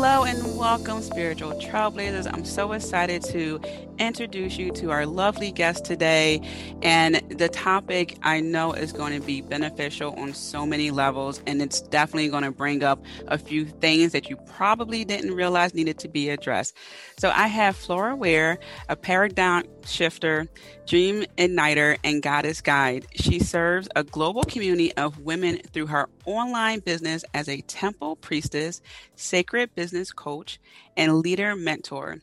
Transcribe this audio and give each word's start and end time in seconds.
Hello 0.00 0.24
and 0.24 0.49
welcome, 0.60 1.00
spiritual 1.00 1.54
trailblazers. 1.54 2.30
I'm 2.30 2.44
so 2.44 2.72
excited 2.72 3.22
to 3.30 3.58
introduce 3.98 4.58
you 4.58 4.70
to 4.72 4.90
our 4.90 5.06
lovely 5.06 5.52
guest 5.52 5.86
today. 5.86 6.42
And 6.82 7.16
the 7.30 7.48
topic 7.48 8.18
I 8.22 8.40
know 8.40 8.74
is 8.74 8.92
going 8.92 9.18
to 9.18 9.26
be 9.26 9.40
beneficial 9.40 10.12
on 10.18 10.34
so 10.34 10.66
many 10.66 10.90
levels. 10.90 11.40
And 11.46 11.62
it's 11.62 11.80
definitely 11.80 12.28
going 12.28 12.42
to 12.42 12.50
bring 12.50 12.84
up 12.84 13.02
a 13.28 13.38
few 13.38 13.64
things 13.64 14.12
that 14.12 14.28
you 14.28 14.36
probably 14.36 15.02
didn't 15.02 15.34
realize 15.34 15.74
needed 15.74 15.98
to 16.00 16.08
be 16.08 16.28
addressed. 16.28 16.76
So 17.18 17.30
I 17.30 17.46
have 17.46 17.74
Flora 17.74 18.14
Ware, 18.14 18.58
a 18.90 18.96
paradigm 18.96 19.64
shifter, 19.86 20.46
dream 20.86 21.24
igniter, 21.38 21.96
and 22.04 22.22
goddess 22.22 22.60
guide. 22.60 23.06
She 23.14 23.38
serves 23.38 23.88
a 23.96 24.04
global 24.04 24.44
community 24.44 24.92
of 24.96 25.20
women 25.20 25.58
through 25.72 25.86
her 25.86 26.08
online 26.26 26.80
business 26.80 27.24
as 27.34 27.48
a 27.48 27.60
temple 27.62 28.16
priestess, 28.16 28.80
sacred 29.16 29.74
business 29.74 30.12
coach, 30.12 30.49
and 30.96 31.18
leader 31.18 31.54
mentor. 31.54 32.18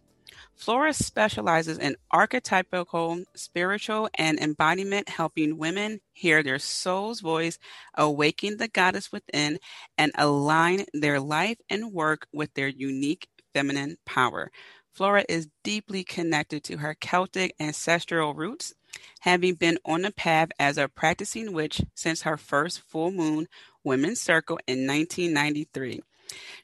Flora 0.58 0.92
specializes 0.92 1.78
in 1.78 1.96
archetypical, 2.12 3.24
spiritual, 3.36 4.10
and 4.16 4.40
embodiment, 4.40 5.08
helping 5.08 5.58
women 5.60 6.02
hear 6.14 6.42
their 6.42 6.58
soul's 6.58 7.22
voice, 7.22 7.60
awaken 7.94 8.58
the 8.58 8.68
goddess 8.68 9.12
within, 9.12 9.60
and 10.00 10.12
align 10.16 10.86
their 10.94 11.20
life 11.20 11.58
and 11.70 11.94
work 11.94 12.28
with 12.34 12.52
their 12.56 12.68
unique 12.68 13.28
feminine 13.54 13.98
power. 14.04 14.52
Flora 14.92 15.26
is 15.30 15.48
deeply 15.64 16.04
connected 16.04 16.64
to 16.64 16.78
her 16.78 16.96
Celtic 16.96 17.54
ancestral 17.60 18.34
roots, 18.34 18.74
having 19.20 19.54
been 19.54 19.78
on 19.86 20.02
the 20.02 20.12
path 20.12 20.50
as 20.58 20.80
a 20.80 20.88
practicing 20.88 21.54
witch 21.54 21.84
since 21.94 22.24
her 22.24 22.36
first 22.36 22.82
full 22.82 23.12
moon 23.12 23.48
women's 23.84 24.20
circle 24.20 24.58
in 24.66 24.88
1993. 24.88 26.02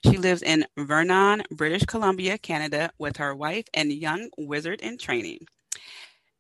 She 0.06 0.18
lives 0.18 0.42
in 0.42 0.66
Vernon, 0.78 1.44
British 1.52 1.86
Columbia, 1.86 2.38
Canada, 2.38 2.92
with 2.98 3.18
her 3.18 3.36
wife 3.36 3.66
and 3.74 3.92
young 3.92 4.30
wizard 4.38 4.82
in 4.82 4.98
training. 4.98 5.48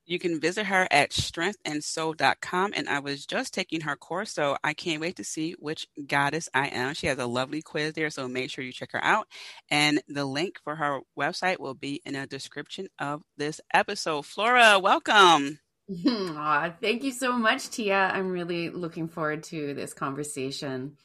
You 0.05 0.19
can 0.19 0.39
visit 0.39 0.65
her 0.65 0.88
at 0.91 1.11
strengthandsoul.com. 1.11 2.73
And 2.75 2.89
I 2.89 2.99
was 2.99 3.25
just 3.25 3.53
taking 3.53 3.81
her 3.81 3.95
course, 3.95 4.33
so 4.33 4.57
I 4.63 4.73
can't 4.73 4.99
wait 5.02 5.15
to 5.15 5.23
see 5.23 5.55
which 5.59 5.88
goddess 6.07 6.49
I 6.53 6.67
am. 6.67 6.93
She 6.93 7.07
has 7.07 7.19
a 7.19 7.25
lovely 7.25 7.61
quiz 7.61 7.93
there, 7.93 8.09
so 8.09 8.27
make 8.27 8.49
sure 8.49 8.63
you 8.63 8.73
check 8.73 8.91
her 8.91 9.03
out. 9.03 9.27
And 9.69 10.02
the 10.08 10.25
link 10.25 10.59
for 10.63 10.75
her 10.75 10.99
website 11.17 11.59
will 11.59 11.73
be 11.73 12.02
in 12.05 12.13
the 12.13 12.27
description 12.27 12.87
of 12.99 13.23
this 13.37 13.61
episode. 13.73 14.25
Flora, 14.25 14.77
welcome. 14.80 15.59
Thank 16.03 17.03
you 17.03 17.11
so 17.11 17.33
much, 17.33 17.69
Tia. 17.69 18.11
I'm 18.13 18.30
really 18.30 18.69
looking 18.69 19.08
forward 19.08 19.43
to 19.43 19.73
this 19.73 19.93
conversation. 19.93 20.97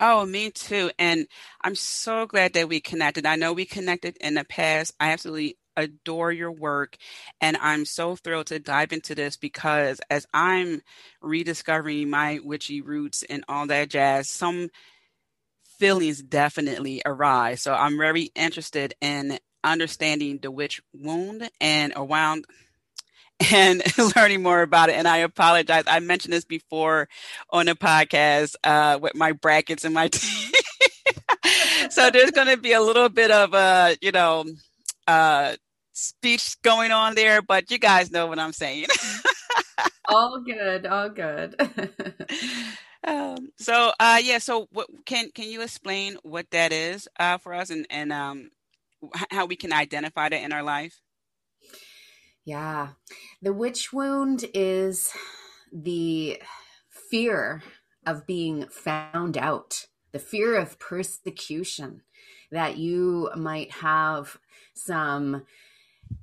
Oh, 0.00 0.26
me 0.26 0.50
too. 0.50 0.90
And 0.98 1.26
I'm 1.62 1.74
so 1.74 2.26
glad 2.26 2.52
that 2.54 2.68
we 2.68 2.80
connected. 2.80 3.26
I 3.26 3.36
know 3.36 3.52
we 3.52 3.64
connected 3.64 4.16
in 4.20 4.34
the 4.34 4.44
past. 4.44 4.92
I 4.98 5.12
absolutely 5.12 5.56
adore 5.76 6.32
your 6.32 6.52
work. 6.52 6.96
And 7.40 7.56
I'm 7.56 7.84
so 7.84 8.16
thrilled 8.16 8.46
to 8.48 8.58
dive 8.58 8.92
into 8.92 9.14
this 9.14 9.36
because 9.36 10.00
as 10.10 10.26
I'm 10.34 10.82
rediscovering 11.22 12.10
my 12.10 12.40
witchy 12.42 12.80
roots 12.80 13.22
and 13.24 13.44
all 13.48 13.66
that 13.68 13.90
jazz, 13.90 14.28
some 14.28 14.68
feelings 15.78 16.22
definitely 16.22 17.02
arise. 17.04 17.62
So 17.62 17.74
I'm 17.74 17.96
very 17.98 18.30
interested 18.34 18.94
in 19.00 19.38
understanding 19.62 20.38
the 20.42 20.50
witch 20.50 20.80
wound 20.92 21.50
and 21.60 21.92
around 21.96 22.44
and 23.52 23.82
learning 24.16 24.42
more 24.42 24.62
about 24.62 24.88
it. 24.88 24.96
And 24.96 25.08
I 25.08 25.18
apologize. 25.18 25.84
I 25.86 26.00
mentioned 26.00 26.32
this 26.32 26.44
before 26.44 27.08
on 27.50 27.66
the 27.66 27.74
podcast 27.74 28.54
uh, 28.64 28.98
with 29.00 29.14
my 29.14 29.32
brackets 29.32 29.84
and 29.84 29.94
my 29.94 30.08
teeth. 30.12 30.54
so 31.90 32.10
there's 32.10 32.30
going 32.30 32.48
to 32.48 32.56
be 32.56 32.72
a 32.72 32.80
little 32.80 33.08
bit 33.08 33.30
of 33.30 33.54
a, 33.54 33.56
uh, 33.56 33.94
you 34.00 34.12
know, 34.12 34.44
uh, 35.06 35.56
speech 35.92 36.60
going 36.62 36.90
on 36.90 37.14
there, 37.14 37.40
but 37.40 37.70
you 37.70 37.78
guys 37.78 38.10
know 38.10 38.26
what 38.26 38.38
I'm 38.38 38.52
saying. 38.52 38.86
all 40.08 40.40
good, 40.40 40.86
all 40.86 41.08
good. 41.08 41.54
um, 43.04 43.50
so 43.56 43.92
uh, 44.00 44.20
yeah, 44.22 44.38
so 44.38 44.66
what 44.72 44.88
can 45.06 45.30
can 45.30 45.48
you 45.48 45.62
explain 45.62 46.16
what 46.22 46.50
that 46.50 46.72
is 46.72 47.08
uh, 47.18 47.38
for 47.38 47.54
us 47.54 47.70
and 47.70 47.86
and 47.90 48.12
um, 48.12 48.50
how 49.30 49.46
we 49.46 49.56
can 49.56 49.72
identify 49.72 50.28
that 50.28 50.42
in 50.42 50.52
our 50.52 50.62
life? 50.62 51.00
Yeah. 52.44 52.88
The 53.40 53.52
witch 53.52 53.92
wound 53.92 54.44
is 54.52 55.12
the 55.72 56.42
fear 56.90 57.62
of 58.06 58.26
being 58.26 58.66
found 58.66 59.38
out, 59.38 59.86
the 60.12 60.18
fear 60.18 60.56
of 60.56 60.78
persecution, 60.78 62.02
that 62.50 62.76
you 62.76 63.30
might 63.34 63.70
have 63.72 64.38
some 64.74 65.44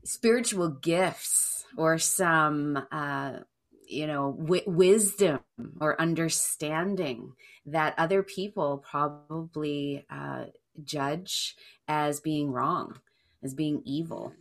spiritual 0.04 0.70
gifts 0.70 1.66
or 1.76 1.98
some, 1.98 2.86
uh, 2.92 3.40
you 3.88 4.06
know, 4.06 4.38
w- 4.40 4.64
wisdom 4.68 5.40
or 5.80 6.00
understanding 6.00 7.34
that 7.66 7.96
other 7.98 8.22
people 8.22 8.78
probably 8.78 10.06
uh, 10.09 10.46
judge 10.84 11.56
as 11.88 12.20
being 12.20 12.52
wrong, 12.52 13.00
as 13.44 13.53
being 13.56 13.82
evil 13.86 14.34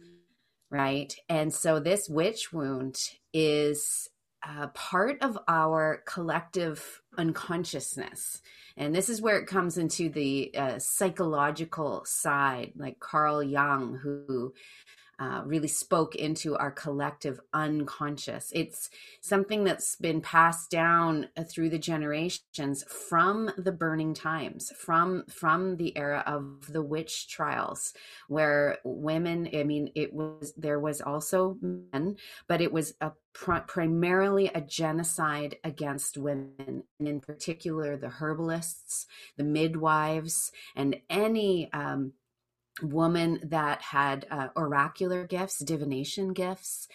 right? 0.70 1.14
And 1.28 1.52
so 1.52 1.80
this 1.80 2.08
witch 2.08 2.52
wound 2.52 2.96
is 3.32 4.08
uh, 4.46 4.68
part 4.68 5.22
of 5.22 5.38
our 5.48 6.02
collective 6.06 7.02
unconsciousness. 7.18 8.40
And 8.76 8.94
this 8.94 9.08
is 9.08 9.20
where 9.20 9.38
it 9.38 9.46
comes 9.46 9.76
into 9.76 10.08
the 10.08 10.52
uh, 10.56 10.78
psychological 10.78 12.02
side, 12.06 12.72
like 12.76 13.00
Carl 13.00 13.42
Jung, 13.42 13.98
who 14.02 14.54
uh, 15.20 15.42
really 15.44 15.68
spoke 15.68 16.14
into 16.14 16.56
our 16.56 16.70
collective 16.70 17.38
unconscious. 17.52 18.50
It's 18.54 18.88
something 19.20 19.64
that's 19.64 19.94
been 19.96 20.22
passed 20.22 20.70
down 20.70 21.28
uh, 21.36 21.44
through 21.44 21.68
the 21.68 21.78
generations 21.78 22.82
from 22.84 23.50
the 23.58 23.70
burning 23.70 24.14
times, 24.14 24.72
from 24.78 25.24
from 25.28 25.76
the 25.76 25.96
era 25.96 26.24
of 26.26 26.72
the 26.72 26.82
witch 26.82 27.28
trials, 27.28 27.92
where 28.28 28.78
women. 28.82 29.48
I 29.54 29.62
mean, 29.62 29.90
it 29.94 30.14
was 30.14 30.54
there 30.56 30.80
was 30.80 31.02
also 31.02 31.58
men, 31.60 32.16
but 32.48 32.62
it 32.62 32.72
was 32.72 32.94
a 33.02 33.12
primarily 33.32 34.50
a 34.54 34.60
genocide 34.60 35.56
against 35.62 36.16
women, 36.16 36.84
and 36.98 37.08
in 37.08 37.20
particular 37.20 37.96
the 37.96 38.08
herbalists, 38.08 39.06
the 39.36 39.44
midwives, 39.44 40.50
and 40.74 40.96
any 41.10 41.70
um, 41.72 42.14
woman 42.82 43.40
that 43.44 43.82
had 43.82 44.26
uh, 44.30 44.48
oracular 44.56 45.26
gifts, 45.26 45.58
divination 45.58 46.32
gifts, 46.32 46.88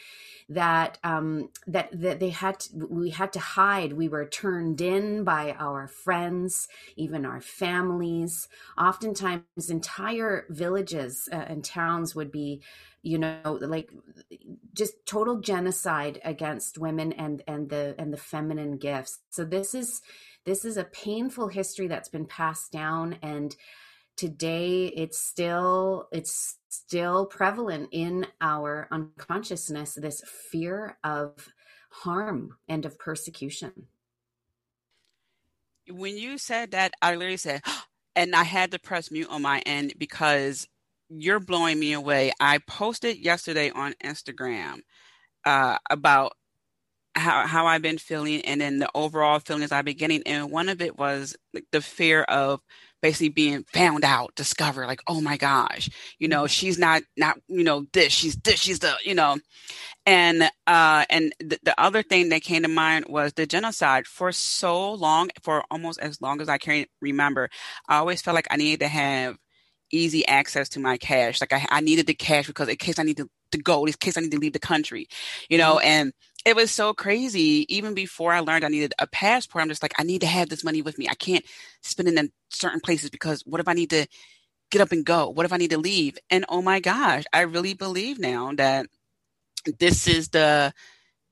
that 0.50 1.00
um, 1.04 1.50
that 1.68 1.90
that 2.00 2.20
they 2.20 2.30
had 2.30 2.60
to, 2.60 2.88
we 2.88 3.10
had 3.10 3.34
to 3.34 3.40
hide. 3.40 3.94
We 3.94 4.08
were 4.08 4.26
turned 4.26 4.80
in 4.80 5.24
by 5.24 5.56
our 5.58 5.88
friends, 5.88 6.68
even 6.96 7.26
our 7.26 7.42
families. 7.42 8.48
Oftentimes, 8.78 9.70
entire 9.70 10.46
villages 10.50 11.28
uh, 11.32 11.36
and 11.36 11.64
towns 11.64 12.16
would 12.16 12.32
be 12.32 12.62
you 13.02 13.20
know 13.20 13.60
like 13.62 13.90
just 14.74 14.94
total 15.06 15.40
genocide 15.40 16.20
against 16.26 16.78
women 16.78 17.14
and 17.14 17.44
and 17.48 17.70
the 17.70 17.96
and 18.00 18.12
the 18.12 18.18
feminine 18.18 18.78
gifts 18.78 19.20
so 19.30 19.46
this 19.46 19.76
is 19.76 20.02
this 20.44 20.66
is 20.66 20.76
a 20.76 20.84
painful 20.84 21.48
history 21.48 21.88
that's 21.88 22.10
been 22.10 22.26
passed 22.26 22.72
down 22.72 23.18
and 23.22 23.56
today 24.16 24.88
it's 24.88 25.20
still 25.20 26.08
it's 26.12 26.58
still 26.70 27.26
prevalent 27.26 27.90
in 27.92 28.26
our 28.42 28.88
unconsciousness 28.92 29.96
this 29.96 30.22
fear 30.52 30.98
of 31.04 31.50
harm 31.90 32.58
and 32.68 32.86
of 32.86 32.98
persecution 32.98 33.72
when 35.90 36.18
you 36.18 36.38
said 36.38 36.72
that 36.72 36.94
i 37.02 37.14
literally 37.14 37.38
said 37.38 37.62
and 38.16 38.36
i 38.36 38.44
had 38.44 38.72
to 38.72 38.80
press 38.80 39.12
mute 39.12 39.30
on 39.30 39.42
my 39.42 39.60
end 39.66 39.94
because 39.98 40.68
you're 41.10 41.40
blowing 41.40 41.80
me 41.80 41.94
away 41.94 42.32
i 42.40 42.58
posted 42.60 43.18
yesterday 43.18 43.70
on 43.72 43.94
instagram 44.04 44.80
uh, 45.46 45.78
about 45.90 46.34
how 47.16 47.48
how 47.48 47.66
I've 47.66 47.82
been 47.82 47.98
feeling 47.98 48.42
and 48.42 48.60
then 48.60 48.80
the 48.80 48.90
overall 48.94 49.40
feelings 49.40 49.72
I've 49.72 49.86
been 49.86 49.98
getting. 49.98 50.24
And 50.26 50.52
one 50.52 50.70
of 50.70 50.82
it 50.82 50.98
was 50.98 51.36
the 51.72 51.82
fear 51.82 52.24
of 52.24 52.62
basically 53.06 53.30
being 53.30 53.64
found 53.72 54.04
out, 54.04 54.34
discovered, 54.34 54.88
like, 54.88 55.02
oh 55.06 55.22
my 55.22 55.38
gosh, 55.38 55.92
you 56.18 56.28
know, 56.28 56.46
mm-hmm. 56.46 56.48
she's 56.48 56.80
not 56.80 57.04
not 57.16 57.38
you 57.48 57.64
know 57.64 57.86
this, 57.94 58.12
she's 58.12 58.36
this, 58.38 58.60
she's 58.60 58.80
the 58.80 58.96
you 59.04 59.14
know, 59.14 59.38
and 60.08 60.50
uh, 60.66 61.06
and 61.08 61.32
th- 61.40 61.62
the 61.62 61.80
other 61.80 62.02
thing 62.02 62.30
that 62.30 62.42
came 62.42 62.64
to 62.64 62.68
mind 62.68 63.06
was 63.08 63.34
the 63.34 63.46
genocide. 63.46 64.08
For 64.08 64.32
so 64.32 64.94
long, 64.94 65.30
for 65.44 65.64
almost 65.70 66.00
as 66.00 66.20
long 66.20 66.42
as 66.42 66.50
I 66.50 66.58
can 66.58 66.88
remember, 67.00 67.52
I 67.88 67.98
always 67.98 68.24
felt 68.24 68.34
like 68.34 68.48
I 68.50 68.58
needed 68.58 68.80
to 68.80 68.88
have 68.88 69.38
easy 69.92 70.28
access 70.28 70.68
to 70.70 70.80
my 70.80 70.98
cash. 70.98 71.40
Like 71.42 71.54
I, 71.54 71.68
I 71.70 71.82
needed 71.82 72.08
the 72.08 72.16
cash 72.16 72.48
because 72.48 72.68
in 72.70 72.76
case 72.78 72.98
I 72.98 73.04
need 73.04 73.18
to, 73.18 73.30
to 73.52 73.60
go, 73.60 73.86
in 73.86 73.94
case 73.94 74.18
I 74.18 74.22
need 74.22 74.32
to 74.32 74.40
leave 74.40 74.54
the 74.54 74.60
country, 74.60 75.08
you 75.48 75.60
know, 75.60 75.76
mm-hmm. 75.76 75.88
and 75.88 76.14
it 76.46 76.56
was 76.56 76.72
so 76.72 76.94
crazy. 76.94 77.66
Even 77.76 77.96
before 77.96 78.32
I 78.32 78.40
learned 78.40 78.64
I 78.64 78.70
needed 78.70 78.94
a 79.00 79.08
passport, 79.08 79.64
I'm 79.64 79.70
just 79.70 79.84
like, 79.84 79.96
I 79.98 80.04
need 80.04 80.22
to 80.22 80.28
have 80.28 80.50
this 80.50 80.64
money 80.64 80.82
with 80.82 80.98
me. 80.98 81.10
I 81.10 81.16
can't 81.16 81.44
spend 81.82 82.08
it 82.08 82.18
in 82.18 82.32
certain 82.50 82.80
places 82.80 83.10
because 83.10 83.42
what 83.46 83.60
if 83.60 83.68
I 83.68 83.74
need 83.74 83.90
to 83.90 84.06
get 84.72 84.82
up 84.82 84.92
and 84.92 85.06
go? 85.06 85.30
What 85.30 85.46
if 85.46 85.54
I 85.54 85.58
need 85.58 85.72
to 85.72 85.78
leave? 85.80 86.18
And 86.30 86.46
oh 86.48 86.62
my 86.62 86.80
gosh, 86.80 87.24
I 87.34 87.42
really 87.42 87.74
believe 87.74 88.20
now 88.20 88.54
that 88.56 88.88
this 89.80 90.08
is 90.08 90.30
the, 90.30 90.72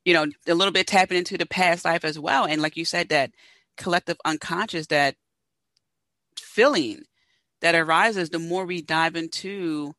you 0.03 0.13
know, 0.13 0.25
a 0.47 0.55
little 0.55 0.73
bit 0.73 0.87
tapping 0.87 1.17
into 1.17 1.37
the 1.37 1.45
past 1.45 1.85
life 1.85 2.03
as 2.03 2.17
well. 2.17 2.45
And 2.45 2.61
like 2.61 2.75
you 2.75 2.85
said, 2.85 3.09
that 3.09 3.31
collective 3.77 4.17
unconscious, 4.25 4.87
that 4.87 5.15
feeling 6.37 7.03
that 7.61 7.75
arises 7.75 8.29
the 8.29 8.39
more 8.39 8.65
we 8.65 8.81
dive 8.81 9.15
into 9.15 9.93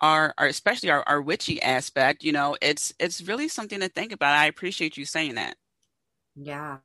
our, 0.00 0.34
our 0.38 0.46
especially 0.46 0.90
our, 0.90 1.02
our 1.06 1.20
witchy 1.20 1.60
aspect 1.62 2.22
you 2.22 2.32
know 2.32 2.56
it's 2.60 2.92
it's 2.98 3.20
really 3.22 3.48
something 3.48 3.80
to 3.80 3.88
think 3.88 4.12
about. 4.12 4.34
I 4.34 4.46
appreciate 4.46 4.96
you 4.96 5.04
saying 5.04 5.34
that. 5.34 5.56
Yeah. 6.36 6.78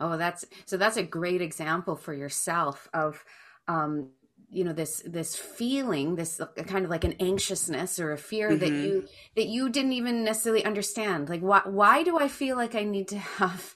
Oh 0.00 0.16
that's 0.16 0.44
so 0.64 0.76
that's 0.76 0.96
a 0.96 1.02
great 1.02 1.42
example 1.42 1.96
for 1.96 2.14
yourself 2.14 2.88
of 2.94 3.24
um 3.68 4.10
you 4.48 4.64
know 4.64 4.72
this 4.72 5.02
this 5.06 5.34
feeling 5.34 6.16
this 6.16 6.40
kind 6.66 6.84
of 6.84 6.90
like 6.90 7.04
an 7.04 7.14
anxiousness 7.20 7.98
or 7.98 8.12
a 8.12 8.18
fear 8.18 8.50
mm-hmm. 8.50 8.58
that 8.58 8.70
you 8.70 9.04
that 9.34 9.46
you 9.46 9.68
didn't 9.68 9.92
even 9.92 10.24
necessarily 10.24 10.64
understand. 10.64 11.28
Like 11.28 11.40
why 11.40 11.62
why 11.64 12.02
do 12.02 12.18
i 12.18 12.28
feel 12.28 12.56
like 12.56 12.74
i 12.74 12.82
need 12.82 13.08
to 13.08 13.18
have 13.40 13.74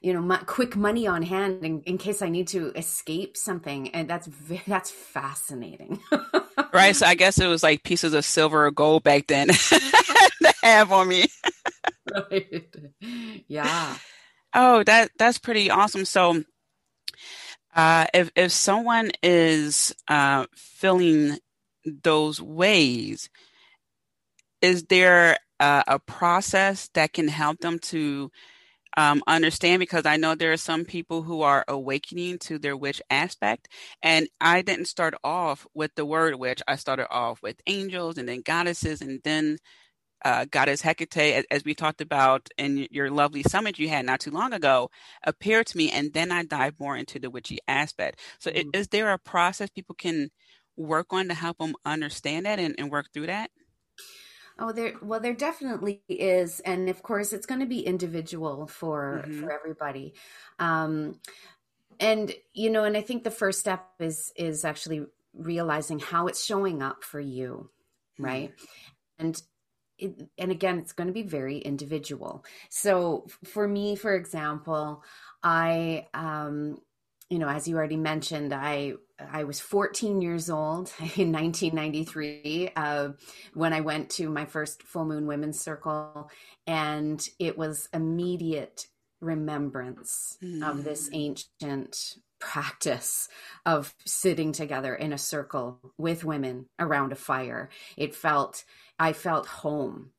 you 0.00 0.12
know, 0.12 0.20
my, 0.20 0.38
quick 0.38 0.76
money 0.76 1.06
on 1.06 1.22
hand 1.22 1.64
in, 1.64 1.82
in, 1.82 1.98
case 1.98 2.22
I 2.22 2.28
need 2.28 2.48
to 2.48 2.72
escape 2.76 3.36
something, 3.36 3.90
and 3.90 4.08
that's 4.08 4.28
that's 4.66 4.90
fascinating. 4.90 6.00
right. 6.72 6.94
So 6.94 7.06
I 7.06 7.14
guess 7.14 7.38
it 7.38 7.46
was 7.46 7.62
like 7.62 7.82
pieces 7.82 8.14
of 8.14 8.24
silver 8.24 8.66
or 8.66 8.70
gold 8.70 9.02
back 9.02 9.26
then 9.26 9.48
to 9.48 10.54
have 10.62 10.92
on 10.92 11.08
me. 11.08 11.26
right. 12.12 12.74
Yeah. 13.48 13.96
Oh, 14.54 14.82
that 14.84 15.10
that's 15.18 15.38
pretty 15.38 15.70
awesome. 15.70 16.04
So, 16.04 16.44
uh, 17.74 18.06
if 18.14 18.30
if 18.36 18.52
someone 18.52 19.10
is 19.22 19.94
uh, 20.06 20.46
feeling 20.54 21.38
those 21.84 22.40
ways, 22.40 23.28
is 24.60 24.84
there 24.84 25.38
uh, 25.60 25.82
a 25.86 25.98
process 25.98 26.88
that 26.94 27.12
can 27.12 27.28
help 27.28 27.58
them 27.58 27.78
to 27.78 28.30
um, 28.98 29.22
understand 29.28 29.78
because 29.78 30.06
I 30.06 30.16
know 30.16 30.34
there 30.34 30.52
are 30.52 30.56
some 30.56 30.84
people 30.84 31.22
who 31.22 31.42
are 31.42 31.64
awakening 31.68 32.38
to 32.40 32.58
their 32.58 32.76
witch 32.76 33.00
aspect. 33.08 33.68
And 34.02 34.28
I 34.40 34.62
didn't 34.62 34.86
start 34.86 35.14
off 35.22 35.68
with 35.72 35.94
the 35.94 36.04
word 36.04 36.34
witch. 36.34 36.60
I 36.66 36.74
started 36.74 37.06
off 37.08 37.40
with 37.40 37.60
angels 37.68 38.18
and 38.18 38.28
then 38.28 38.42
goddesses 38.44 39.00
and 39.00 39.20
then 39.22 39.58
uh, 40.24 40.46
goddess 40.50 40.82
Hecate, 40.82 41.44
as 41.48 41.64
we 41.64 41.76
talked 41.76 42.00
about 42.00 42.48
in 42.58 42.88
your 42.90 43.08
lovely 43.08 43.44
summit 43.44 43.78
you 43.78 43.88
had 43.88 44.04
not 44.04 44.18
too 44.18 44.32
long 44.32 44.52
ago, 44.52 44.90
appeared 45.24 45.68
to 45.68 45.76
me. 45.76 45.92
And 45.92 46.12
then 46.12 46.32
I 46.32 46.42
dive 46.42 46.74
more 46.80 46.96
into 46.96 47.20
the 47.20 47.30
witchy 47.30 47.58
aspect. 47.68 48.18
So, 48.40 48.50
mm-hmm. 48.50 48.70
is 48.74 48.88
there 48.88 49.12
a 49.12 49.18
process 49.18 49.70
people 49.70 49.94
can 49.94 50.30
work 50.76 51.12
on 51.12 51.28
to 51.28 51.34
help 51.34 51.58
them 51.58 51.76
understand 51.84 52.46
that 52.46 52.58
and, 52.58 52.74
and 52.78 52.90
work 52.90 53.12
through 53.14 53.28
that? 53.28 53.52
Oh, 54.58 54.72
there. 54.72 54.94
Well, 55.00 55.20
there 55.20 55.34
definitely 55.34 56.02
is, 56.08 56.60
and 56.60 56.88
of 56.88 57.02
course, 57.02 57.32
it's 57.32 57.46
going 57.46 57.60
to 57.60 57.66
be 57.66 57.80
individual 57.80 58.66
for 58.66 59.22
mm-hmm. 59.24 59.40
for 59.40 59.52
everybody. 59.52 60.14
Um, 60.58 61.20
and 62.00 62.32
you 62.54 62.70
know, 62.70 62.84
and 62.84 62.96
I 62.96 63.02
think 63.02 63.22
the 63.22 63.30
first 63.30 63.60
step 63.60 63.86
is 64.00 64.32
is 64.36 64.64
actually 64.64 65.06
realizing 65.34 66.00
how 66.00 66.26
it's 66.26 66.44
showing 66.44 66.82
up 66.82 67.04
for 67.04 67.20
you, 67.20 67.70
right? 68.18 68.50
Mm-hmm. 68.50 69.26
And 69.26 69.42
it, 69.98 70.28
and 70.38 70.50
again, 70.50 70.78
it's 70.78 70.92
going 70.92 71.08
to 71.08 71.12
be 71.12 71.22
very 71.22 71.58
individual. 71.58 72.44
So, 72.68 73.26
for 73.44 73.66
me, 73.66 73.96
for 73.96 74.14
example, 74.14 75.04
I 75.42 76.06
um, 76.14 76.80
you 77.30 77.38
know, 77.38 77.48
as 77.48 77.68
you 77.68 77.76
already 77.76 77.96
mentioned, 77.96 78.54
I 78.54 78.94
I 79.18 79.44
was 79.44 79.60
14 79.60 80.22
years 80.22 80.48
old 80.48 80.92
in 81.16 81.32
1993 81.32 82.70
uh, 82.76 83.08
when 83.54 83.72
I 83.72 83.80
went 83.80 84.10
to 84.10 84.30
my 84.30 84.44
first 84.44 84.82
full 84.82 85.04
moon 85.04 85.26
women's 85.26 85.60
circle, 85.60 86.30
and 86.66 87.26
it 87.38 87.58
was 87.58 87.88
immediate 87.92 88.86
remembrance 89.20 90.38
mm. 90.42 90.62
of 90.62 90.84
this 90.84 91.10
mm. 91.10 91.44
ancient 91.62 92.14
practice 92.38 93.28
of 93.66 93.94
sitting 94.06 94.52
together 94.52 94.94
in 94.94 95.12
a 95.12 95.18
circle 95.18 95.80
with 95.98 96.24
women 96.24 96.66
around 96.78 97.12
a 97.12 97.16
fire. 97.16 97.68
It 97.96 98.14
felt 98.14 98.64
I 98.98 99.12
felt 99.12 99.46
home 99.46 100.10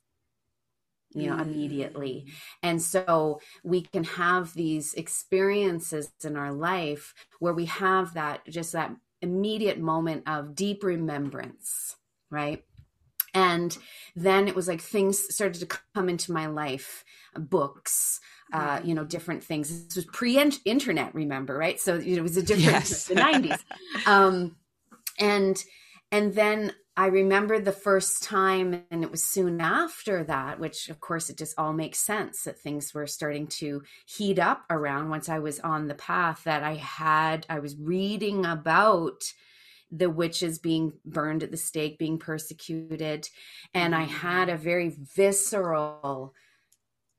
you 1.12 1.30
know 1.30 1.38
mm. 1.38 1.42
immediately. 1.42 2.26
And 2.64 2.82
so 2.82 3.42
we 3.64 3.82
can 3.82 4.04
have 4.04 4.54
these 4.54 4.94
experiences 4.94 6.12
in 6.24 6.38
our 6.38 6.52
life 6.52 7.14
where 7.40 7.54
we 7.54 7.66
have 7.66 8.14
that 8.14 8.48
just 8.48 8.74
that 8.74 8.96
immediate 9.22 9.80
moment 9.80 10.24
of 10.28 10.56
deep 10.56 10.84
remembrance 10.84 11.96
right? 12.32 12.64
And 13.34 13.78
then 14.16 14.48
it 14.48 14.56
was 14.56 14.68
like 14.68 14.82
things 14.82 15.34
started 15.34 15.60
to 15.60 15.80
come 15.94 16.10
into 16.10 16.32
my 16.32 16.48
life 16.48 17.04
books 17.36 18.20
uh, 18.52 18.82
you 18.84 18.96
know 18.96 19.06
different 19.06 19.44
things. 19.44 19.88
This 19.88 19.96
was 19.96 20.06
pre-internet 20.06 21.14
remember 21.14 21.56
right? 21.56 21.80
So 21.80 21.98
it 21.98 22.22
was 22.22 22.38
a 22.38 22.42
different 22.44 22.90
yes. 22.90 23.06
the 23.06 23.16
90s 23.16 23.60
um, 24.08 24.56
and 25.20 25.64
and 26.12 26.34
then 26.34 26.74
I 27.00 27.06
remember 27.06 27.60
the 27.60 27.72
first 27.72 28.24
time, 28.24 28.84
and 28.92 29.06
it 29.06 29.10
was 29.10 29.24
soon 29.24 29.62
after 29.62 30.22
that, 30.26 30.60
which 30.60 30.90
of 30.90 31.00
course 31.00 31.30
it 31.30 31.38
just 31.38 31.58
all 31.58 31.72
makes 31.72 32.00
sense 32.00 32.44
that 32.44 32.60
things 32.60 32.94
were 32.94 33.08
starting 33.08 33.48
to 33.60 33.84
heat 34.06 34.38
up 34.38 34.66
around 34.70 35.10
once 35.10 35.30
I 35.30 35.40
was 35.40 35.62
on 35.62 35.88
the 35.88 35.96
path 35.96 36.44
that 36.44 36.62
I 36.62 36.76
had, 36.76 37.46
I 37.48 37.60
was 37.60 37.78
reading 37.78 38.46
about 38.46 39.24
the 39.90 40.10
witches 40.10 40.60
being 40.60 40.92
burned 41.06 41.42
at 41.42 41.52
the 41.52 41.58
stake, 41.58 41.98
being 42.00 42.20
persecuted. 42.20 43.30
And 43.74 43.96
I 43.96 44.04
mm. 44.04 44.10
had 44.10 44.50
a 44.50 44.58
very 44.58 44.90
visceral 44.90 46.34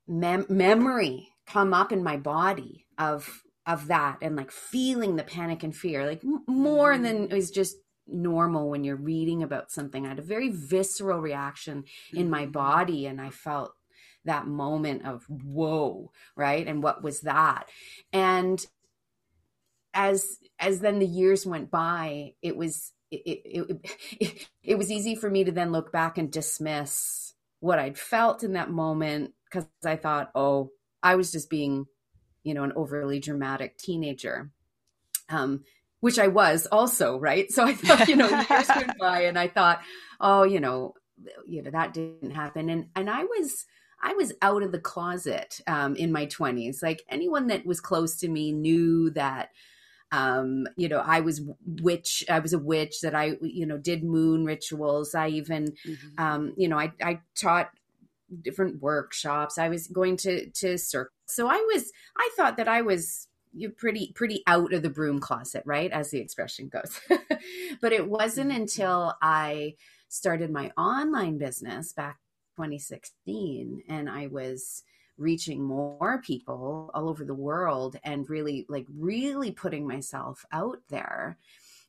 mem- 0.07 0.45
memory 0.51 1.31
come 1.47 1.73
up 1.73 1.91
in 1.91 2.05
my 2.05 2.19
body 2.19 2.85
of 2.99 3.45
of 3.67 3.87
that 3.87 4.19
and 4.21 4.37
like 4.37 4.51
feeling 4.51 5.17
the 5.17 5.23
panic 5.23 5.63
and 5.63 5.75
fear 5.75 6.07
like 6.07 6.23
more 6.47 6.95
mm. 6.95 7.03
than 7.03 7.25
it 7.25 7.33
was 7.33 7.51
just 7.51 7.77
normal 8.13 8.71
when 8.71 8.85
you're 8.85 8.97
reading 8.97 9.43
about 9.43 9.71
something. 9.71 10.05
I 10.05 10.11
had 10.11 10.19
a 10.19 10.23
very 10.23 10.51
visceral 10.51 11.21
reaction 11.21 11.85
in 12.13 12.31
my 12.31 12.43
mm-hmm. 12.43 12.53
body, 12.53 13.07
and 13.07 13.21
I 13.21 13.31
felt 13.31 13.75
that 14.25 14.47
moment 14.47 15.07
of 15.07 15.25
whoa, 15.29 16.13
right? 16.37 16.67
And 16.67 16.83
what 16.83 17.03
was 17.03 17.21
that? 17.23 17.69
And 18.13 18.65
as 19.95 20.39
as 20.59 20.81
then 20.81 20.99
the 20.99 21.07
years 21.07 21.47
went 21.47 21.71
by, 21.71 22.35
it 22.43 22.57
was 22.57 22.93
it, 23.11 23.41
it, 23.45 23.81
it, 24.21 24.49
it 24.63 24.79
was 24.79 24.91
easy 24.91 25.15
for 25.15 25.31
me 25.31 25.45
to 25.45 25.53
then 25.53 25.73
look 25.73 25.93
back 25.93 26.19
and 26.19 26.31
dismiss 26.31 27.35
what 27.61 27.79
I'd 27.79 27.99
felt 27.99 28.43
in 28.43 28.55
that 28.55 28.71
moment 28.71 29.33
because 29.45 29.69
I 29.85 29.97
thought, 29.97 30.31
oh, 30.35 30.71
I 31.03 31.17
was 31.17 31.33
just 31.33 31.51
being, 31.51 31.87
you 32.45 32.55
know, 32.55 32.63
an 32.63 32.73
overly 32.77 33.21
dramatic 33.21 33.77
teenager. 33.79 34.51
Um, 35.29 35.65
which 36.01 36.19
I 36.19 36.29
was 36.29 36.67
also, 36.67 37.19
right? 37.19 37.51
So 37.51 37.65
I 37.65 37.75
thought, 37.75 38.09
you 38.09 38.17
know, 38.17 38.29
years 38.29 38.69
went 38.77 38.99
by 38.99 39.23
and 39.23 39.39
I 39.39 39.49
thought, 39.49 39.81
oh, 40.21 40.45
you 40.45 40.61
know, 40.61 40.95
you 41.47 41.63
know, 41.63 41.71
that 41.71 41.93
didn't 41.93 42.31
happen. 42.31 42.69
And 42.71 42.87
and 42.97 43.09
I 43.11 43.25
was 43.25 43.67
I 44.03 44.15
was 44.15 44.33
out 44.41 44.63
of 44.63 44.73
the 44.73 44.81
closet 44.81 45.61
um, 45.67 45.95
in 45.97 46.11
my 46.11 46.27
20s. 46.27 46.83
Like 46.83 47.03
anyone 47.09 47.49
that 47.49 47.67
was 47.67 47.81
close 47.81 48.17
to 48.21 48.29
me 48.29 48.53
knew 48.53 49.11
that 49.11 49.51
um, 50.13 50.67
you 50.77 50.89
know, 50.89 50.99
I 50.99 51.21
was 51.21 51.41
witch, 51.65 52.25
I 52.29 52.41
was 52.41 52.53
a 52.53 52.59
witch 52.59 53.01
that 53.03 53.15
I, 53.15 53.37
you 53.43 53.65
know, 53.65 53.79
did 53.79 54.03
moon 54.03 54.45
rituals. 54.45 55.15
I 55.15 55.29
even, 55.29 55.73
mm-hmm. 55.87 56.23
um, 56.23 56.53
you 56.57 56.69
know, 56.69 56.79
I, 56.79 56.93
I 57.03 57.21
taught 57.37 57.71
different 58.43 58.83
workshops. 58.83 59.57
I 59.57 59.69
was 59.69 59.87
going 59.87 60.17
to, 60.19 60.51
to 60.51 60.79
circle. 60.79 61.15
So 61.27 61.49
I 61.49 61.65
was, 61.73 61.93
I 62.17 62.31
thought 62.37 62.57
that 62.57 62.67
I 62.67 62.83
was 62.83 63.29
you're 63.53 63.71
pretty 63.71 64.13
pretty 64.15 64.43
out 64.47 64.73
of 64.73 64.83
the 64.83 64.91
broom 64.91 65.19
closet, 65.21 65.63
right? 65.65 65.91
As 65.91 66.11
the 66.11 66.21
expression 66.21 66.69
goes. 66.69 67.01
but 67.81 67.93
it 67.93 68.09
wasn't 68.09 68.51
mm-hmm. 68.51 68.63
until 68.63 69.15
I 69.21 69.75
started 70.09 70.51
my 70.51 70.73
online 70.77 71.39
business 71.39 71.93
back 71.93 72.19
2016 72.57 73.85
and 73.89 74.11
I 74.11 74.27
was 74.27 74.83
reaching 75.17 75.63
more 75.63 76.21
people 76.25 76.91
all 76.95 77.09
over 77.09 77.25
the 77.25 77.35
world 77.35 77.97
and 78.03 78.29
really 78.29 78.67
like 78.69 78.87
really 78.99 79.51
putting 79.51 79.87
myself 79.87 80.45
out 80.51 80.79
there 80.89 81.39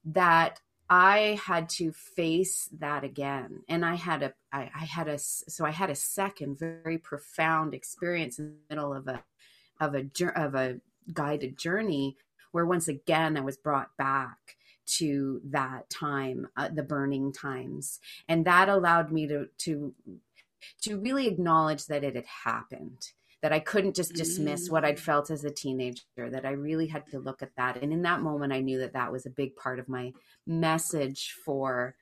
that 0.06 0.60
I 0.89 1.39
had 1.46 1.70
to 1.70 1.94
face 1.94 2.70
that 2.80 3.06
again. 3.06 3.63
And 3.70 3.86
I 3.86 3.96
had 3.96 4.24
a, 4.24 4.34
I, 4.51 4.70
I 4.75 4.86
had 4.86 5.08
a, 5.08 5.18
so 5.18 5.65
I 5.65 5.72
had 5.72 5.89
a 5.89 5.96
second 5.96 6.60
very 6.60 6.98
profound 6.98 7.74
experience 7.74 8.38
in 8.38 8.56
the 8.70 8.75
middle 8.75 8.94
of 8.94 9.08
a, 9.08 9.24
of 9.80 9.96
a, 9.96 10.10
of 10.36 10.56
a 10.56 10.82
guided 11.13 11.58
journey 11.58 12.17
where 12.51 12.65
once 12.65 12.88
again 12.88 13.38
I 13.38 13.41
was 13.41 13.58
brought 13.58 13.96
back 13.98 14.58
to 14.86 15.41
that 15.46 15.89
time, 15.89 16.48
uh, 16.58 16.70
the 16.70 16.84
burning 16.84 17.31
times. 17.31 18.00
And 18.27 18.46
that 18.46 18.67
allowed 18.67 19.12
me 19.12 19.27
to, 19.27 19.48
to, 19.60 19.93
to 20.81 21.00
really 21.00 21.27
acknowledge 21.27 21.86
that 21.86 22.03
it 22.03 22.15
had 22.15 22.25
happened 22.25 23.12
that 23.41 23.51
I 23.51 23.60
couldn't 23.60 23.96
just 23.96 24.13
dismiss 24.13 24.70
what 24.70 24.86
I'd 24.86 25.00
felt 25.00 25.31
as 25.31 25.43
a 25.43 25.50
teenager, 25.50 26.03
that 26.17 26.46
I 26.46 26.51
really 26.51 26.88
had 26.88 27.08
to 27.08 27.20
look 27.20 27.41
at 27.41 27.55
that. 27.58 27.81
And 27.81 27.91
in 27.91 28.03
that 28.03 28.22
moment, 28.22 28.53
I 28.53 28.60
knew 28.60 28.77
that 28.79 28.93
that 28.93 29.12
was 29.12 29.25
a 29.25 29.31
big 29.31 29.55
part 29.55 29.79
of 29.79 29.89
my 29.89 30.13
message 30.46 31.36
for 31.43 31.96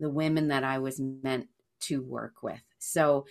the 0.00 0.10
women 0.10 0.48
that 0.48 0.64
I 0.64 0.78
was 0.78 1.00
meant 1.00 1.46
to 1.82 2.02
work 2.02 2.42
with. 2.42 2.60
So 2.78 3.26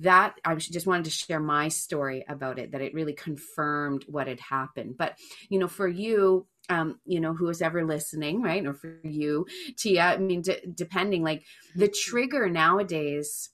that 0.00 0.34
I 0.44 0.54
just 0.56 0.86
wanted 0.86 1.04
to 1.04 1.10
share 1.10 1.40
my 1.40 1.68
story 1.68 2.24
about 2.28 2.58
it, 2.58 2.72
that 2.72 2.80
it 2.80 2.94
really 2.94 3.12
confirmed 3.12 4.04
what 4.08 4.26
had 4.26 4.40
happened. 4.40 4.96
But, 4.96 5.16
you 5.48 5.58
know, 5.58 5.68
for 5.68 5.86
you, 5.86 6.46
um, 6.68 6.98
you 7.04 7.20
know, 7.20 7.34
who 7.34 7.48
is 7.48 7.62
ever 7.62 7.84
listening, 7.84 8.42
right? 8.42 8.64
Or 8.66 8.74
for 8.74 8.98
you, 9.02 9.46
Tia, 9.76 10.02
I 10.02 10.16
mean, 10.16 10.42
d- 10.42 10.60
depending, 10.74 11.22
like 11.22 11.44
the 11.76 11.88
trigger 11.88 12.48
nowadays 12.48 13.50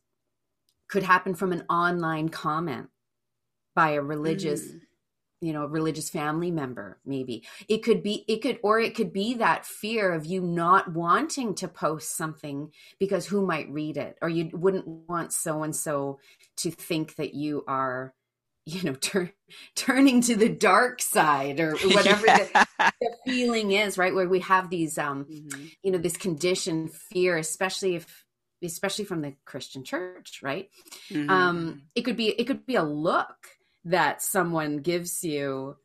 could 0.88 1.02
happen 1.02 1.34
from 1.34 1.52
an 1.52 1.64
online 1.68 2.28
comment 2.28 2.88
by 3.74 3.90
a 3.90 4.02
religious 4.02 4.62
mm. 4.62 4.80
You 5.40 5.52
know 5.52 5.64
a 5.64 5.68
religious 5.68 6.10
family 6.10 6.50
member 6.50 6.98
maybe 7.04 7.42
it 7.68 7.78
could 7.78 8.02
be 8.02 8.24
it 8.28 8.42
could 8.42 8.58
or 8.62 8.78
it 8.78 8.94
could 8.94 9.12
be 9.12 9.34
that 9.34 9.64
fear 9.64 10.12
of 10.12 10.26
you 10.26 10.40
not 10.40 10.92
wanting 10.92 11.54
to 11.54 11.68
post 11.68 12.16
something 12.16 12.70
because 12.98 13.26
who 13.26 13.44
might 13.44 13.70
read 13.70 13.96
it 13.96 14.18
or 14.20 14.28
you 14.28 14.50
wouldn't 14.52 14.86
want 14.86 15.32
so 15.32 15.62
and 15.62 15.74
so 15.74 16.18
to 16.56 16.70
think 16.70 17.16
that 17.16 17.34
you 17.34 17.64
are 17.66 18.14
you 18.66 18.82
know 18.82 18.94
tur- 19.00 19.32
turning 19.74 20.20
to 20.20 20.36
the 20.36 20.48
dark 20.48 21.00
side 21.00 21.60
or 21.60 21.76
whatever 21.88 22.26
yeah. 22.26 22.64
the, 22.78 22.92
the, 23.00 23.16
feeling 23.26 23.72
is 23.72 23.98
right 23.98 24.14
where 24.14 24.28
we 24.28 24.40
have 24.40 24.70
these 24.70 24.98
um 24.98 25.24
mm-hmm. 25.24 25.66
you 25.82 25.90
know 25.90 25.98
this 25.98 26.16
conditioned 26.16 26.92
fear 26.92 27.36
especially 27.36 27.96
if 27.96 28.24
especially 28.62 29.06
from 29.06 29.22
the 29.22 29.34
christian 29.46 29.84
church 29.84 30.40
right 30.42 30.68
mm-hmm. 31.10 31.30
um 31.30 31.82
it 31.94 32.02
could 32.02 32.16
be 32.16 32.28
it 32.28 32.44
could 32.44 32.66
be 32.66 32.76
a 32.76 32.82
look 32.82 33.36
that 33.84 34.22
someone 34.22 34.78
gives 34.78 35.24
you 35.24 35.76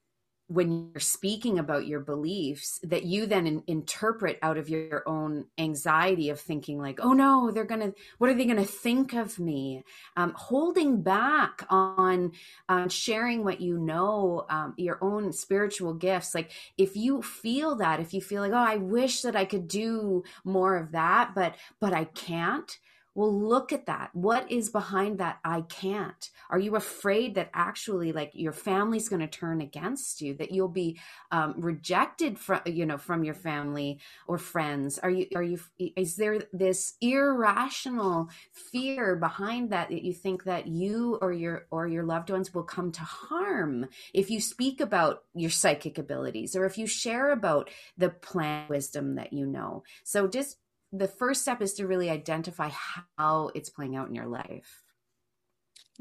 when 0.47 0.91
you're 0.93 0.99
speaking 0.99 1.57
about 1.57 1.87
your 1.87 1.99
beliefs 1.99 2.79
that 2.83 3.03
you 3.03 3.25
then 3.25 3.47
in, 3.47 3.63
interpret 3.65 4.37
out 4.43 4.57
of 4.57 4.69
your 4.69 5.01
own 5.07 5.45
anxiety 5.57 6.29
of 6.29 6.39
thinking 6.39 6.79
like 6.79 6.99
oh 7.01 7.13
no 7.13 7.49
they're 7.49 7.63
gonna 7.63 7.91
what 8.19 8.29
are 8.29 8.35
they 8.35 8.45
gonna 8.45 8.63
think 8.63 9.13
of 9.13 9.39
me? 9.39 9.83
Um, 10.15 10.33
holding 10.35 11.01
back 11.01 11.65
on 11.69 12.33
uh, 12.69 12.87
sharing 12.89 13.43
what 13.43 13.59
you 13.59 13.77
know 13.79 14.45
um, 14.49 14.75
your 14.77 15.03
own 15.03 15.33
spiritual 15.33 15.93
gifts. 15.93 16.35
Like 16.35 16.51
if 16.77 16.95
you 16.95 17.23
feel 17.23 17.75
that 17.77 17.99
if 17.99 18.13
you 18.13 18.21
feel 18.21 18.41
like 18.41 18.51
oh 18.51 18.55
i 18.55 18.75
wish 18.77 19.21
that 19.21 19.35
i 19.35 19.45
could 19.45 19.67
do 19.67 20.23
more 20.43 20.77
of 20.77 20.91
that 20.91 21.31
but 21.33 21.55
but 21.79 21.93
i 21.93 22.03
can't 22.03 22.77
well 23.15 23.33
look 23.33 23.73
at 23.73 23.87
that. 23.87 24.11
What 24.13 24.51
is 24.51 24.69
behind 24.69 25.17
that 25.19 25.39
i 25.43 25.61
can't 25.61 26.29
are 26.49 26.59
you 26.59 26.75
afraid 26.75 27.35
that 27.35 27.49
actually 27.53 28.11
like 28.11 28.31
your 28.33 28.51
family's 28.51 29.09
going 29.09 29.21
to 29.21 29.27
turn 29.27 29.61
against 29.61 30.21
you 30.21 30.33
that 30.35 30.51
you'll 30.51 30.67
be 30.67 30.99
um, 31.31 31.55
rejected 31.57 32.37
from 32.37 32.61
you 32.65 32.85
know 32.85 32.97
from 32.97 33.23
your 33.23 33.33
family 33.33 33.99
or 34.27 34.37
friends? 34.37 34.99
Are 34.99 35.09
you 35.09 35.27
are 35.35 35.43
you 35.43 35.59
is 35.77 36.15
there 36.15 36.39
this 36.53 36.93
irrational 37.01 38.29
fear 38.51 39.15
behind 39.15 39.71
that 39.71 39.89
that 39.89 40.03
you 40.03 40.13
think 40.13 40.43
that 40.43 40.67
you 40.67 41.17
or 41.21 41.31
your 41.31 41.67
or 41.71 41.87
your 41.87 42.03
loved 42.03 42.29
ones 42.29 42.53
will 42.53 42.63
come 42.63 42.91
to 42.91 43.01
harm 43.01 43.87
if 44.13 44.29
you 44.29 44.39
speak 44.39 44.81
about 44.81 45.23
your 45.33 45.51
psychic 45.51 45.97
abilities 45.97 46.55
or 46.55 46.65
if 46.65 46.77
you 46.77 46.87
share 46.87 47.31
about 47.31 47.69
the 47.97 48.09
plant 48.09 48.69
wisdom 48.69 49.15
that 49.15 49.33
you 49.33 49.45
know? 49.45 49.83
So 50.03 50.27
just 50.27 50.57
the 50.97 51.07
first 51.07 51.41
step 51.41 51.61
is 51.61 51.73
to 51.73 51.87
really 51.87 52.09
identify 52.09 52.69
how 53.17 53.51
it's 53.53 53.69
playing 53.69 53.95
out 53.95 54.07
in 54.07 54.15
your 54.15 54.27
life. 54.27 54.83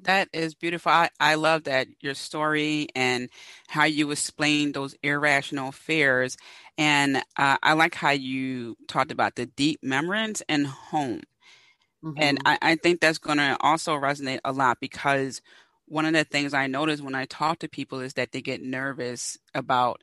That 0.03 0.29
is 0.33 0.55
beautiful. 0.55 0.91
I, 0.91 1.09
I 1.21 1.37
love 1.37 1.65
that 1.65 1.87
your 2.01 2.15
story 2.15 2.89
and 2.97 3.29
how 3.69 3.85
you 3.85 4.11
explain 4.11 4.73
those 4.73 4.97
irrational 5.03 5.71
fears. 5.71 6.37
And 6.77 7.19
uh, 7.37 7.57
I 7.63 7.75
like 7.75 7.95
how 7.95 8.11
you 8.11 8.77
talked 8.89 9.13
about 9.13 9.37
the 9.37 9.47
deep 9.47 9.81
memories 9.83 10.43
and 10.49 10.67
home. 10.67 11.23
Mm-hmm. 12.05 12.21
And 12.21 12.39
I, 12.45 12.59
I 12.61 12.75
think 12.77 13.01
that's 13.01 13.19
going 13.19 13.39
to 13.39 13.57
also 13.61 13.95
resonate 13.95 14.41
a 14.45 14.53
lot 14.53 14.79
because 14.81 15.41
one 15.87 16.07
of 16.07 16.13
the 16.13 16.25
things 16.25 16.55
I 16.55 16.67
notice 16.67 17.01
when 17.01 17.15
I 17.15 17.27
talk 17.27 17.61
to 17.61 17.69
people 17.69 18.01
is 18.01 18.15
that 18.15 18.33
they 18.33 18.43
get 18.43 18.63
nervous 18.63 19.39
about 19.55 20.03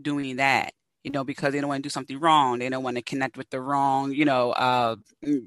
doing 0.00 0.36
that 0.36 0.72
you 1.04 1.10
know, 1.10 1.24
because 1.24 1.52
they 1.52 1.60
don't 1.60 1.68
want 1.68 1.82
to 1.82 1.86
do 1.86 1.90
something 1.90 2.18
wrong. 2.18 2.58
They 2.58 2.68
don't 2.68 2.82
want 2.82 2.96
to 2.96 3.02
connect 3.02 3.36
with 3.36 3.50
the 3.50 3.60
wrong, 3.60 4.12
you 4.12 4.24
know, 4.24 4.50
uh, 4.52 4.96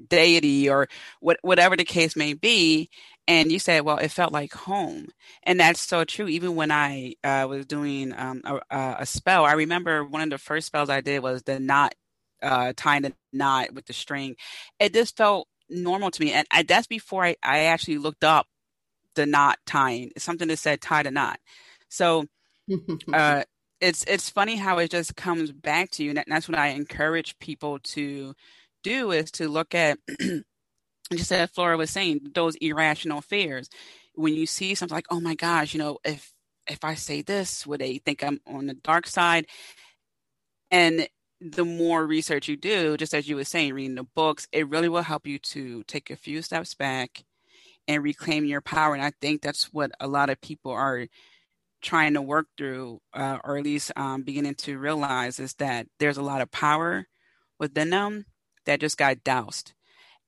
deity 0.08 0.68
or 0.68 0.88
what, 1.20 1.38
whatever 1.42 1.76
the 1.76 1.84
case 1.84 2.16
may 2.16 2.34
be. 2.34 2.88
And 3.28 3.52
you 3.52 3.58
said, 3.58 3.82
well, 3.82 3.98
it 3.98 4.10
felt 4.10 4.32
like 4.32 4.52
home. 4.52 5.08
And 5.44 5.60
that's 5.60 5.80
so 5.80 6.04
true. 6.04 6.26
Even 6.26 6.56
when 6.56 6.72
I 6.72 7.14
uh, 7.22 7.46
was 7.48 7.66
doing 7.66 8.12
um, 8.16 8.42
a, 8.44 8.96
a, 9.00 9.06
spell, 9.06 9.44
I 9.44 9.52
remember 9.52 10.04
one 10.04 10.22
of 10.22 10.30
the 10.30 10.38
first 10.38 10.66
spells 10.66 10.90
I 10.90 11.00
did 11.00 11.22
was 11.22 11.42
the 11.42 11.60
knot, 11.60 11.94
uh, 12.42 12.72
tying 12.76 13.02
the 13.02 13.12
knot 13.32 13.72
with 13.74 13.86
the 13.86 13.92
string. 13.92 14.36
It 14.80 14.92
just 14.92 15.16
felt 15.16 15.46
normal 15.68 16.10
to 16.10 16.20
me. 16.22 16.32
And 16.32 16.46
I, 16.50 16.64
that's 16.64 16.88
before 16.88 17.24
I, 17.24 17.36
I 17.42 17.60
actually 17.64 17.98
looked 17.98 18.24
up 18.24 18.46
the 19.14 19.26
knot 19.26 19.58
tying. 19.66 20.10
It's 20.16 20.24
something 20.24 20.48
that 20.48 20.58
said 20.58 20.80
tie 20.80 21.02
the 21.04 21.10
knot. 21.10 21.38
So 21.88 22.24
uh, 23.12 23.44
it's 23.82 24.04
it's 24.04 24.30
funny 24.30 24.56
how 24.56 24.78
it 24.78 24.90
just 24.90 25.16
comes 25.16 25.50
back 25.50 25.90
to 25.90 26.04
you 26.04 26.10
and 26.10 26.24
that's 26.28 26.48
what 26.48 26.56
i 26.58 26.68
encourage 26.68 27.38
people 27.40 27.80
to 27.80 28.32
do 28.82 29.10
is 29.10 29.30
to 29.32 29.48
look 29.48 29.74
at 29.74 29.98
just 31.12 31.32
as 31.32 31.50
flora 31.50 31.76
was 31.76 31.90
saying 31.90 32.20
those 32.34 32.54
irrational 32.56 33.20
fears. 33.20 33.68
When 34.14 34.34
you 34.34 34.46
see 34.46 34.74
something 34.74 34.94
like 34.94 35.06
oh 35.10 35.20
my 35.20 35.34
gosh 35.34 35.74
you 35.74 35.78
know 35.78 35.98
if 36.04 36.32
if 36.70 36.84
i 36.84 36.94
say 36.94 37.22
this 37.22 37.66
would 37.66 37.80
they 37.80 37.98
think 37.98 38.22
i'm 38.22 38.40
on 38.46 38.66
the 38.66 38.74
dark 38.74 39.06
side? 39.06 39.46
And 40.70 41.06
the 41.40 41.64
more 41.64 42.06
research 42.06 42.48
you 42.48 42.56
do 42.56 42.96
just 42.96 43.14
as 43.14 43.28
you 43.28 43.34
were 43.36 43.44
saying 43.44 43.74
reading 43.74 43.96
the 43.96 44.04
books 44.14 44.46
it 44.52 44.68
really 44.68 44.88
will 44.88 45.02
help 45.02 45.26
you 45.26 45.38
to 45.40 45.82
take 45.84 46.08
a 46.08 46.16
few 46.16 46.40
steps 46.40 46.72
back 46.74 47.24
and 47.88 48.04
reclaim 48.04 48.44
your 48.44 48.60
power 48.60 48.94
and 48.94 49.02
i 49.02 49.10
think 49.20 49.42
that's 49.42 49.64
what 49.72 49.90
a 49.98 50.06
lot 50.06 50.30
of 50.30 50.40
people 50.40 50.70
are 50.70 51.08
trying 51.82 52.14
to 52.14 52.22
work 52.22 52.46
through, 52.56 53.00
uh, 53.12 53.38
or 53.44 53.58
at 53.58 53.64
least 53.64 53.92
um, 53.96 54.22
beginning 54.22 54.54
to 54.54 54.78
realize, 54.78 55.38
is 55.40 55.54
that 55.54 55.86
there's 55.98 56.16
a 56.16 56.22
lot 56.22 56.40
of 56.40 56.50
power 56.50 57.06
within 57.58 57.90
them 57.90 58.26
that 58.66 58.80
just 58.80 58.96
got 58.96 59.24
doused. 59.24 59.72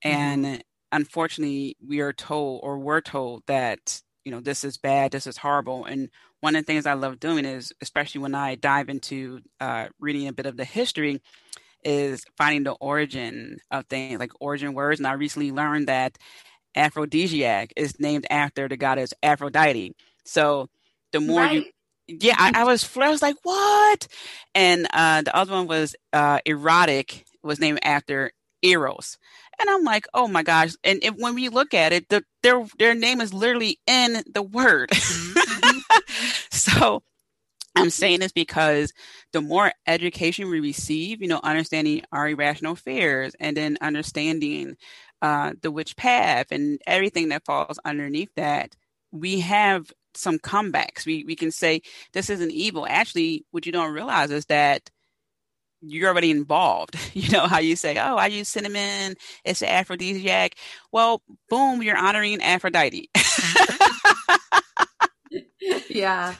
Mm-hmm. 0.04 0.16
And 0.16 0.64
unfortunately, 0.92 1.76
we 1.86 2.00
are 2.00 2.12
told, 2.12 2.60
or 2.62 2.78
we're 2.78 3.00
told, 3.00 3.42
that 3.46 4.02
you 4.24 4.32
know 4.32 4.40
this 4.40 4.64
is 4.64 4.76
bad, 4.76 5.12
this 5.12 5.26
is 5.26 5.38
horrible. 5.38 5.84
And 5.84 6.10
one 6.40 6.56
of 6.56 6.62
the 6.62 6.66
things 6.66 6.86
I 6.86 6.94
love 6.94 7.20
doing 7.20 7.44
is, 7.44 7.72
especially 7.80 8.20
when 8.20 8.34
I 8.34 8.54
dive 8.56 8.88
into 8.88 9.40
uh, 9.60 9.88
reading 9.98 10.28
a 10.28 10.32
bit 10.32 10.46
of 10.46 10.56
the 10.56 10.64
history, 10.64 11.22
is 11.82 12.24
finding 12.36 12.64
the 12.64 12.72
origin 12.72 13.58
of 13.70 13.86
things, 13.86 14.18
like 14.18 14.32
origin 14.40 14.74
words. 14.74 15.00
And 15.00 15.06
I 15.06 15.12
recently 15.12 15.52
learned 15.52 15.88
that 15.88 16.18
aphrodisiac 16.76 17.72
is 17.76 18.00
named 18.00 18.26
after 18.30 18.68
the 18.68 18.76
goddess 18.76 19.14
Aphrodite. 19.22 19.94
So 20.24 20.68
the 21.14 21.20
more 21.20 21.40
right. 21.40 21.64
you 22.06 22.18
yeah 22.20 22.34
I, 22.36 22.52
I, 22.56 22.64
was 22.64 22.88
I 22.98 23.08
was 23.08 23.22
like 23.22 23.36
what 23.44 24.06
and 24.54 24.86
uh 24.92 25.22
the 25.22 25.34
other 25.34 25.52
one 25.52 25.66
was 25.66 25.96
uh 26.12 26.40
erotic 26.44 27.24
was 27.42 27.60
named 27.60 27.78
after 27.82 28.32
eros 28.62 29.16
and 29.58 29.70
i'm 29.70 29.84
like 29.84 30.06
oh 30.12 30.26
my 30.26 30.42
gosh 30.42 30.72
and 30.82 31.02
if, 31.02 31.14
when 31.16 31.34
we 31.34 31.48
look 31.48 31.72
at 31.72 31.92
it 31.92 32.08
the, 32.08 32.24
their 32.42 32.66
their 32.78 32.94
name 32.94 33.20
is 33.20 33.32
literally 33.32 33.78
in 33.86 34.22
the 34.32 34.42
word 34.42 34.90
mm-hmm. 34.90 36.00
so 36.50 37.02
i'm 37.76 37.90
saying 37.90 38.20
this 38.20 38.32
because 38.32 38.92
the 39.32 39.40
more 39.40 39.70
education 39.86 40.50
we 40.50 40.60
receive 40.60 41.22
you 41.22 41.28
know 41.28 41.40
understanding 41.44 42.02
our 42.10 42.28
irrational 42.28 42.74
fears 42.74 43.36
and 43.38 43.56
then 43.56 43.78
understanding 43.80 44.76
uh 45.22 45.52
the 45.62 45.70
witch 45.70 45.96
path 45.96 46.46
and 46.50 46.80
everything 46.86 47.28
that 47.28 47.44
falls 47.44 47.78
underneath 47.84 48.30
that 48.34 48.74
we 49.12 49.40
have 49.40 49.92
some 50.16 50.38
comebacks. 50.38 51.06
We 51.06 51.24
we 51.24 51.36
can 51.36 51.50
say 51.52 51.82
this 52.14 52.30
isn't 52.30 52.52
evil. 52.52 52.86
Actually, 52.88 53.46
what 53.52 53.66
you 53.66 53.72
don't 53.72 53.94
realize 53.94 54.30
is 54.30 54.46
that 54.46 54.90
you're 55.82 56.10
already 56.10 56.30
involved. 56.32 56.96
You 57.14 57.30
know 57.32 57.46
how 57.48 57.58
you 57.60 57.76
say, 57.76 57.98
"Oh, 57.98 58.16
I 58.16 58.26
use 58.28 58.48
cinnamon. 58.48 59.16
It's 59.44 59.62
an 59.62 59.68
aphrodisiac." 59.70 60.56
Well, 60.92 61.22
boom, 61.50 61.82
you're 61.82 61.96
honoring 61.98 62.42
Aphrodite. 62.42 63.10
yeah. 65.90 66.34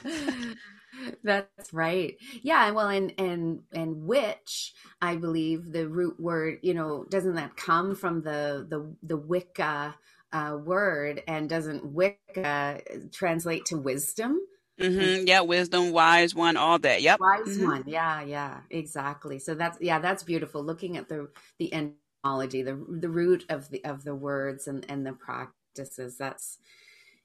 That's 1.23 1.73
right. 1.73 2.15
Yeah, 2.43 2.71
well 2.71 2.89
and 2.89 3.13
and 3.17 3.61
and 3.73 4.03
witch, 4.07 4.73
I 5.01 5.15
believe 5.17 5.71
the 5.71 5.87
root 5.89 6.19
word, 6.19 6.59
you 6.63 6.73
know, 6.73 7.05
doesn't 7.09 7.35
that 7.35 7.57
come 7.57 7.95
from 7.95 8.21
the 8.21 8.65
the 8.69 8.95
the 9.03 9.17
Wicca 9.17 9.95
uh, 10.35 10.57
word 10.57 11.23
and 11.27 11.49
doesn't 11.49 11.85
Wicca 11.85 12.81
translate 13.13 13.65
to 13.65 13.77
wisdom? 13.77 14.39
Mm-hmm. 14.79 15.25
Yeah, 15.25 15.41
wisdom, 15.41 15.91
wise 15.91 16.35
one, 16.35 16.57
all 16.57 16.77
that. 16.79 17.01
Yep. 17.01 17.21
Wise 17.21 17.57
mm-hmm. 17.57 17.63
one. 17.65 17.83
Yeah, 17.87 18.21
yeah, 18.21 18.59
exactly. 18.69 19.39
So 19.39 19.55
that's 19.55 19.79
yeah, 19.79 19.99
that's 19.99 20.23
beautiful. 20.23 20.61
Looking 20.61 20.97
at 20.97 21.07
the 21.07 21.29
the 21.57 21.73
etymology, 21.73 22.61
the 22.63 22.75
the 22.89 23.07
root 23.07 23.45
of 23.47 23.69
the 23.69 23.83
of 23.85 24.03
the 24.03 24.15
words 24.15 24.67
and 24.67 24.85
and 24.89 25.05
the 25.05 25.13
practices. 25.13 26.17
That's 26.17 26.57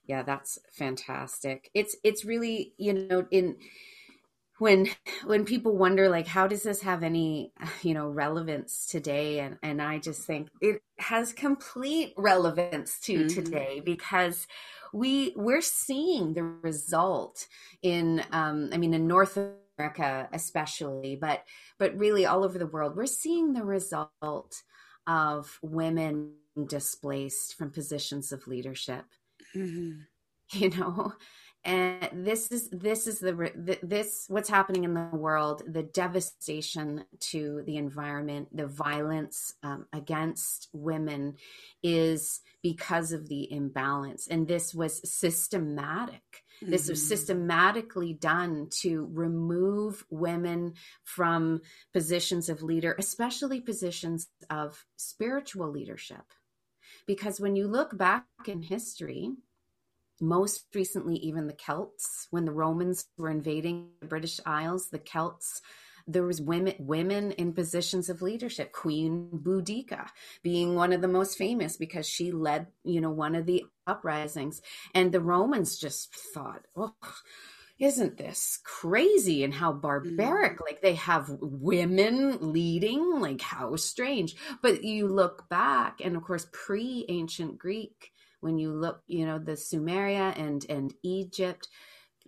yeah, 0.06 0.22
that's 0.22 0.60
fantastic. 0.70 1.70
It's 1.74 1.96
it's 2.04 2.24
really 2.24 2.74
you 2.78 2.92
know 2.92 3.26
in 3.32 3.56
when 4.60 4.88
when 5.24 5.44
people 5.44 5.76
wonder 5.76 6.08
like 6.08 6.26
how 6.26 6.46
does 6.46 6.62
this 6.62 6.82
have 6.82 7.02
any 7.02 7.52
you 7.82 7.94
know 7.94 8.08
relevance 8.08 8.86
today 8.86 9.40
and 9.40 9.56
and 9.62 9.80
I 9.80 9.98
just 9.98 10.22
think 10.24 10.48
it 10.60 10.82
has 10.98 11.32
complete 11.32 12.12
relevance 12.16 13.00
to 13.00 13.20
mm-hmm. 13.20 13.28
today 13.28 13.80
because 13.84 14.46
we 14.92 15.32
we're 15.34 15.62
seeing 15.62 16.34
the 16.34 16.42
result 16.42 17.46
in 17.82 18.22
um, 18.32 18.70
I 18.72 18.76
mean 18.76 18.94
in 18.94 19.06
North 19.06 19.38
America 19.78 20.28
especially, 20.32 21.16
but 21.16 21.44
but 21.78 21.96
really 21.96 22.26
all 22.26 22.44
over 22.44 22.58
the 22.58 22.66
world, 22.66 22.96
we're 22.96 23.06
seeing 23.06 23.54
the 23.54 23.64
result 23.64 24.62
of 25.06 25.58
women 25.62 26.34
displaced 26.66 27.54
from 27.56 27.70
positions 27.70 28.30
of 28.32 28.46
leadership. 28.46 29.04
Mm-hmm. 29.56 30.00
You 30.52 30.70
know, 30.70 31.12
and 31.64 32.08
this 32.24 32.50
is 32.50 32.70
this 32.70 33.06
is 33.06 33.18
the 33.18 33.78
this 33.82 34.24
what's 34.28 34.48
happening 34.48 34.84
in 34.84 34.94
the 34.94 35.10
world 35.12 35.62
the 35.66 35.82
devastation 35.82 37.04
to 37.18 37.62
the 37.66 37.76
environment 37.76 38.48
the 38.56 38.66
violence 38.66 39.54
um, 39.62 39.86
against 39.92 40.68
women 40.72 41.34
is 41.82 42.40
because 42.62 43.12
of 43.12 43.28
the 43.28 43.52
imbalance 43.52 44.26
and 44.26 44.48
this 44.48 44.74
was 44.74 45.00
systematic 45.10 46.44
mm-hmm. 46.62 46.70
this 46.70 46.88
was 46.88 46.98
mm-hmm. 46.98 47.08
systematically 47.08 48.14
done 48.14 48.66
to 48.70 49.06
remove 49.12 50.04
women 50.08 50.72
from 51.04 51.60
positions 51.92 52.48
of 52.48 52.62
leader 52.62 52.96
especially 52.98 53.60
positions 53.60 54.28
of 54.48 54.86
spiritual 54.96 55.70
leadership 55.70 56.24
because 57.06 57.38
when 57.38 57.54
you 57.54 57.68
look 57.68 57.96
back 57.98 58.24
in 58.46 58.62
history 58.62 59.30
most 60.20 60.66
recently 60.74 61.16
even 61.16 61.46
the 61.46 61.52
celts 61.54 62.28
when 62.30 62.44
the 62.44 62.52
romans 62.52 63.06
were 63.16 63.30
invading 63.30 63.88
the 64.00 64.06
british 64.06 64.40
isles 64.46 64.90
the 64.90 64.98
celts 64.98 65.62
there 66.06 66.24
was 66.24 66.40
women 66.40 66.74
women 66.78 67.32
in 67.32 67.52
positions 67.52 68.08
of 68.08 68.22
leadership. 68.22 68.72
Queen 68.72 69.28
boudica 69.32 70.08
being 70.42 70.74
one 70.74 70.92
of 70.92 71.00
the 71.00 71.08
most 71.08 71.38
famous 71.38 71.76
because 71.76 72.08
she 72.08 72.32
led 72.32 72.66
you 72.84 73.00
know 73.00 73.10
one 73.10 73.34
of 73.34 73.46
the 73.46 73.64
uprisings. 73.86 74.60
And 74.94 75.12
the 75.12 75.20
romans 75.20 75.78
just 75.78 76.14
thought 76.14 76.62
oh 76.76 76.94
isn't 77.78 78.18
this 78.18 78.58
crazy 78.62 79.42
and 79.42 79.54
how 79.54 79.72
barbaric? 79.72 80.58
Mm. 80.58 80.66
like 80.66 80.82
they 80.82 80.96
have 80.96 81.30
women 81.40 82.52
leading? 82.52 83.20
Like 83.20 83.40
how 83.40 83.74
strange. 83.76 84.36
But 84.60 84.84
you 84.84 85.08
look 85.08 85.48
back 85.48 86.00
and 86.04 86.16
of 86.16 86.22
course 86.22 86.46
pre 86.52 87.06
ancient 87.08 87.58
greek 87.58 88.12
when 88.40 88.58
you 88.58 88.72
look, 88.72 89.02
you 89.06 89.26
know, 89.26 89.38
the 89.38 89.52
Sumeria 89.52 90.36
and 90.38 90.64
and 90.68 90.94
Egypt, 91.02 91.68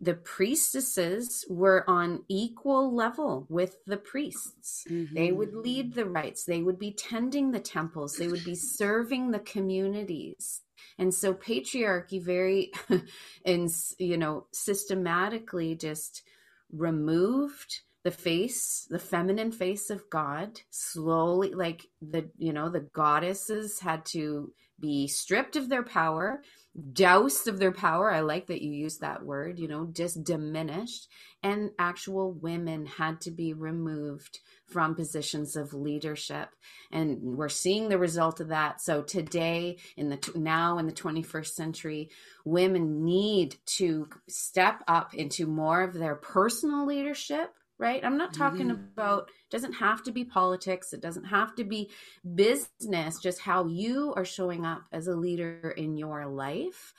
the 0.01 0.15
priestesses 0.15 1.45
were 1.49 1.89
on 1.89 2.25
equal 2.29 2.95
level 2.95 3.47
with 3.49 3.77
the 3.87 3.97
priests. 3.97 4.85
Mm-hmm. 4.91 5.15
They 5.15 5.33
would 5.33 5.55
lead 5.55 5.95
the 5.95 6.07
rites, 6.07 6.45
they 6.45 6.63
would 6.63 6.79
be 6.79 6.93
tending 6.93 7.53
the 7.53 7.61
temples, 7.61 8.17
they 8.17 8.29
would 8.29 8.45
be 8.45 8.57
serving 8.57 9.31
the 9.31 9.39
communities. 9.39 10.63
And 10.99 11.15
so 11.15 11.33
patriarchy 11.33 12.23
very 12.23 12.73
and 13.45 13.71
you 13.99 14.17
know 14.17 14.47
systematically 14.53 15.77
just 15.77 16.23
removed 16.73 17.81
the 18.03 18.11
face 18.11 18.87
the 18.91 18.99
feminine 18.99 19.53
face 19.53 19.91
of 19.91 20.09
god 20.11 20.61
slowly 20.71 21.53
like 21.53 21.87
the 22.01 22.29
you 22.37 22.53
know 22.53 22.69
the 22.69 22.81
goddesses 22.81 23.79
had 23.79 24.05
to 24.05 24.53
be 24.83 25.07
stripped 25.09 25.57
of 25.57 25.71
their 25.71 25.85
power, 25.85 26.43
doused 26.93 27.49
of 27.49 27.59
their 27.59 27.73
power. 27.73 28.13
I 28.13 28.21
like 28.21 28.49
that 28.49 28.61
you 28.61 28.73
use 28.73 28.99
that 28.99 29.25
word, 29.25 29.59
you 29.59 29.69
know, 29.69 29.89
just 29.93 30.25
diminished. 30.25 31.09
And 31.43 31.71
actual 31.79 32.33
women 32.33 32.87
had 32.87 33.21
to 33.23 33.31
be 33.31 33.55
removed 33.55 34.41
from 34.67 34.95
positions 34.95 35.57
of 35.57 35.73
leadership. 35.73 36.49
And 36.91 37.19
we're 37.23 37.49
seeing 37.49 37.89
the 37.89 37.99
result 37.99 38.41
of 38.41 38.49
that. 38.49 38.81
So 38.81 39.03
today, 39.03 39.79
in 39.97 40.09
the 40.11 40.19
now 40.35 40.79
in 40.79 40.87
the 40.87 40.93
21st 40.93 41.53
century, 41.53 42.11
women 42.45 43.05
need 43.05 43.57
to 43.79 44.09
step 44.29 44.83
up 44.89 45.15
into 45.15 45.47
more 45.47 45.83
of 45.83 45.95
their 45.95 46.17
personal 46.17 46.87
leadership 46.87 47.55
right? 47.79 48.05
I'm 48.05 48.17
not 48.17 48.33
talking 48.35 48.69
mm-hmm. 48.69 48.85
about 48.95 49.31
doesn't 49.51 49.75
have 49.75 50.03
to 50.05 50.13
be 50.13 50.25
politics, 50.25 50.93
it 50.93 51.01
doesn't 51.01 51.25
have 51.25 51.55
to 51.57 51.65
be 51.65 51.91
business, 52.35 53.19
just 53.21 53.41
how 53.41 53.67
you 53.67 54.15
are 54.17 54.25
showing 54.25 54.65
up 54.65 54.83
as 54.93 55.09
a 55.09 55.17
leader 55.17 55.75
in 55.77 55.97
your 55.97 56.27
life. 56.27 56.95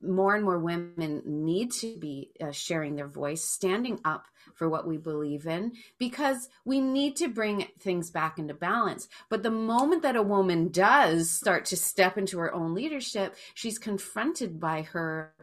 More 0.00 0.36
and 0.36 0.44
more 0.44 0.60
women 0.60 1.22
need 1.26 1.72
to 1.80 1.98
be 1.98 2.30
uh, 2.40 2.52
sharing 2.52 2.94
their 2.94 3.08
voice, 3.08 3.42
standing 3.42 3.98
up 4.04 4.26
for 4.54 4.68
what 4.68 4.86
we 4.86 4.96
believe 4.96 5.44
in, 5.44 5.72
because 5.98 6.48
we 6.64 6.80
need 6.80 7.16
to 7.16 7.28
bring 7.28 7.66
things 7.80 8.08
back 8.08 8.38
into 8.38 8.54
balance. 8.54 9.08
But 9.28 9.42
the 9.42 9.50
moment 9.50 10.02
that 10.02 10.14
a 10.14 10.22
woman 10.22 10.68
does 10.68 11.32
start 11.32 11.64
to 11.66 11.76
step 11.76 12.16
into 12.16 12.38
her 12.38 12.54
own 12.54 12.74
leadership, 12.74 13.34
she's 13.54 13.78
confronted 13.78 14.60
by 14.60 14.82
her 14.82 15.34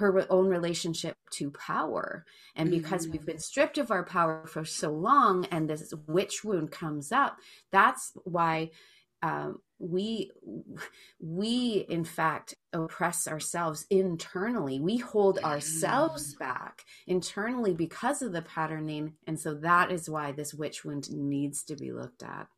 her 0.00 0.26
own 0.30 0.48
relationship 0.48 1.16
to 1.30 1.50
power. 1.50 2.24
And 2.56 2.70
because 2.70 3.04
mm-hmm. 3.04 3.12
we've 3.12 3.26
been 3.26 3.38
stripped 3.38 3.78
of 3.78 3.90
our 3.90 4.04
power 4.04 4.46
for 4.46 4.64
so 4.64 4.90
long 4.90 5.46
and 5.46 5.68
this 5.68 5.92
witch 6.06 6.42
wound 6.42 6.70
comes 6.70 7.12
up, 7.12 7.38
that's 7.70 8.12
why 8.24 8.70
um, 9.22 9.60
we 9.78 10.30
we 11.20 11.86
in 11.88 12.04
fact 12.04 12.54
oppress 12.72 13.28
ourselves 13.28 13.86
internally. 13.90 14.80
We 14.80 14.96
hold 14.96 15.38
ourselves 15.40 16.34
back 16.34 16.84
internally 17.06 17.74
because 17.74 18.22
of 18.22 18.32
the 18.32 18.42
patterning 18.42 19.14
and 19.26 19.38
so 19.38 19.54
that 19.54 19.92
is 19.92 20.08
why 20.08 20.32
this 20.32 20.54
witch 20.54 20.84
wound 20.84 21.10
needs 21.10 21.62
to 21.64 21.76
be 21.76 21.92
looked 21.92 22.22
at. 22.22 22.48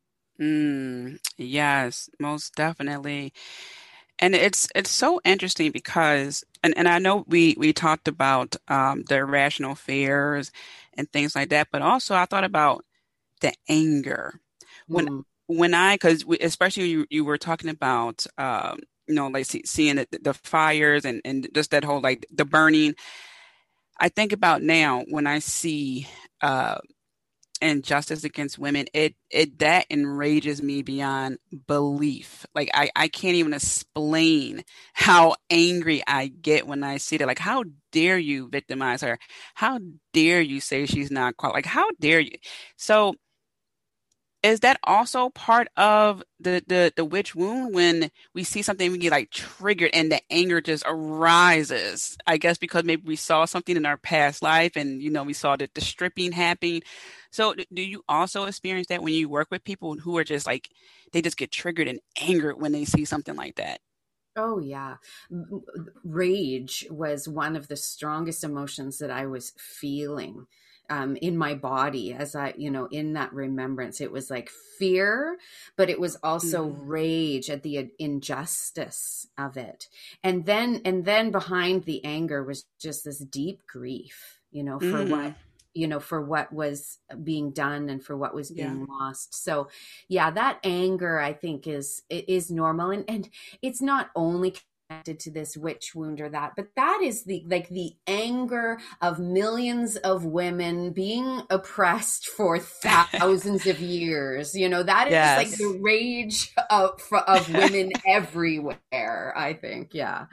Mm, 0.40 1.18
yes 1.36 2.08
most 2.18 2.54
definitely 2.54 3.32
and 4.22 4.36
it's 4.36 4.68
it's 4.74 4.90
so 4.90 5.20
interesting 5.24 5.72
because 5.72 6.44
and, 6.62 6.72
and 6.78 6.88
I 6.88 6.98
know 7.00 7.24
we 7.28 7.56
we 7.58 7.72
talked 7.72 8.08
about 8.08 8.56
um, 8.68 9.02
the 9.08 9.16
irrational 9.16 9.74
fears 9.74 10.52
and 10.94 11.10
things 11.12 11.34
like 11.34 11.50
that, 11.50 11.68
but 11.72 11.82
also 11.82 12.14
I 12.14 12.26
thought 12.26 12.44
about 12.44 12.84
the 13.40 13.52
anger 13.68 14.40
when 14.86 15.08
mm. 15.08 15.24
when 15.48 15.74
I 15.74 15.96
because 15.96 16.24
especially 16.40 16.88
you 16.88 17.06
you 17.10 17.24
were 17.24 17.36
talking 17.36 17.68
about 17.68 18.24
um, 18.38 18.78
you 19.08 19.14
know 19.16 19.26
like 19.26 19.46
see, 19.46 19.62
seeing 19.66 19.96
the, 19.96 20.06
the 20.22 20.34
fires 20.34 21.04
and 21.04 21.20
and 21.24 21.48
just 21.52 21.72
that 21.72 21.84
whole 21.84 22.00
like 22.00 22.24
the 22.32 22.44
burning. 22.44 22.94
I 24.00 24.08
think 24.08 24.32
about 24.32 24.62
now 24.62 25.04
when 25.10 25.26
I 25.26 25.40
see 25.40 26.06
uh, 26.40 26.78
injustice 27.62 28.24
against 28.24 28.58
women, 28.58 28.86
it 28.94 29.14
it 29.30 29.58
that 29.60 29.86
enrages 29.90 30.62
me 30.62 30.82
beyond 30.82 31.38
belief. 31.66 32.46
Like 32.54 32.70
I 32.74 32.90
I 32.96 33.08
can't 33.08 33.36
even 33.36 33.54
explain 33.54 34.64
how 34.94 35.36
angry 35.50 36.02
I 36.06 36.28
get 36.28 36.66
when 36.66 36.82
I 36.84 36.98
see 36.98 37.16
that. 37.18 37.26
Like 37.28 37.38
how 37.38 37.64
dare 37.92 38.18
you 38.18 38.48
victimize 38.50 39.02
her? 39.02 39.18
How 39.54 39.78
dare 40.12 40.40
you 40.42 40.60
say 40.60 40.86
she's 40.86 41.10
not 41.10 41.36
qualified? 41.36 41.58
Like 41.58 41.66
how 41.66 41.88
dare 42.00 42.20
you? 42.20 42.36
So 42.76 43.14
is 44.42 44.60
that 44.60 44.78
also 44.84 45.30
part 45.30 45.68
of 45.76 46.22
the, 46.40 46.62
the 46.66 46.92
the 46.96 47.04
witch 47.04 47.34
wound 47.34 47.74
when 47.74 48.10
we 48.34 48.42
see 48.44 48.62
something 48.62 48.90
we 48.90 48.98
get 48.98 49.12
like 49.12 49.30
triggered 49.30 49.90
and 49.94 50.10
the 50.10 50.20
anger 50.30 50.60
just 50.60 50.84
arises? 50.86 52.16
I 52.26 52.38
guess 52.38 52.58
because 52.58 52.84
maybe 52.84 53.02
we 53.06 53.16
saw 53.16 53.44
something 53.44 53.76
in 53.76 53.86
our 53.86 53.96
past 53.96 54.42
life 54.42 54.76
and 54.76 55.00
you 55.02 55.10
know 55.10 55.22
we 55.22 55.32
saw 55.32 55.56
that 55.56 55.74
the 55.74 55.80
stripping 55.80 56.32
happening. 56.32 56.82
So 57.30 57.54
do 57.54 57.82
you 57.82 58.02
also 58.08 58.44
experience 58.44 58.88
that 58.88 59.02
when 59.02 59.14
you 59.14 59.28
work 59.28 59.48
with 59.50 59.64
people 59.64 59.94
who 59.96 60.18
are 60.18 60.24
just 60.24 60.46
like 60.46 60.70
they 61.12 61.22
just 61.22 61.36
get 61.36 61.52
triggered 61.52 61.88
and 61.88 62.00
angered 62.20 62.60
when 62.60 62.72
they 62.72 62.84
see 62.84 63.04
something 63.04 63.36
like 63.36 63.56
that? 63.56 63.80
Oh, 64.36 64.58
yeah. 64.60 64.96
Rage 66.04 66.86
was 66.90 67.28
one 67.28 67.54
of 67.54 67.68
the 67.68 67.76
strongest 67.76 68.44
emotions 68.44 68.98
that 68.98 69.10
I 69.10 69.26
was 69.26 69.52
feeling 69.58 70.46
um, 70.90 71.16
in 71.16 71.36
my 71.36 71.54
body 71.54 72.12
as 72.12 72.34
I, 72.36 72.54
you 72.56 72.70
know, 72.70 72.86
in 72.86 73.14
that 73.14 73.32
remembrance. 73.32 74.00
It 74.00 74.12
was 74.12 74.30
like 74.30 74.50
fear, 74.78 75.38
but 75.76 75.88
it 75.88 76.00
was 76.00 76.16
also 76.22 76.68
mm. 76.68 76.76
rage 76.80 77.50
at 77.50 77.62
the 77.62 77.90
injustice 77.98 79.26
of 79.38 79.56
it. 79.56 79.88
And 80.22 80.44
then, 80.44 80.82
and 80.84 81.04
then 81.04 81.30
behind 81.30 81.84
the 81.84 82.04
anger 82.04 82.42
was 82.42 82.64
just 82.78 83.04
this 83.04 83.18
deep 83.18 83.66
grief, 83.66 84.40
you 84.50 84.62
know, 84.62 84.78
for 84.78 85.04
mm. 85.04 85.10
what 85.10 85.34
you 85.74 85.86
know 85.86 86.00
for 86.00 86.20
what 86.20 86.52
was 86.52 86.98
being 87.24 87.50
done 87.50 87.88
and 87.88 88.04
for 88.04 88.14
what 88.14 88.34
was 88.34 88.50
being 88.50 88.80
yeah. 88.80 88.94
lost 88.94 89.34
so 89.34 89.68
yeah 90.06 90.30
that 90.30 90.58
anger 90.64 91.18
i 91.18 91.32
think 91.32 91.66
is 91.66 92.02
is 92.10 92.50
normal 92.50 92.90
and 92.90 93.04
and 93.08 93.30
it's 93.62 93.80
not 93.80 94.10
only 94.14 94.54
connected 94.92 95.20
to 95.20 95.30
this 95.30 95.56
witch 95.56 95.94
wound 95.94 96.20
or 96.20 96.28
that 96.28 96.52
but 96.56 96.68
that 96.76 97.00
is 97.02 97.24
the 97.24 97.44
like 97.48 97.68
the 97.68 97.92
anger 98.06 98.78
of 99.00 99.18
millions 99.18 99.96
of 99.96 100.24
women 100.24 100.92
being 100.92 101.42
oppressed 101.50 102.26
for 102.26 102.58
thousands 102.58 103.66
of 103.66 103.80
years 103.80 104.54
you 104.54 104.68
know 104.68 104.82
that 104.82 105.06
is 105.08 105.12
yes. 105.12 105.38
like 105.38 105.58
the 105.58 105.78
rage 105.80 106.52
of 106.70 107.00
of 107.26 107.52
women 107.52 107.90
everywhere 108.06 109.32
i 109.36 109.52
think 109.52 109.94
yeah 109.94 110.26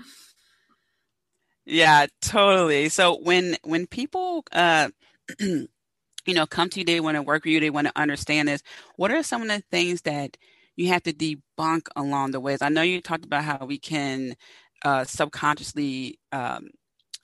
yeah 1.65 2.05
totally 2.21 2.89
so 2.89 3.17
when 3.21 3.57
when 3.63 3.87
people 3.87 4.43
uh 4.51 4.89
you 5.39 6.35
know, 6.35 6.45
come 6.45 6.69
to 6.69 6.79
you, 6.79 6.85
they 6.85 6.99
want 6.99 7.15
to 7.15 7.23
work 7.23 7.43
with 7.43 7.53
you, 7.53 7.59
they 7.59 7.69
want 7.71 7.87
to 7.87 7.93
understand 7.95 8.47
this. 8.47 8.61
What 8.97 9.11
are 9.11 9.23
some 9.23 9.41
of 9.41 9.47
the 9.47 9.63
things 9.71 10.01
that 10.01 10.37
you 10.79 10.89
have 10.89 11.03
to 11.03 11.13
debunk 11.13 11.87
along 11.95 12.31
the 12.31 12.39
ways? 12.39 12.61
I 12.61 12.69
know 12.69 12.81
you 12.81 13.01
talked 13.01 13.25
about 13.25 13.43
how 13.43 13.65
we 13.65 13.77
can 13.77 14.35
uh, 14.83 15.03
subconsciously 15.03 16.19
um, 16.31 16.69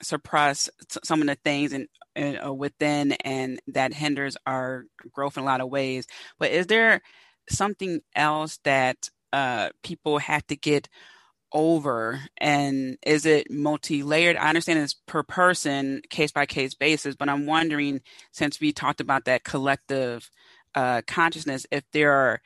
suppress 0.02 0.68
some 1.02 1.20
of 1.22 1.26
the 1.26 1.36
things 1.36 1.72
and 1.72 1.88
uh, 2.44 2.52
within 2.52 3.12
and 3.12 3.60
that 3.68 3.94
hinders 3.94 4.36
our 4.46 4.84
growth 5.12 5.36
in 5.36 5.42
a 5.42 5.46
lot 5.46 5.60
of 5.60 5.70
ways. 5.70 6.06
But 6.38 6.50
is 6.50 6.66
there 6.66 7.00
something 7.48 8.00
else 8.14 8.58
that 8.64 9.10
uh, 9.32 9.70
people 9.82 10.18
have 10.18 10.46
to 10.48 10.56
get 10.56 10.88
over 11.52 12.20
and 12.38 12.98
is 13.06 13.24
it 13.24 13.48
multi-layered 13.50 14.36
i 14.36 14.48
understand 14.48 14.80
it's 14.80 14.96
per 15.06 15.22
person 15.22 16.02
case 16.10 16.32
by 16.32 16.44
case 16.44 16.74
basis 16.74 17.14
but 17.14 17.28
i'm 17.28 17.46
wondering 17.46 18.00
since 18.32 18.60
we 18.60 18.72
talked 18.72 19.00
about 19.00 19.24
that 19.24 19.44
collective 19.44 20.28
uh, 20.74 21.00
consciousness 21.06 21.64
if 21.70 21.84
there 21.92 22.12
are 22.12 22.40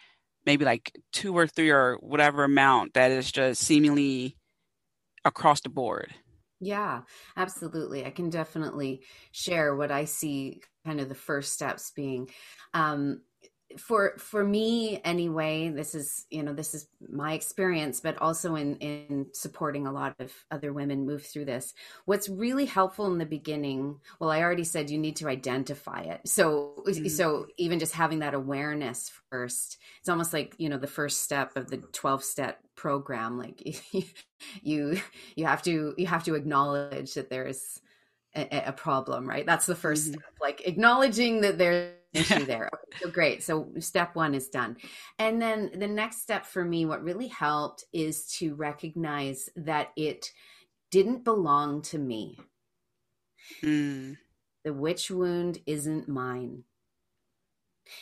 maybe 0.47 0.65
like 0.65 0.93
two 1.13 1.37
or 1.37 1.47
three 1.47 1.71
or 1.71 1.97
whatever 2.01 2.45
amount 2.45 2.95
that 2.95 3.11
is 3.11 3.31
just 3.31 3.63
seemingly 3.63 4.37
across 5.25 5.61
the 5.61 5.69
board. 5.69 6.15
Yeah 6.61 7.03
absolutely. 7.37 8.05
I 8.05 8.11
can 8.11 8.31
definitely 8.31 9.03
share 9.33 9.75
what 9.75 9.91
i 9.91 10.05
see 10.05 10.61
kind 10.85 11.01
of 11.01 11.09
the 11.09 11.15
first 11.15 11.53
steps 11.53 11.93
being. 11.95 12.29
Um, 12.75 13.23
for 13.79 14.15
for 14.19 14.45
me 14.45 15.01
anyway 15.05 15.69
this 15.69 15.95
is 15.95 16.27
you 16.31 16.43
know 16.43 16.53
this 16.53 16.75
is 16.75 16.89
my 17.09 17.35
experience 17.35 18.01
but 18.01 18.21
also 18.21 18.57
in 18.57 18.77
in 18.77 19.27
supporting 19.33 19.87
a 19.87 19.93
lot 19.93 20.15
of 20.19 20.33
other 20.51 20.73
women 20.73 21.07
move 21.07 21.25
through 21.25 21.45
this 21.45 21.73
what's 22.05 22.29
really 22.29 22.65
helpful 22.65 23.07
in 23.07 23.19
the 23.19 23.27
beginning 23.27 23.97
well 24.19 24.31
i 24.31 24.41
already 24.41 24.65
said 24.65 24.91
you 24.91 24.99
need 24.99 25.17
to 25.17 25.29
identify 25.29 26.01
it 26.01 26.21
so 26.27 26.83
mm-hmm. 26.87 27.07
so 27.07 27.47
even 27.59 27.79
just 27.79 27.95
having 27.95 28.21
that 28.21 28.35
awareness 28.35 29.13
first 29.31 29.79
it's 30.01 30.09
almost 30.09 30.33
like 30.33 30.55
you 30.59 30.69
know 30.69 30.79
the 30.79 30.87
first 30.87 31.23
step 31.23 31.57
of 31.57 31.71
the 31.71 31.77
12 31.77 32.25
step 32.25 32.59
program 32.75 33.39
like 33.39 33.63
you 34.63 35.01
you 35.37 35.47
have 35.47 35.63
to 35.63 35.95
you 35.97 36.07
have 36.07 36.25
to 36.25 36.35
acknowledge 36.35 37.15
that 37.15 37.31
there's 37.31 37.81
a, 38.35 38.65
a 38.67 38.73
problem 38.73 39.29
right 39.29 39.47
that's 39.47 39.67
the 39.67 39.75
1st 39.75 39.79
mm-hmm. 39.79 40.13
step 40.13 40.33
like 40.41 40.67
acknowledging 40.67 41.43
that 41.43 41.59
there's 41.59 41.95
issue 42.13 42.45
there. 42.45 42.71
Okay, 42.73 42.99
so 43.03 43.11
great. 43.11 43.43
So 43.43 43.69
step 43.79 44.17
one 44.17 44.35
is 44.35 44.49
done. 44.49 44.77
And 45.19 45.41
then 45.41 45.71
the 45.75 45.89
next 45.89 46.23
step 46.23 46.45
for 46.45 46.65
me, 46.65 46.85
what 46.85 47.05
really 47.05 47.29
helped 47.29 47.85
is 47.93 48.27
to 48.39 48.55
recognize 48.55 49.49
that 49.57 49.89
it 49.97 50.31
didn't 50.91 51.25
belong 51.25 51.83
to 51.83 51.99
me. 51.99 52.39
Mm. 53.63 54.17
The 54.65 54.73
witch 54.73 55.11
wound 55.11 55.59
isn't 55.67 56.09
mine. 56.09 56.65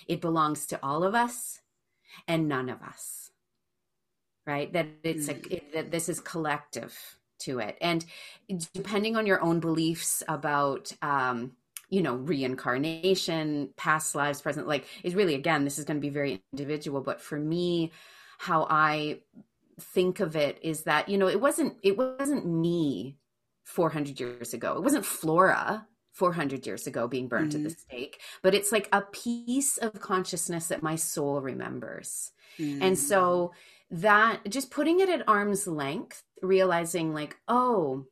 It 0.06 0.20
belongs 0.20 0.66
to 0.66 0.78
all 0.82 1.04
of 1.04 1.14
us 1.14 1.60
and 2.26 2.48
none 2.48 2.68
of 2.68 2.82
us. 2.82 3.30
Right? 4.46 4.72
That 4.72 4.88
it's 5.02 5.28
mm. 5.28 5.46
a 5.46 5.56
it, 5.56 5.72
that 5.74 5.90
this 5.90 6.08
is 6.08 6.20
collective 6.20 6.96
to 7.40 7.58
it. 7.60 7.76
And 7.80 8.04
depending 8.72 9.16
on 9.16 9.26
your 9.26 9.42
own 9.42 9.60
beliefs 9.60 10.22
about 10.26 10.92
um 11.02 11.52
you 11.88 12.02
know 12.02 12.14
reincarnation 12.14 13.70
past 13.76 14.14
lives 14.14 14.40
present 14.40 14.68
like 14.68 14.86
is 15.02 15.14
really 15.14 15.34
again 15.34 15.64
this 15.64 15.78
is 15.78 15.84
going 15.84 15.96
to 15.96 16.00
be 16.00 16.10
very 16.10 16.42
individual 16.52 17.00
but 17.00 17.20
for 17.20 17.38
me 17.38 17.90
how 18.38 18.66
i 18.70 19.18
think 19.80 20.20
of 20.20 20.36
it 20.36 20.58
is 20.62 20.82
that 20.82 21.08
you 21.08 21.16
know 21.18 21.28
it 21.28 21.40
wasn't 21.40 21.76
it 21.82 21.96
wasn't 21.96 22.46
me 22.46 23.16
400 23.64 24.18
years 24.18 24.54
ago 24.54 24.76
it 24.76 24.82
wasn't 24.82 25.04
flora 25.04 25.86
400 26.12 26.66
years 26.66 26.86
ago 26.86 27.06
being 27.06 27.28
burned 27.28 27.52
mm-hmm. 27.52 27.66
at 27.66 27.70
the 27.70 27.76
mm-hmm. 27.76 27.96
stake 27.96 28.20
but 28.42 28.54
it's 28.54 28.72
like 28.72 28.88
a 28.92 29.02
piece 29.02 29.78
of 29.78 30.00
consciousness 30.00 30.68
that 30.68 30.82
my 30.82 30.96
soul 30.96 31.40
remembers 31.40 32.32
mm-hmm. 32.58 32.82
and 32.82 32.98
so 32.98 33.52
that 33.90 34.40
just 34.48 34.70
putting 34.70 35.00
it 35.00 35.08
at 35.08 35.28
arm's 35.28 35.66
length 35.66 36.22
realizing 36.42 37.14
like 37.14 37.36
oh 37.46 38.04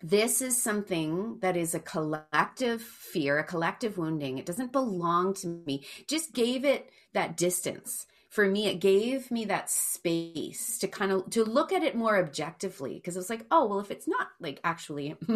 this 0.00 0.40
is 0.40 0.60
something 0.60 1.38
that 1.40 1.56
is 1.56 1.74
a 1.74 1.80
collective 1.80 2.82
fear, 2.82 3.38
a 3.38 3.44
collective 3.44 3.98
wounding. 3.98 4.38
It 4.38 4.46
doesn't 4.46 4.72
belong 4.72 5.34
to 5.34 5.48
me. 5.66 5.84
Just 6.06 6.32
gave 6.32 6.64
it 6.64 6.90
that 7.14 7.36
distance. 7.36 8.06
For 8.28 8.46
me, 8.46 8.66
it 8.66 8.78
gave 8.78 9.30
me 9.30 9.46
that 9.46 9.70
space 9.70 10.78
to 10.80 10.86
kind 10.86 11.10
of 11.10 11.30
to 11.30 11.44
look 11.44 11.72
at 11.72 11.82
it 11.82 11.96
more 11.96 12.18
objectively 12.18 12.94
because 12.94 13.16
it 13.16 13.18
was 13.18 13.30
like, 13.30 13.46
oh, 13.50 13.66
well, 13.66 13.80
if 13.80 13.90
it's 13.90 14.06
not 14.06 14.28
like 14.38 14.60
actually 14.62 15.16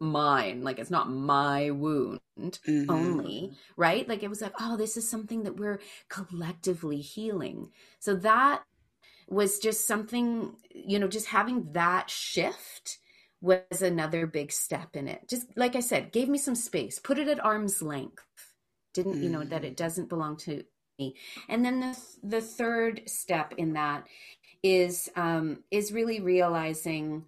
mine, 0.00 0.64
like 0.64 0.80
it's 0.80 0.90
not 0.90 1.08
my 1.08 1.70
wound 1.70 2.20
mm-hmm. 2.36 2.90
only, 2.90 3.52
right? 3.76 4.06
Like 4.06 4.24
it 4.24 4.28
was 4.28 4.42
like, 4.42 4.54
oh, 4.60 4.76
this 4.76 4.96
is 4.96 5.08
something 5.08 5.44
that 5.44 5.56
we're 5.56 5.78
collectively 6.08 7.00
healing. 7.00 7.70
So 8.00 8.16
that 8.16 8.64
was 9.28 9.60
just 9.60 9.86
something, 9.86 10.56
you 10.74 10.98
know, 10.98 11.08
just 11.08 11.26
having 11.28 11.72
that 11.72 12.10
shift 12.10 12.98
was 13.40 13.82
another 13.82 14.26
big 14.26 14.52
step 14.52 14.96
in 14.96 15.08
it. 15.08 15.28
Just 15.28 15.46
like 15.56 15.76
I 15.76 15.80
said, 15.80 16.12
gave 16.12 16.28
me 16.28 16.38
some 16.38 16.54
space, 16.54 16.98
put 16.98 17.18
it 17.18 17.28
at 17.28 17.44
arm's 17.44 17.82
length. 17.82 18.24
Didn't, 18.94 19.16
mm. 19.16 19.22
you 19.22 19.28
know, 19.30 19.44
that 19.44 19.64
it 19.64 19.74
mm. 19.74 19.76
doesn't 19.76 20.08
belong 20.08 20.36
to 20.38 20.64
me. 20.98 21.16
And 21.48 21.64
then 21.64 21.80
the 21.80 21.98
the 22.22 22.40
third 22.40 23.02
step 23.06 23.54
in 23.56 23.74
that 23.74 24.06
is 24.62 25.08
um 25.16 25.64
is 25.70 25.92
really 25.92 26.20
realizing 26.20 27.24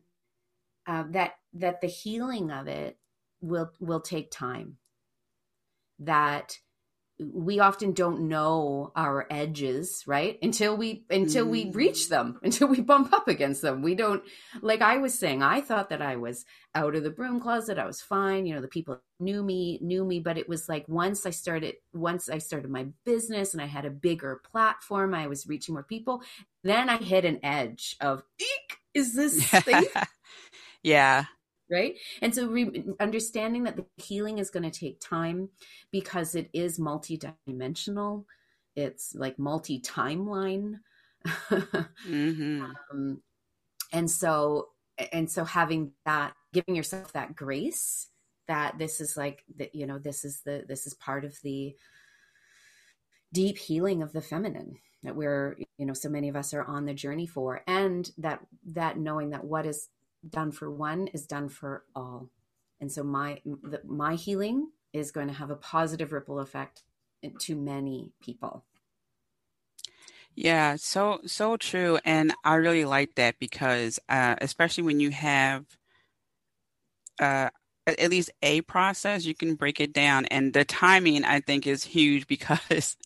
uh, 0.86 1.04
that 1.10 1.34
that 1.54 1.80
the 1.80 1.86
healing 1.86 2.50
of 2.50 2.66
it 2.68 2.98
will 3.40 3.70
will 3.80 4.00
take 4.00 4.30
time. 4.30 4.76
That 6.00 6.58
we 7.32 7.60
often 7.60 7.92
don't 7.92 8.28
know 8.28 8.92
our 8.96 9.26
edges 9.30 10.04
right? 10.06 10.38
Until 10.42 10.76
we 10.76 11.04
until 11.10 11.46
we 11.46 11.70
reach 11.70 12.06
mm. 12.06 12.08
them 12.08 12.40
until 12.42 12.68
we 12.68 12.80
bump 12.80 13.12
up 13.12 13.28
against 13.28 13.62
them. 13.62 13.82
We 13.82 13.94
don't 13.94 14.22
like 14.60 14.82
i 14.82 14.98
was 14.98 15.18
saying 15.18 15.42
i 15.42 15.60
thought 15.60 15.90
that 15.90 16.02
i 16.02 16.16
was 16.16 16.44
out 16.74 16.94
of 16.94 17.02
the 17.02 17.10
broom 17.10 17.40
closet. 17.40 17.78
I 17.78 17.86
was 17.86 18.00
fine. 18.00 18.46
You 18.46 18.54
know 18.54 18.60
the 18.60 18.68
people 18.68 19.00
knew 19.20 19.42
me 19.42 19.78
knew 19.82 20.04
me 20.04 20.20
but 20.20 20.36
it 20.36 20.48
was 20.48 20.68
like 20.68 20.84
once 20.88 21.26
i 21.26 21.30
started 21.30 21.76
once 21.92 22.28
i 22.28 22.38
started 22.38 22.68
my 22.68 22.86
business 23.04 23.52
and 23.52 23.62
i 23.62 23.66
had 23.66 23.84
a 23.84 23.90
bigger 23.90 24.40
platform 24.50 25.14
i 25.14 25.28
was 25.28 25.46
reaching 25.46 25.74
more 25.74 25.84
people 25.84 26.22
then 26.64 26.88
i 26.88 26.96
hit 26.96 27.24
an 27.24 27.38
edge 27.44 27.96
of 28.00 28.24
Eek, 28.40 28.78
is 28.94 29.14
this 29.14 29.46
safe? 29.48 29.96
Yeah 30.82 31.26
right? 31.72 31.96
And 32.20 32.34
so 32.34 32.46
re- 32.48 32.84
understanding 33.00 33.64
that 33.64 33.76
the 33.76 33.86
healing 33.96 34.38
is 34.38 34.50
going 34.50 34.70
to 34.70 34.78
take 34.78 35.00
time 35.00 35.48
because 35.90 36.34
it 36.34 36.50
is 36.52 36.78
multi-dimensional 36.78 38.26
it's 38.74 39.14
like 39.14 39.38
multi-timeline. 39.38 40.80
Mm-hmm. 41.26 42.64
um, 42.92 43.22
and 43.92 44.10
so 44.10 44.68
and 45.12 45.30
so 45.30 45.44
having 45.44 45.92
that 46.04 46.34
giving 46.52 46.74
yourself 46.74 47.12
that 47.12 47.36
grace 47.36 48.08
that 48.48 48.78
this 48.78 49.00
is 49.00 49.16
like 49.16 49.44
that 49.56 49.74
you 49.74 49.86
know 49.86 49.98
this 49.98 50.24
is 50.24 50.40
the 50.44 50.64
this 50.66 50.86
is 50.86 50.94
part 50.94 51.24
of 51.24 51.36
the 51.42 51.76
deep 53.32 53.56
healing 53.56 54.02
of 54.02 54.12
the 54.12 54.20
feminine 54.20 54.76
that 55.02 55.14
we're 55.14 55.56
you 55.78 55.86
know 55.86 55.92
so 55.92 56.08
many 56.08 56.28
of 56.28 56.36
us 56.36 56.52
are 56.54 56.64
on 56.64 56.86
the 56.86 56.94
journey 56.94 57.26
for. 57.26 57.62
And 57.66 58.10
that 58.18 58.40
that 58.72 58.98
knowing 58.98 59.30
that 59.30 59.44
what 59.44 59.66
is 59.66 59.88
done 60.28 60.52
for 60.52 60.70
one 60.70 61.08
is 61.08 61.26
done 61.26 61.48
for 61.48 61.84
all. 61.94 62.30
And 62.80 62.90
so 62.90 63.02
my 63.02 63.40
the, 63.44 63.80
my 63.84 64.14
healing 64.14 64.72
is 64.92 65.10
going 65.10 65.28
to 65.28 65.34
have 65.34 65.50
a 65.50 65.56
positive 65.56 66.12
ripple 66.12 66.40
effect 66.40 66.82
to 67.40 67.56
many 67.56 68.12
people. 68.20 68.64
Yeah, 70.34 70.76
so 70.76 71.20
so 71.26 71.56
true, 71.56 71.98
and 72.04 72.32
I 72.44 72.54
really 72.54 72.84
like 72.84 73.14
that 73.16 73.38
because, 73.38 73.98
uh, 74.08 74.36
especially 74.40 74.84
when 74.84 74.98
you 75.00 75.10
have 75.10 75.66
uh, 77.20 77.50
at 77.86 78.10
least 78.10 78.30
a 78.42 78.60
process, 78.62 79.24
you 79.24 79.34
can 79.34 79.54
break 79.56 79.80
it 79.80 79.92
down, 79.92 80.26
and 80.26 80.52
the 80.52 80.64
timing 80.64 81.24
I 81.24 81.40
think 81.40 81.66
is 81.66 81.84
huge 81.84 82.26
because, 82.28 82.96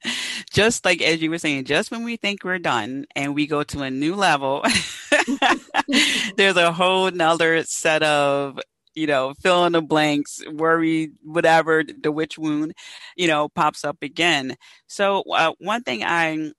just 0.52 0.84
like 0.84 1.02
as 1.02 1.22
you 1.22 1.30
were 1.30 1.38
saying, 1.38 1.64
just 1.64 1.90
when 1.90 2.04
we 2.04 2.16
think 2.16 2.44
we're 2.44 2.58
done 2.58 3.06
and 3.16 3.34
we 3.34 3.46
go 3.46 3.62
to 3.64 3.82
a 3.82 3.90
new 3.90 4.14
level, 4.14 4.64
there's 6.36 6.56
a 6.56 6.72
whole 6.72 7.10
nother 7.10 7.62
set 7.64 8.02
of 8.02 8.58
you 8.94 9.06
know, 9.06 9.34
fill 9.42 9.66
in 9.66 9.72
the 9.72 9.82
blanks, 9.82 10.42
worry, 10.52 11.10
whatever, 11.22 11.84
the 11.84 12.10
witch 12.10 12.38
wound, 12.38 12.72
you 13.14 13.28
know, 13.28 13.46
pops 13.50 13.84
up 13.84 13.98
again. 14.02 14.56
So, 14.86 15.22
uh, 15.32 15.52
one 15.58 15.82
thing 15.82 16.02
I 16.02 16.52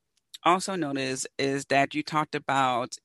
also 0.44 0.76
noticed 0.76 1.28
is 1.40 1.66
that 1.66 1.96
you 1.96 2.04
talked 2.04 2.36
about 2.36 2.96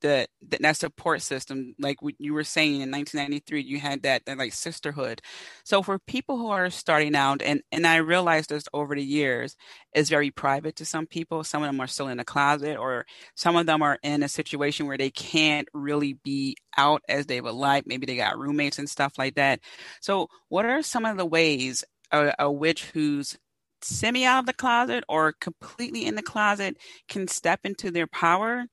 the, 0.00 0.26
that 0.60 0.76
support 0.76 1.22
system 1.22 1.74
like 1.78 2.02
what 2.02 2.14
you 2.18 2.34
were 2.34 2.44
saying 2.44 2.80
in 2.80 2.90
1993 2.90 3.62
you 3.62 3.80
had 3.80 4.02
that, 4.02 4.24
that 4.26 4.38
like 4.38 4.52
sisterhood. 4.52 5.20
So 5.64 5.82
for 5.82 5.98
people 5.98 6.36
who 6.38 6.48
are 6.48 6.70
starting 6.70 7.14
out 7.14 7.42
and 7.42 7.62
and 7.72 7.86
i 7.86 7.96
realized 7.96 8.50
this 8.50 8.64
over 8.72 8.94
the 8.94 9.02
years 9.02 9.56
is 9.94 10.08
very 10.08 10.30
private 10.30 10.76
to 10.76 10.84
some 10.84 11.06
people. 11.06 11.44
Some 11.44 11.62
of 11.62 11.68
them 11.68 11.80
are 11.80 11.86
still 11.86 12.08
in 12.08 12.20
a 12.20 12.24
closet 12.24 12.76
or 12.76 13.06
some 13.34 13.56
of 13.56 13.66
them 13.66 13.82
are 13.82 13.98
in 14.02 14.22
a 14.22 14.28
situation 14.28 14.86
where 14.86 14.98
they 14.98 15.10
can't 15.10 15.68
really 15.72 16.14
be 16.14 16.56
out 16.76 17.02
as 17.08 17.26
they 17.26 17.40
would 17.40 17.54
like. 17.54 17.86
Maybe 17.86 18.06
they 18.06 18.16
got 18.16 18.38
roommates 18.38 18.78
and 18.78 18.88
stuff 18.88 19.14
like 19.18 19.34
that. 19.36 19.60
So 20.00 20.28
what 20.48 20.64
are 20.64 20.82
some 20.82 21.04
of 21.04 21.16
the 21.16 21.26
ways 21.26 21.84
uh, 22.12 22.32
a, 22.38 22.44
a 22.44 22.52
witch 22.52 22.86
who's 22.92 23.38
semi 23.82 24.24
out 24.24 24.40
of 24.40 24.46
the 24.46 24.52
closet 24.52 25.04
or 25.08 25.32
completely 25.32 26.04
in 26.04 26.14
the 26.14 26.22
closet 26.22 26.76
can 27.08 27.28
step 27.28 27.60
into 27.64 27.90
their 27.90 28.06
power 28.06 28.66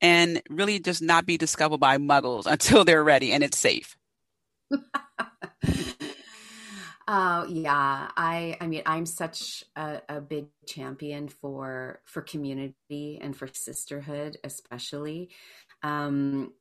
and 0.00 0.42
really 0.48 0.78
just 0.78 1.02
not 1.02 1.26
be 1.26 1.36
discovered 1.36 1.78
by 1.78 1.98
muggles 1.98 2.46
until 2.50 2.84
they're 2.84 3.04
ready 3.04 3.32
and 3.32 3.42
it's 3.42 3.58
safe. 3.58 3.96
Oh 7.12 7.44
yeah, 7.48 8.08
I 8.16 8.56
I 8.60 8.68
mean 8.68 8.82
I'm 8.86 9.04
such 9.04 9.64
a, 9.74 10.00
a, 10.08 10.20
big 10.20 10.46
champion 10.64 11.26
for 11.26 12.02
for 12.04 12.22
community 12.22 13.18
and 13.20 13.36
for 13.36 13.48
sisterhood, 13.48 14.36
especially. 14.44 15.30
Um, 15.82 16.52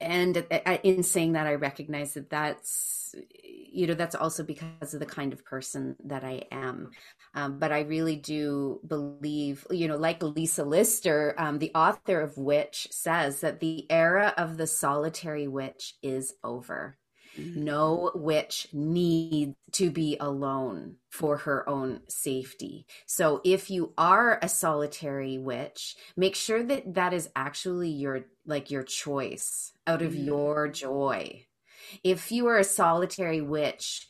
and 0.00 0.36
in 0.82 1.02
saying 1.02 1.32
that 1.32 1.46
i 1.46 1.54
recognize 1.54 2.14
that 2.14 2.30
that's 2.30 3.14
you 3.42 3.86
know 3.86 3.94
that's 3.94 4.14
also 4.14 4.42
because 4.42 4.94
of 4.94 5.00
the 5.00 5.06
kind 5.06 5.32
of 5.32 5.44
person 5.44 5.96
that 6.04 6.24
i 6.24 6.42
am. 6.50 6.90
Um, 7.34 7.58
but 7.58 7.72
i 7.72 7.80
really 7.80 8.16
do 8.16 8.80
believe 8.86 9.66
you 9.70 9.88
know 9.88 9.96
like 9.96 10.22
lisa 10.22 10.64
lister 10.64 11.34
um, 11.38 11.58
the 11.58 11.72
author 11.74 12.20
of 12.20 12.36
witch 12.38 12.88
says 12.90 13.40
that 13.40 13.60
the 13.60 13.90
era 13.90 14.32
of 14.36 14.56
the 14.56 14.66
solitary 14.66 15.48
witch 15.48 15.94
is 16.02 16.34
over. 16.42 16.96
No 17.36 18.12
witch 18.14 18.68
needs 18.72 19.56
to 19.72 19.90
be 19.90 20.16
alone 20.20 20.96
for 21.10 21.38
her 21.38 21.68
own 21.68 22.02
safety. 22.08 22.86
So 23.06 23.40
if 23.44 23.70
you 23.70 23.92
are 23.98 24.38
a 24.40 24.48
solitary 24.48 25.38
witch, 25.38 25.96
make 26.16 26.36
sure 26.36 26.62
that 26.62 26.94
that 26.94 27.12
is 27.12 27.28
actually 27.34 27.90
your 27.90 28.26
like 28.46 28.70
your 28.70 28.84
choice 28.84 29.73
out 29.86 30.02
of 30.02 30.12
mm. 30.12 30.26
your 30.26 30.68
joy. 30.68 31.44
If 32.02 32.32
you 32.32 32.46
are 32.48 32.58
a 32.58 32.64
solitary 32.64 33.40
witch 33.40 34.08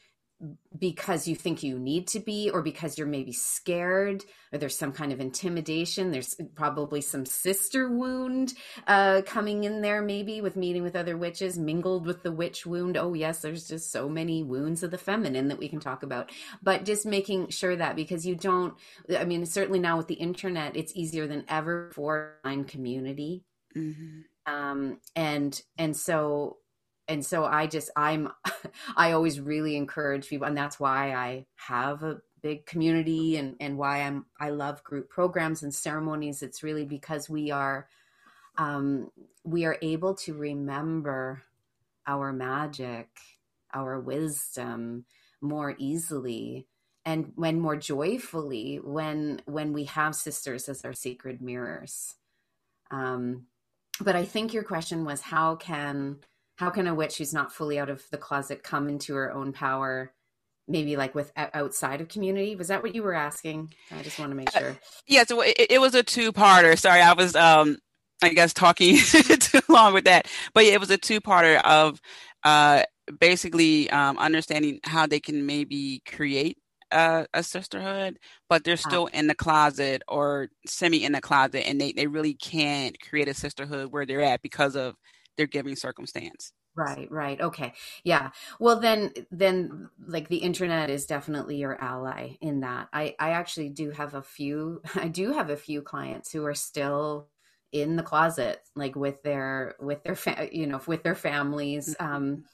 because 0.76 1.28
you 1.28 1.34
think 1.34 1.62
you 1.62 1.78
need 1.78 2.08
to 2.08 2.20
be 2.20 2.50
or 2.50 2.60
because 2.60 2.98
you're 2.98 3.06
maybe 3.06 3.32
scared 3.32 4.24
or 4.52 4.58
there's 4.58 4.76
some 4.76 4.92
kind 4.92 5.12
of 5.12 5.20
intimidation 5.20 6.10
there's 6.10 6.34
probably 6.54 7.00
some 7.00 7.24
sister 7.24 7.88
wound 7.88 8.52
uh, 8.86 9.22
coming 9.24 9.64
in 9.64 9.80
there 9.80 10.02
maybe 10.02 10.40
with 10.40 10.56
meeting 10.56 10.82
with 10.82 10.96
other 10.96 11.16
witches 11.16 11.56
mingled 11.56 12.04
with 12.04 12.22
the 12.22 12.32
witch 12.32 12.66
wound 12.66 12.96
oh 12.96 13.14
yes 13.14 13.40
there's 13.40 13.68
just 13.68 13.92
so 13.92 14.08
many 14.08 14.42
wounds 14.42 14.82
of 14.82 14.90
the 14.90 14.98
feminine 14.98 15.48
that 15.48 15.58
we 15.58 15.68
can 15.68 15.80
talk 15.80 16.02
about 16.02 16.30
but 16.62 16.84
just 16.84 17.06
making 17.06 17.48
sure 17.48 17.76
that 17.76 17.96
because 17.96 18.26
you 18.26 18.34
don't 18.34 18.74
i 19.18 19.24
mean 19.24 19.46
certainly 19.46 19.78
now 19.78 19.96
with 19.96 20.08
the 20.08 20.14
internet 20.14 20.76
it's 20.76 20.96
easier 20.96 21.26
than 21.26 21.44
ever 21.48 21.90
for 21.94 22.34
find 22.42 22.66
community 22.66 23.44
mm-hmm. 23.76 24.20
Um, 24.46 24.98
and 25.16 25.60
and 25.78 25.96
so 25.96 26.58
and 27.06 27.24
so 27.24 27.44
i 27.44 27.66
just 27.66 27.90
i'm 27.96 28.30
i 28.96 29.12
always 29.12 29.38
really 29.38 29.76
encourage 29.76 30.26
people 30.26 30.46
and 30.46 30.56
that's 30.56 30.80
why 30.80 31.12
i 31.12 31.44
have 31.56 32.02
a 32.02 32.20
big 32.44 32.66
community 32.66 33.38
and 33.38 33.56
and 33.58 33.78
why 33.78 34.02
i'm 34.02 34.26
i 34.38 34.50
love 34.50 34.84
group 34.84 35.08
programs 35.08 35.62
and 35.62 35.74
ceremonies. 35.74 36.42
It's 36.42 36.62
really 36.62 36.84
because 36.84 37.28
we 37.28 37.50
are 37.50 37.88
um 38.58 39.10
we 39.44 39.64
are 39.64 39.78
able 39.80 40.14
to 40.16 40.34
remember 40.34 41.42
our 42.06 42.34
magic 42.34 43.08
our 43.72 43.98
wisdom 43.98 45.06
more 45.40 45.74
easily 45.78 46.66
and 47.06 47.32
when 47.34 47.58
more 47.58 47.76
joyfully 47.76 48.78
when 48.84 49.40
when 49.46 49.72
we 49.72 49.84
have 49.84 50.14
sisters 50.14 50.68
as 50.68 50.84
our 50.84 50.92
sacred 50.92 51.40
mirrors. 51.40 52.16
Um 52.90 53.46
but 54.00 54.16
i 54.16 54.24
think 54.24 54.52
your 54.52 54.64
question 54.64 55.04
was 55.04 55.20
how 55.20 55.56
can 55.56 56.16
how 56.56 56.70
can 56.70 56.86
a 56.86 56.94
witch 56.94 57.18
who's 57.18 57.34
not 57.34 57.52
fully 57.52 57.78
out 57.78 57.90
of 57.90 58.02
the 58.10 58.18
closet 58.18 58.62
come 58.62 58.88
into 58.88 59.14
her 59.14 59.32
own 59.32 59.52
power 59.52 60.12
maybe 60.66 60.96
like 60.96 61.14
with 61.14 61.30
outside 61.36 62.00
of 62.00 62.08
community? 62.08 62.56
Was 62.56 62.68
that 62.68 62.82
what 62.82 62.94
you 62.94 63.02
were 63.02 63.14
asking? 63.14 63.72
I 63.90 64.02
just 64.02 64.18
want 64.18 64.30
to 64.30 64.34
make 64.34 64.54
uh, 64.56 64.58
sure. 64.58 64.70
uh, 64.70 64.74
yeah 65.06 65.24
so 65.24 65.40
it, 65.42 65.54
it 65.58 65.80
was 65.80 65.94
a 65.94 66.02
two-parter. 66.02 66.78
Sorry 66.78 67.00
i 67.00 67.12
was 67.12 67.36
um 67.36 67.76
i 68.22 68.30
guess 68.30 68.52
talking 68.52 68.96
too 69.38 69.60
long 69.68 69.94
with 69.94 70.04
that. 70.04 70.26
But 70.54 70.66
yeah, 70.66 70.72
it 70.72 70.80
was 70.80 70.90
a 70.90 70.98
two-parter 70.98 71.60
of 71.64 72.00
uh 72.44 72.82
basically 73.20 73.90
um 73.90 74.18
understanding 74.18 74.80
how 74.84 75.06
they 75.06 75.20
can 75.20 75.46
maybe 75.46 76.02
create 76.06 76.58
a, 76.94 77.26
a 77.34 77.42
sisterhood 77.42 78.18
but 78.48 78.64
they're 78.64 78.76
still 78.76 79.06
in 79.06 79.26
the 79.26 79.34
closet 79.34 80.02
or 80.08 80.48
semi 80.66 81.04
in 81.04 81.12
the 81.12 81.20
closet 81.20 81.68
and 81.68 81.80
they, 81.80 81.92
they 81.92 82.06
really 82.06 82.34
can't 82.34 82.96
create 83.00 83.28
a 83.28 83.34
sisterhood 83.34 83.92
where 83.92 84.06
they're 84.06 84.22
at 84.22 84.42
because 84.42 84.76
of 84.76 84.94
their 85.36 85.46
giving 85.46 85.76
circumstance. 85.76 86.52
Right 86.76 87.08
right 87.10 87.40
okay 87.40 87.72
yeah 88.02 88.30
well 88.58 88.80
then 88.80 89.12
then 89.30 89.90
like 90.06 90.28
the 90.28 90.38
internet 90.38 90.90
is 90.90 91.06
definitely 91.06 91.56
your 91.56 91.80
ally 91.80 92.30
in 92.40 92.60
that. 92.60 92.88
I 92.92 93.14
i 93.20 93.30
actually 93.30 93.68
do 93.68 93.90
have 93.90 94.14
a 94.14 94.22
few 94.22 94.82
i 94.96 95.06
do 95.06 95.32
have 95.32 95.50
a 95.50 95.56
few 95.56 95.82
clients 95.82 96.32
who 96.32 96.44
are 96.44 96.54
still 96.54 97.28
in 97.70 97.96
the 97.96 98.02
closet 98.02 98.60
like 98.74 98.96
with 98.96 99.22
their 99.22 99.76
with 99.80 100.02
their 100.02 100.14
fa- 100.14 100.48
you 100.50 100.66
know 100.66 100.80
with 100.86 101.02
their 101.02 101.14
families 101.14 101.94
mm-hmm. 102.00 102.12
um 102.12 102.44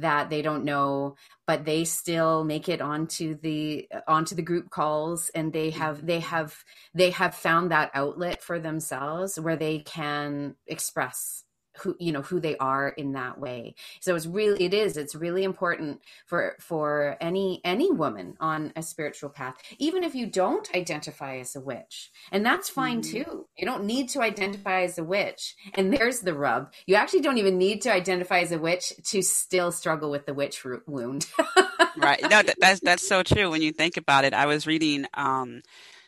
that 0.00 0.30
they 0.30 0.42
don't 0.42 0.64
know 0.64 1.14
but 1.46 1.64
they 1.64 1.84
still 1.84 2.44
make 2.44 2.68
it 2.68 2.80
onto 2.80 3.36
the 3.40 3.88
onto 4.08 4.34
the 4.34 4.42
group 4.42 4.70
calls 4.70 5.30
and 5.34 5.52
they 5.52 5.70
mm-hmm. 5.70 5.80
have 5.80 6.06
they 6.06 6.20
have 6.20 6.64
they 6.94 7.10
have 7.10 7.34
found 7.34 7.70
that 7.70 7.90
outlet 7.94 8.42
for 8.42 8.58
themselves 8.58 9.38
where 9.38 9.56
they 9.56 9.78
can 9.78 10.54
express 10.66 11.44
who 11.80 11.96
you 11.98 12.12
know 12.12 12.22
who 12.22 12.40
they 12.40 12.56
are 12.58 12.88
in 12.88 13.12
that 13.12 13.38
way. 13.38 13.74
So 14.00 14.14
it's 14.14 14.26
really 14.26 14.64
it 14.64 14.74
is 14.74 14.96
it's 14.96 15.14
really 15.14 15.44
important 15.44 16.00
for 16.26 16.56
for 16.60 17.16
any 17.20 17.60
any 17.64 17.90
woman 17.90 18.36
on 18.40 18.72
a 18.76 18.82
spiritual 18.82 19.30
path 19.30 19.56
even 19.78 20.04
if 20.04 20.14
you 20.14 20.26
don't 20.26 20.68
identify 20.74 21.38
as 21.38 21.56
a 21.56 21.60
witch. 21.60 22.10
And 22.32 22.44
that's 22.44 22.68
fine 22.68 23.02
mm-hmm. 23.02 23.22
too. 23.22 23.46
You 23.56 23.66
don't 23.66 23.84
need 23.84 24.08
to 24.10 24.22
identify 24.22 24.82
as 24.82 24.98
a 24.98 25.04
witch. 25.04 25.54
And 25.74 25.92
there's 25.92 26.20
the 26.20 26.34
rub. 26.34 26.72
You 26.86 26.96
actually 26.96 27.20
don't 27.20 27.38
even 27.38 27.58
need 27.58 27.82
to 27.82 27.92
identify 27.92 28.40
as 28.40 28.52
a 28.52 28.58
witch 28.58 28.92
to 29.04 29.22
still 29.22 29.72
struggle 29.72 30.10
with 30.10 30.26
the 30.26 30.34
witch 30.34 30.64
wound. 30.86 31.26
Right. 31.96 32.20
No 32.22 32.42
that's 32.58 32.80
that's 32.80 33.06
so 33.06 33.22
true. 33.22 33.50
When 33.50 33.62
you 33.62 33.72
think 33.72 33.96
about 33.96 34.24
it 34.24 34.34
i 34.34 34.46
was 34.46 34.66
reading 34.66 35.06
um 35.14 35.62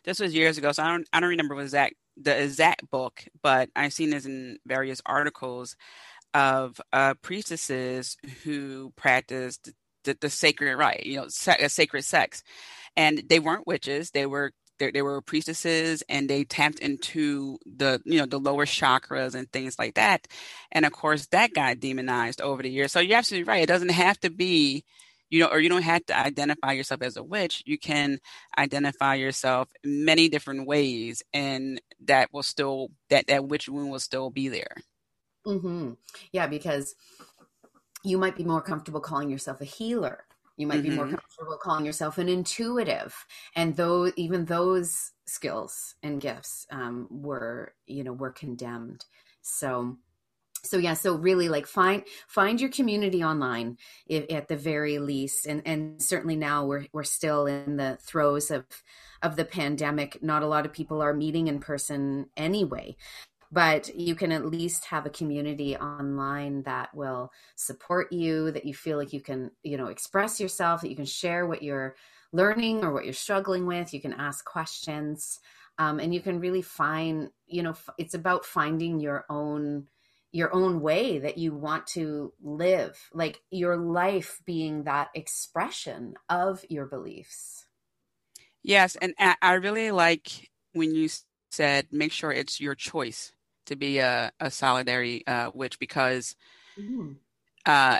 this 0.05 0.21
was 0.21 0.35
years 0.35 0.59
ago 0.59 0.73
so 0.73 0.83
i 0.83 0.89
don't 0.89 1.09
i 1.13 1.21
don't 1.21 1.31
remember 1.31 1.55
what 1.55 1.71
that 1.71 1.93
the 2.17 2.43
exact 2.43 2.91
book, 2.91 3.25
but 3.43 3.71
I've 3.77 3.93
seen 3.93 4.11
this 4.11 4.27
in 4.27 4.59
various 4.67 5.01
articles 5.07 5.77
of 6.35 6.81
uh, 6.93 7.15
priestesses 7.23 8.17
who 8.45 8.93
practiced 8.97 9.71
the, 10.05 10.17
the 10.21 10.31
sacred 10.31 10.77
rite, 10.77 11.07
you 11.07 11.17
know, 11.17 11.29
sa- 11.29 11.57
sacred 11.69 12.03
sex, 12.05 12.43
and 12.97 13.23
they 13.29 13.39
weren't 13.39 13.67
witches; 13.67 14.11
they 14.11 14.27
were 14.27 14.53
they, 14.79 14.91
they 14.91 15.03
were 15.03 15.21
priestesses, 15.21 16.03
and 16.09 16.29
they 16.29 16.45
tapped 16.45 16.79
into 16.79 17.59
the 17.65 18.01
you 18.05 18.19
know 18.19 18.27
the 18.27 18.41
lower 18.41 18.67
chakras 18.67 19.35
and 19.35 19.51
things 19.53 19.79
like 19.79 19.95
that. 19.95 20.27
And 20.73 20.85
of 20.85 20.93
course, 20.93 21.27
that 21.29 21.55
got 21.55 21.81
demonized 21.81 22.41
over 22.41 22.63
the 22.63 22.71
years. 22.71 22.93
So 22.93 23.01
you're 23.01 23.19
absolutely 23.19 23.45
right; 23.51 23.63
it 23.63 23.69
doesn't 23.69 23.91
have 23.91 24.19
to 24.21 24.31
be 24.31 24.85
you 25.31 25.41
know, 25.41 25.47
or 25.47 25.61
you 25.61 25.69
don't 25.69 25.83
have 25.83 26.05
to 26.07 26.17
identify 26.17 26.73
yourself 26.73 27.03
as 27.03 27.17
a 27.17 27.23
witch. 27.23 27.63
You 27.67 27.79
can 27.79 28.19
identify 28.59 29.15
yourself 29.15 29.69
many 29.85 30.29
different 30.29 30.67
ways, 30.67 31.23
and 31.33 31.81
that 32.05 32.33
will 32.33 32.43
still 32.43 32.89
that 33.11 33.27
that 33.29 33.47
witch 33.47 33.69
wound 33.69 33.91
will 33.91 34.01
still 34.01 34.31
be 34.31 34.49
there. 34.49 34.77
Mm-hmm. 35.47 35.93
Yeah, 36.33 36.47
because 36.47 36.95
you 38.03 38.19
might 38.19 38.37
be 38.37 38.45
more 38.45 38.63
comfortable 38.63 39.01
calling 39.01 39.31
yourself 39.31 39.61
a 39.61 39.65
healer. 39.65 40.25
You 40.57 40.67
might 40.67 40.81
mm-hmm. 40.81 40.91
be 40.91 40.97
more 40.97 41.07
mm-hmm. 41.07 41.17
comfortable 41.17 41.59
calling 41.63 41.85
yourself 41.85 42.19
an 42.19 42.29
intuitive, 42.29 43.15
and 43.55 43.77
though 43.77 44.11
even 44.17 44.45
those 44.45 45.13
skills 45.27 45.97
and 46.03 46.21
gifts 46.21 46.67
um, 46.71 47.09
were, 47.11 47.75
you 47.87 48.05
know, 48.05 48.13
were 48.13 48.31
condemned. 48.31 49.05
So 49.43 49.99
so 50.67 50.79
yeah 50.79 50.95
so 50.95 51.15
really 51.15 51.49
like 51.49 51.67
find 51.67 52.03
find 52.27 52.61
your 52.61 52.71
community 52.71 53.23
online 53.23 53.77
if, 54.07 54.25
at 54.31 54.49
the 54.49 54.57
very 54.57 54.99
least 54.99 55.47
and 55.47 55.63
and 55.65 56.03
certainly 56.03 56.37
now 56.37 56.65
we're 56.65 56.87
we're 56.93 57.05
still 57.05 57.47
in 57.47 57.77
the 57.77 57.99
throes 58.03 58.51
of 58.51 58.65
of 59.23 59.37
the 59.37 59.45
pandemic. 59.45 60.23
Not 60.23 60.43
a 60.43 60.47
lot 60.47 60.67
of 60.67 60.73
people 60.73 61.03
are 61.03 61.15
meeting 61.15 61.49
in 61.49 61.59
person 61.59 62.27
anyway 62.37 62.97
but 63.53 63.95
you 63.95 64.17
can 64.17 64.33
at 64.33 64.45
least 64.45 64.87
have 64.87 65.07
a 65.07 65.11
community 65.11 65.77
online 65.77 66.63
that 66.65 66.93
will 66.95 67.31
support 67.55 68.13
you 68.13 68.51
that 68.51 68.67
you 68.67 68.75
feel 68.75 68.99
like 68.99 69.13
you 69.13 69.21
can 69.21 69.51
you 69.63 69.77
know 69.77 69.87
express 69.87 70.41
yourself 70.41 70.81
that 70.81 70.91
you 70.91 70.97
can 70.97 71.05
share 71.05 71.47
what 71.47 71.63
you're 71.63 71.95
learning 72.33 72.85
or 72.85 72.93
what 72.93 73.05
you're 73.05 73.15
struggling 73.15 73.65
with. 73.65 73.95
You 73.95 74.01
can 74.01 74.13
ask 74.13 74.45
questions 74.45 75.39
um, 75.79 76.01
and 76.01 76.13
you 76.13 76.21
can 76.21 76.41
really 76.41 76.63
find 76.63 77.31
you 77.47 77.63
know 77.63 77.75
it's 77.99 78.15
about 78.15 78.45
finding 78.45 78.99
your 78.99 79.25
own 79.31 79.87
your 80.37 80.55
own 80.55 80.81
way 80.81 81.19
that 81.19 81.39
you 81.39 81.55
want 81.55 81.87
to 81.87 82.33
live 82.43 83.09
like 83.15 83.41
your 83.51 83.77
life 83.77 84.41
being 84.45 84.85
that 84.85 85.09
expression 85.15 86.15
of 86.29 86.65
your 86.69 86.85
beliefs 86.85 87.67
yes 88.63 88.97
and 88.97 89.15
i 89.41 89.55
really 89.55 89.91
like 89.91 90.51
when 90.73 90.95
you 90.95 91.09
said 91.51 91.87
make 91.91 92.13
sure 92.13 92.31
it's 92.31 92.61
your 92.61 92.75
choice 92.75 93.33
to 93.65 93.77
be 93.77 93.99
a, 93.99 94.31
a 94.39 94.51
solitary 94.51 95.27
uh, 95.27 95.51
witch 95.55 95.79
because 95.79 96.37
mm-hmm. 96.79 97.13
uh, 97.65 97.99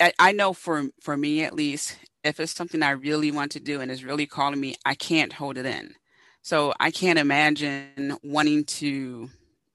I, 0.00 0.12
I, 0.18 0.32
know 0.32 0.52
for 0.52 0.88
for 1.00 1.16
me 1.16 1.42
at 1.42 1.54
least, 1.54 1.98
if 2.22 2.38
it's 2.38 2.54
something 2.54 2.82
I 2.82 2.90
really 2.90 3.30
want 3.30 3.52
to 3.52 3.60
do 3.60 3.80
and 3.80 3.90
is 3.90 4.04
really 4.04 4.26
calling 4.26 4.60
me, 4.60 4.76
I 4.84 4.94
can't 4.94 5.32
hold 5.32 5.58
it 5.58 5.66
in. 5.66 5.94
So 6.42 6.72
I 6.78 6.90
can't 6.90 7.18
imagine 7.18 8.16
wanting 8.22 8.64
to 8.64 9.30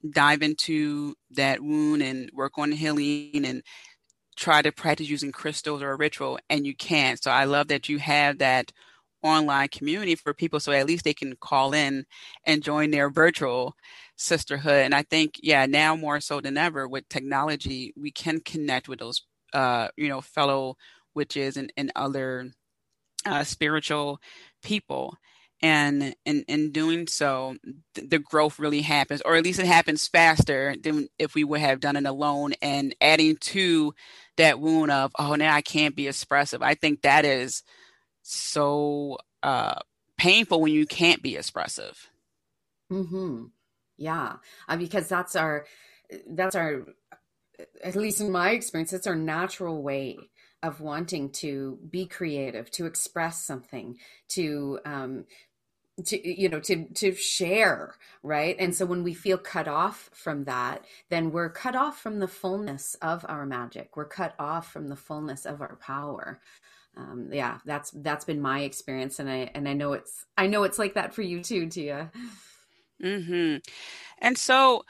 dive 0.09 0.41
into 0.41 1.15
that 1.31 1.61
wound 1.61 2.01
and 2.01 2.29
work 2.33 2.57
on 2.57 2.71
healing 2.71 3.45
and 3.45 3.63
try 4.35 4.61
to 4.61 4.71
practice 4.71 5.09
using 5.09 5.31
crystals 5.31 5.81
or 5.81 5.91
a 5.91 5.97
ritual, 5.97 6.39
and 6.49 6.65
you 6.65 6.75
can't. 6.75 7.21
So 7.21 7.31
I 7.31 7.45
love 7.45 7.67
that 7.67 7.89
you 7.89 7.99
have 7.99 8.39
that 8.39 8.71
online 9.23 9.67
community 9.67 10.15
for 10.15 10.33
people 10.33 10.59
so 10.59 10.71
at 10.71 10.87
least 10.87 11.03
they 11.03 11.13
can 11.13 11.35
call 11.35 11.73
in 11.73 12.05
and 12.45 12.63
join 12.63 12.89
their 12.89 13.09
virtual 13.09 13.75
sisterhood 14.15 14.83
and 14.83 14.95
i 14.95 15.03
think 15.03 15.35
yeah 15.43 15.65
now 15.65 15.95
more 15.95 16.19
so 16.19 16.41
than 16.41 16.57
ever 16.57 16.87
with 16.87 17.07
technology 17.07 17.93
we 17.95 18.09
can 18.09 18.39
connect 18.39 18.89
with 18.89 18.99
those 18.99 19.21
uh 19.53 19.87
you 19.95 20.09
know 20.09 20.21
fellow 20.21 20.75
witches 21.13 21.57
and, 21.57 21.71
and 21.77 21.91
other 21.95 22.51
uh, 23.25 23.43
spiritual 23.43 24.19
people 24.63 25.15
and 25.61 26.15
in 26.25 26.43
in 26.47 26.71
doing 26.71 27.07
so 27.07 27.55
th- 27.93 28.09
the 28.09 28.19
growth 28.19 28.59
really 28.59 28.81
happens 28.81 29.21
or 29.21 29.35
at 29.35 29.43
least 29.43 29.59
it 29.59 29.65
happens 29.65 30.07
faster 30.07 30.75
than 30.81 31.07
if 31.19 31.35
we 31.35 31.43
would 31.43 31.59
have 31.59 31.79
done 31.79 31.95
it 31.95 32.05
alone 32.05 32.53
and 32.61 32.95
adding 33.01 33.35
to 33.37 33.93
that 34.37 34.59
wound 34.59 34.91
of 34.91 35.11
oh 35.19 35.35
now 35.35 35.53
i 35.53 35.61
can't 35.61 35.95
be 35.95 36.07
expressive 36.07 36.61
i 36.61 36.73
think 36.73 37.01
that 37.01 37.25
is 37.25 37.63
so 38.23 39.17
uh, 39.43 39.79
painful 40.17 40.61
when 40.61 40.71
you 40.71 40.85
can't 40.85 41.21
be 41.21 41.35
expressive. 41.35 42.09
Hmm. 42.89 43.45
Yeah, 43.97 44.37
uh, 44.67 44.77
because 44.77 45.07
that's 45.07 45.35
our 45.35 45.65
that's 46.29 46.55
our 46.55 46.85
at 47.83 47.95
least 47.95 48.21
in 48.21 48.31
my 48.31 48.51
experience, 48.51 48.91
it's 48.93 49.07
our 49.07 49.15
natural 49.15 49.83
way 49.83 50.17
of 50.63 50.81
wanting 50.81 51.29
to 51.31 51.77
be 51.89 52.05
creative, 52.05 52.69
to 52.71 52.85
express 52.85 53.43
something, 53.43 53.97
to 54.29 54.79
um, 54.85 55.25
to 56.03 56.41
you 56.41 56.49
know 56.49 56.59
to 56.59 56.85
to 56.93 57.13
share 57.13 57.95
right 58.23 58.55
and 58.59 58.75
so 58.75 58.85
when 58.85 59.03
we 59.03 59.13
feel 59.13 59.37
cut 59.37 59.67
off 59.67 60.09
from 60.13 60.43
that 60.45 60.85
then 61.09 61.31
we're 61.31 61.49
cut 61.49 61.75
off 61.75 61.99
from 61.99 62.19
the 62.19 62.27
fullness 62.27 62.95
of 63.01 63.25
our 63.27 63.45
magic 63.45 63.95
we're 63.95 64.05
cut 64.05 64.33
off 64.39 64.71
from 64.71 64.87
the 64.87 64.95
fullness 64.95 65.45
of 65.45 65.61
our 65.61 65.75
power 65.77 66.39
um, 66.97 67.29
yeah, 67.31 67.59
that's 67.65 67.91
that's 67.91 68.25
been 68.25 68.41
my 68.41 68.61
experience, 68.61 69.19
and 69.19 69.29
I 69.29 69.49
and 69.55 69.67
I 69.67 69.73
know 69.73 69.93
it's 69.93 70.25
I 70.37 70.47
know 70.47 70.63
it's 70.63 70.77
like 70.77 70.95
that 70.95 71.13
for 71.13 71.21
you 71.21 71.41
too, 71.41 71.67
Tia. 71.67 72.11
Hmm. 73.01 73.57
And 74.19 74.37
so, 74.37 74.85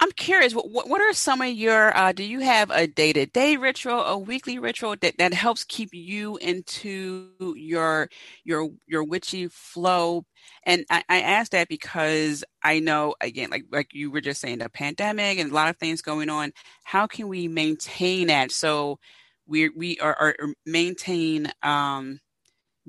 I'm 0.00 0.10
curious. 0.12 0.52
What 0.54 0.88
what 0.88 1.00
are 1.00 1.12
some 1.12 1.40
of 1.40 1.48
your? 1.50 1.96
Uh, 1.96 2.12
do 2.12 2.24
you 2.24 2.40
have 2.40 2.70
a 2.70 2.86
day 2.86 3.12
to 3.12 3.26
day 3.26 3.56
ritual, 3.56 4.00
a 4.00 4.18
weekly 4.18 4.58
ritual 4.58 4.96
that 5.00 5.18
that 5.18 5.32
helps 5.34 5.64
keep 5.64 5.90
you 5.92 6.36
into 6.38 7.30
your 7.56 8.08
your 8.44 8.70
your 8.86 9.04
witchy 9.04 9.48
flow? 9.48 10.24
And 10.64 10.84
I, 10.90 11.04
I 11.08 11.20
ask 11.22 11.52
that 11.52 11.68
because 11.68 12.44
I 12.62 12.80
know 12.80 13.14
again, 13.20 13.50
like 13.50 13.64
like 13.70 13.94
you 13.94 14.10
were 14.10 14.20
just 14.20 14.40
saying, 14.40 14.58
the 14.58 14.68
pandemic 14.68 15.38
and 15.38 15.50
a 15.50 15.54
lot 15.54 15.70
of 15.70 15.76
things 15.78 16.02
going 16.02 16.28
on. 16.28 16.52
How 16.82 17.06
can 17.06 17.28
we 17.28 17.48
maintain 17.48 18.26
that 18.28 18.50
so? 18.50 18.98
we 19.46 19.68
we 19.70 19.98
are, 19.98 20.16
are 20.18 20.36
maintain 20.64 21.50
um, 21.62 22.20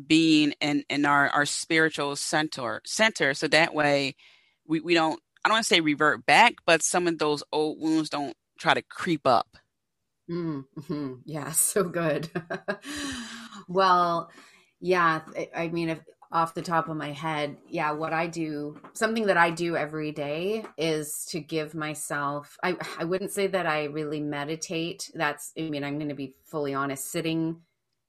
being 0.07 0.53
in 0.61 0.83
in 0.89 1.05
our 1.05 1.29
our 1.29 1.45
spiritual 1.45 2.15
center 2.15 2.81
center 2.85 3.33
so 3.33 3.47
that 3.47 3.73
way 3.73 4.15
we 4.67 4.79
we 4.79 4.93
don't 4.93 5.19
I 5.45 5.47
don't 5.47 5.58
want 5.58 5.65
to 5.65 5.75
say 5.75 5.79
revert 5.79 6.25
back, 6.25 6.55
but 6.65 6.81
some 6.81 7.08
of 7.08 7.19
those 7.19 7.43
old 7.51 7.79
wounds 7.79 8.10
don't 8.10 8.36
try 8.58 8.73
to 8.73 8.81
creep 8.81 9.27
up. 9.27 9.58
Mm-hmm. 10.27 11.13
Yeah, 11.23 11.51
so 11.53 11.84
good. 11.84 12.31
well, 13.67 14.31
yeah, 14.79 15.21
I 15.55 15.67
mean, 15.67 15.89
if 15.89 15.99
off 16.31 16.55
the 16.55 16.63
top 16.63 16.89
of 16.89 16.97
my 16.97 17.12
head, 17.12 17.58
yeah, 17.69 17.91
what 17.91 18.12
I 18.12 18.25
do, 18.25 18.81
something 18.93 19.27
that 19.27 19.38
I 19.38 19.51
do 19.51 19.77
every 19.77 20.12
day 20.12 20.65
is 20.79 21.25
to 21.29 21.39
give 21.39 21.75
myself 21.75 22.58
I 22.63 22.75
I 22.97 23.03
wouldn't 23.03 23.31
say 23.31 23.45
that 23.45 23.67
I 23.67 23.84
really 23.84 24.21
meditate. 24.21 25.12
That's 25.13 25.53
I 25.55 25.69
mean, 25.69 25.84
I'm 25.84 25.99
going 25.99 26.10
to 26.10 26.15
be 26.15 26.34
fully 26.45 26.73
honest, 26.73 27.12
sitting 27.12 27.62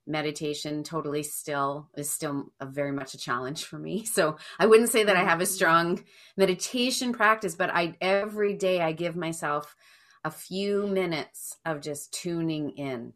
meditation 0.06 0.82
totally 0.84 1.22
still 1.22 1.88
is 1.96 2.10
still 2.10 2.52
a 2.60 2.66
very 2.66 2.92
much 2.92 3.14
a 3.14 3.18
challenge 3.18 3.64
for 3.64 3.78
me. 3.78 4.04
So, 4.16 4.36
I 4.58 4.66
wouldn't 4.66 4.90
say 4.90 5.04
that 5.04 5.16
I 5.16 5.24
have 5.24 5.40
a 5.40 5.44
mm-hmm. 5.44 5.52
strong 5.52 6.04
meditation 6.36 7.12
practice, 7.12 7.54
but 7.54 7.70
I 7.70 7.96
every 8.00 8.54
day 8.54 8.80
I 8.80 8.92
give 8.92 9.16
myself 9.16 9.76
a 10.24 10.30
few 10.30 10.86
minutes 10.86 11.56
of 11.64 11.82
just 11.82 12.12
tuning 12.12 12.70
in. 12.70 13.12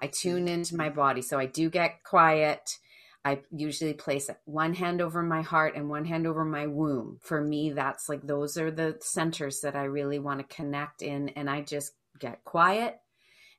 I 0.00 0.06
tune 0.06 0.46
mm. 0.46 0.50
into 0.50 0.76
my 0.76 0.88
body. 0.88 1.22
So 1.22 1.38
I 1.38 1.46
do 1.46 1.70
get 1.70 2.02
quiet 2.02 2.78
I 3.24 3.40
usually 3.50 3.94
place 3.94 4.30
one 4.44 4.74
hand 4.74 5.02
over 5.02 5.22
my 5.22 5.42
heart 5.42 5.74
and 5.76 5.90
one 5.90 6.04
hand 6.04 6.26
over 6.26 6.44
my 6.44 6.66
womb. 6.66 7.18
For 7.20 7.42
me, 7.42 7.70
that's 7.70 8.08
like 8.08 8.22
those 8.22 8.56
are 8.56 8.70
the 8.70 8.96
centers 9.00 9.60
that 9.60 9.76
I 9.76 9.84
really 9.84 10.18
want 10.18 10.40
to 10.40 10.56
connect 10.56 11.02
in. 11.02 11.30
And 11.30 11.50
I 11.50 11.62
just 11.62 11.92
get 12.18 12.44
quiet 12.44 12.98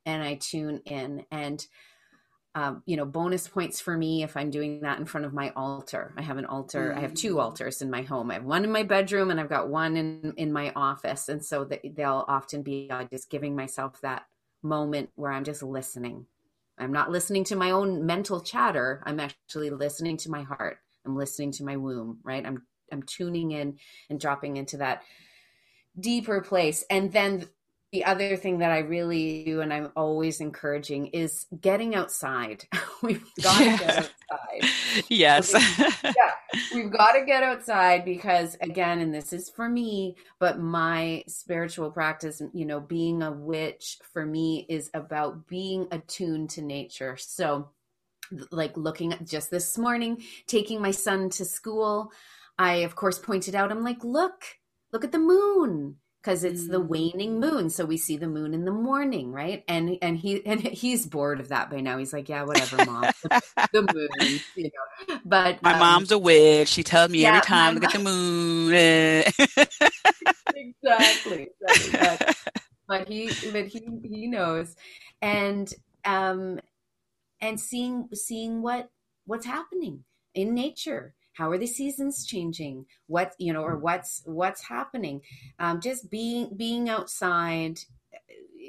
and 0.06 0.24
I 0.24 0.36
tune 0.36 0.82
in. 0.86 1.26
And, 1.30 1.66
um, 2.60 2.84
you 2.86 2.98
know, 2.98 3.06
bonus 3.06 3.48
points 3.48 3.80
for 3.80 3.96
me 3.96 4.24
if 4.24 4.36
I'm 4.36 4.52
doing 4.52 4.82
that 4.82 5.00
in 5.00 5.06
front 5.06 5.26
of 5.26 5.34
my 5.34 5.52
altar. 5.56 6.14
I 6.18 6.22
have 6.22 6.38
an 6.38 6.46
altar, 6.46 6.90
mm-hmm. 6.90 6.98
I 6.98 7.02
have 7.02 7.14
two 7.14 7.36
mm. 7.36 7.42
altars 7.42 7.82
in 7.82 7.90
my 7.90 8.02
home. 8.02 8.32
I 8.32 8.36
have 8.36 8.44
one 8.44 8.64
in 8.64 8.72
my 8.72 8.84
bedroom 8.84 9.32
and 9.32 9.40
I've 9.40 9.50
got 9.50 9.70
one 9.70 9.96
in, 9.96 10.34
in 10.36 10.52
my 10.52 10.72
office. 10.76 11.30
And 11.30 11.44
so 11.44 11.70
they'll 11.96 12.26
often 12.28 12.62
be 12.62 12.90
uh, 12.92 13.06
just 13.06 13.30
giving 13.30 13.56
myself 13.56 14.02
that 14.02 14.26
moment 14.62 15.10
where 15.16 15.32
I'm 15.32 15.46
just 15.46 15.64
listening 15.64 16.26
I'm 16.80 16.94
not 16.94 17.12
listening 17.12 17.44
to 17.46 17.56
my 17.56 17.72
own 17.72 18.06
mental 18.06 18.40
chatter. 18.40 19.04
I'm 19.06 19.20
actually 19.20 19.70
listening 19.70 20.18
to 20.18 20.32
my 20.32 20.44
heart. 20.44 20.78
I'm 21.06 21.16
listening 21.16 21.52
to 21.54 21.64
my 21.64 21.76
womb, 21.76 22.20
right? 22.24 22.46
I'm 22.46 22.64
I'm 22.92 23.04
tuning 23.04 23.52
in 23.52 23.78
and 24.10 24.20
dropping 24.20 24.58
into 24.58 24.78
that 24.78 25.04
deeper 26.00 26.42
place. 26.42 26.84
And 26.90 27.12
then 27.12 27.48
the 27.92 28.06
other 28.06 28.38
thing 28.38 28.60
that 28.60 28.72
I 28.72 28.80
really 28.80 29.44
do 29.44 29.62
and 29.62 29.74
I'm 29.74 29.92
always 29.96 30.42
encouraging 30.42 31.08
is 31.08 31.48
getting 31.60 31.96
outside. 31.96 32.66
we've 33.02 33.24
got 33.42 33.58
to 33.58 33.66
get 33.66 33.98
outside. 33.98 34.70
Yes. 35.08 35.54
yeah, 36.04 36.32
we've 36.74 36.92
got 36.92 37.12
to 37.14 37.26
get 37.26 37.44
outside 37.44 38.06
because 38.06 38.58
again, 38.62 39.00
and 39.00 39.14
this 39.14 39.34
is 39.34 39.50
for 39.50 39.70
me, 39.70 40.16
but 40.40 40.60
my 40.60 41.24
spiritual 41.28 41.92
practice, 41.92 42.42
you 42.54 42.66
know, 42.66 42.80
being 42.80 43.22
a 43.22 43.32
witch 43.32 43.98
for 44.14 44.26
me 44.26 44.66
is 44.68 44.90
about 44.94 45.48
being 45.48 45.88
attuned 45.92 46.50
to 46.52 46.62
nature. 46.62 47.18
So 47.18 47.70
like 48.52 48.76
looking 48.78 49.14
at 49.14 49.26
just 49.26 49.52
this 49.52 49.78
morning, 49.78 50.24
taking 50.48 50.82
my 50.82 50.92
son 50.92 51.30
to 51.32 51.46
school, 51.46 52.12
I 52.58 52.78
of 52.78 52.96
course 52.96 53.20
pointed 53.20 53.56
out, 53.56 53.72
I'm 53.72 53.84
like, 53.84 54.04
look, 54.04 54.44
look 54.92 55.04
at 55.04 55.12
the 55.12 55.20
moon 55.20 55.98
because 56.30 56.44
it's 56.44 56.68
the 56.68 56.80
mm. 56.80 56.88
waning 56.88 57.40
moon 57.40 57.72
so 57.72 57.86
we 57.86 57.98
see 57.98 58.16
the 58.16 58.28
moon 58.28 58.54
in 58.54 58.64
the 58.64 58.72
morning 58.72 59.32
right? 59.32 59.64
And 59.68 59.98
and 60.02 60.16
he 60.16 60.46
and 60.46 60.62
he's 60.62 61.08
bored 61.08 61.40
of 61.40 61.50
that 61.50 61.72
by 61.72 61.80
now. 61.82 61.98
He's 61.98 62.14
like 62.14 62.30
yeah 62.30 62.44
whatever 62.44 62.86
mom. 62.86 63.12
The 63.74 63.82
moon 63.94 64.40
you 64.56 64.70
know? 65.10 65.20
But 65.26 65.64
my 65.64 65.74
um, 65.74 65.80
mom's 65.80 66.12
a 66.12 66.20
witch. 66.20 66.70
She 66.70 66.84
tells 66.84 67.10
me 67.10 67.24
yeah, 67.24 67.30
every 67.30 67.42
time 67.42 67.74
look 67.76 67.84
at 67.86 67.94
the 67.94 68.00
moon. 68.00 68.74
exactly, 70.56 71.48
exactly. 71.62 72.00
But, 72.00 72.38
but 72.88 73.08
he 73.08 73.32
but 73.52 73.66
he 73.66 73.82
he 74.04 74.28
knows. 74.28 74.76
And 75.22 75.74
um 76.06 76.60
and 77.42 77.60
seeing 77.60 78.08
seeing 78.14 78.62
what 78.62 78.90
what's 79.26 79.46
happening 79.48 80.04
in 80.36 80.54
nature 80.54 81.16
how 81.40 81.50
are 81.52 81.58
the 81.58 81.66
seasons 81.66 82.26
changing? 82.26 82.86
What 83.08 83.34
you 83.40 83.54
know 83.54 83.64
or 83.64 83.78
what's 83.78 84.22
what's 84.26 84.62
happening? 84.68 85.22
Um, 85.58 85.80
just 85.80 86.12
being 86.12 86.54
being 86.56 86.90
outside 86.90 87.80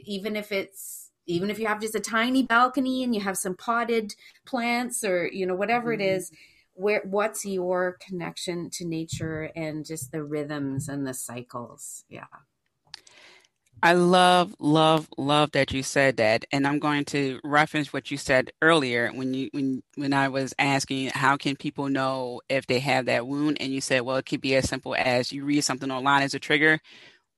even 0.04 0.36
if 0.36 0.52
it's 0.52 1.10
even 1.26 1.50
if 1.50 1.58
you 1.58 1.66
have 1.66 1.80
just 1.80 1.96
a 1.96 2.00
tiny 2.00 2.44
balcony 2.44 3.02
and 3.02 3.12
you 3.12 3.20
have 3.20 3.36
some 3.36 3.56
potted 3.56 4.14
plants 4.46 5.02
or 5.02 5.26
you 5.26 5.46
know 5.46 5.56
whatever 5.56 5.92
mm-hmm. 5.92 6.00
it 6.00 6.14
is 6.14 6.30
where 6.74 7.02
what's 7.04 7.44
your 7.44 7.98
connection 8.00 8.70
to 8.70 8.86
nature 8.86 9.50
and 9.56 9.84
just 9.84 10.12
the 10.12 10.22
rhythms 10.22 10.88
and 10.88 11.04
the 11.04 11.12
cycles? 11.12 12.04
Yeah 12.08 12.26
I 13.82 13.94
love, 13.94 14.54
love, 14.58 15.08
love 15.16 15.52
that 15.52 15.72
you 15.72 15.82
said 15.82 16.18
that, 16.18 16.44
and 16.52 16.66
I'm 16.66 16.78
going 16.78 17.04
to 17.06 17.40
reference 17.42 17.92
what 17.92 18.10
you 18.10 18.16
said 18.16 18.50
earlier 18.60 19.10
when 19.10 19.32
you 19.32 19.48
when 19.52 19.82
when 19.96 20.12
I 20.12 20.28
was 20.28 20.54
asking 20.58 21.08
how 21.08 21.36
can 21.36 21.56
people 21.56 21.88
know 21.88 22.40
if 22.48 22.66
they 22.66 22.78
have 22.80 23.06
that 23.06 23.26
wound, 23.26 23.58
and 23.60 23.72
you 23.72 23.80
said, 23.80 24.02
well, 24.02 24.16
it 24.16 24.26
could 24.26 24.40
be 24.40 24.54
as 24.54 24.68
simple 24.68 24.94
as 24.94 25.32
you 25.32 25.44
read 25.44 25.62
something 25.62 25.90
online 25.90 26.22
as 26.22 26.34
a 26.34 26.38
trigger. 26.38 26.78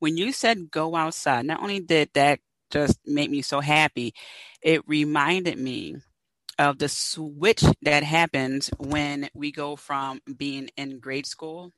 When 0.00 0.16
you 0.16 0.32
said 0.32 0.70
go 0.70 0.96
outside, 0.96 1.46
not 1.46 1.62
only 1.62 1.80
did 1.80 2.10
that 2.14 2.40
just 2.70 2.98
make 3.06 3.30
me 3.30 3.42
so 3.42 3.60
happy, 3.60 4.14
it 4.62 4.86
reminded 4.88 5.58
me 5.58 5.96
of 6.58 6.78
the 6.78 6.88
switch 6.88 7.62
that 7.82 8.02
happens 8.02 8.70
when 8.78 9.28
we 9.34 9.52
go 9.52 9.76
from 9.76 10.20
being 10.36 10.70
in 10.76 10.98
grade 10.98 11.26
school 11.26 11.72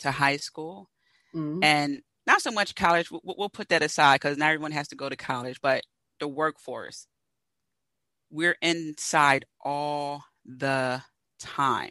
to 0.00 0.10
high 0.10 0.36
school. 0.36 0.90
Mm-hmm. 1.34 1.60
And 1.62 2.02
not 2.30 2.42
so 2.42 2.52
much 2.52 2.76
college. 2.76 3.10
We'll, 3.10 3.22
we'll 3.24 3.48
put 3.48 3.68
that 3.70 3.82
aside 3.82 4.20
because 4.20 4.38
not 4.38 4.50
everyone 4.50 4.72
has 4.72 4.88
to 4.88 4.96
go 4.96 5.08
to 5.08 5.16
college, 5.16 5.60
but 5.60 5.82
the 6.20 6.28
workforce. 6.28 7.06
We're 8.30 8.56
inside 8.62 9.44
all 9.60 10.24
the 10.44 11.02
time. 11.40 11.90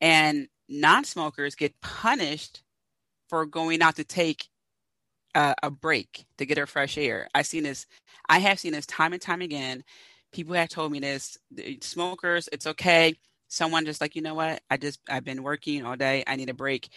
And 0.00 0.46
non 0.68 1.04
smokers 1.04 1.56
get 1.56 1.80
punished 1.80 2.62
for 3.28 3.46
going 3.46 3.82
out 3.82 3.96
to 3.96 4.04
take 4.04 4.46
a, 5.34 5.54
a, 5.62 5.70
break 5.70 6.24
to 6.38 6.46
get 6.46 6.54
their 6.54 6.66
fresh 6.66 6.96
air. 6.96 7.28
I've 7.34 7.46
seen 7.46 7.64
this, 7.64 7.86
I 8.28 8.38
have 8.38 8.60
seen 8.60 8.72
this 8.72 8.86
time 8.86 9.12
and 9.12 9.22
time 9.22 9.40
again. 9.40 9.82
People 10.32 10.54
have 10.54 10.68
told 10.68 10.92
me 10.92 11.00
this 11.00 11.36
smokers, 11.80 12.48
it's 12.52 12.66
okay. 12.66 13.14
Someone 13.48 13.84
just 13.84 14.00
like, 14.00 14.14
you 14.14 14.22
know 14.22 14.34
what? 14.34 14.62
I 14.70 14.76
just, 14.76 15.00
I've 15.08 15.24
been 15.24 15.42
working 15.42 15.84
all 15.84 15.96
day. 15.96 16.22
I 16.26 16.36
need 16.36 16.50
a 16.50 16.54
break. 16.54 16.88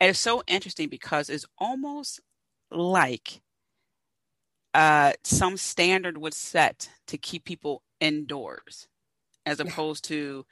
And 0.00 0.10
it's 0.10 0.20
so 0.20 0.42
interesting 0.46 0.88
because 0.88 1.30
it's 1.30 1.46
almost 1.58 2.20
like 2.70 3.40
uh, 4.74 5.12
some 5.24 5.56
standard 5.56 6.18
was 6.18 6.36
set 6.36 6.90
to 7.08 7.18
keep 7.18 7.44
people 7.44 7.82
indoors, 8.00 8.88
as 9.46 9.60
opposed 9.60 10.04
to 10.06 10.46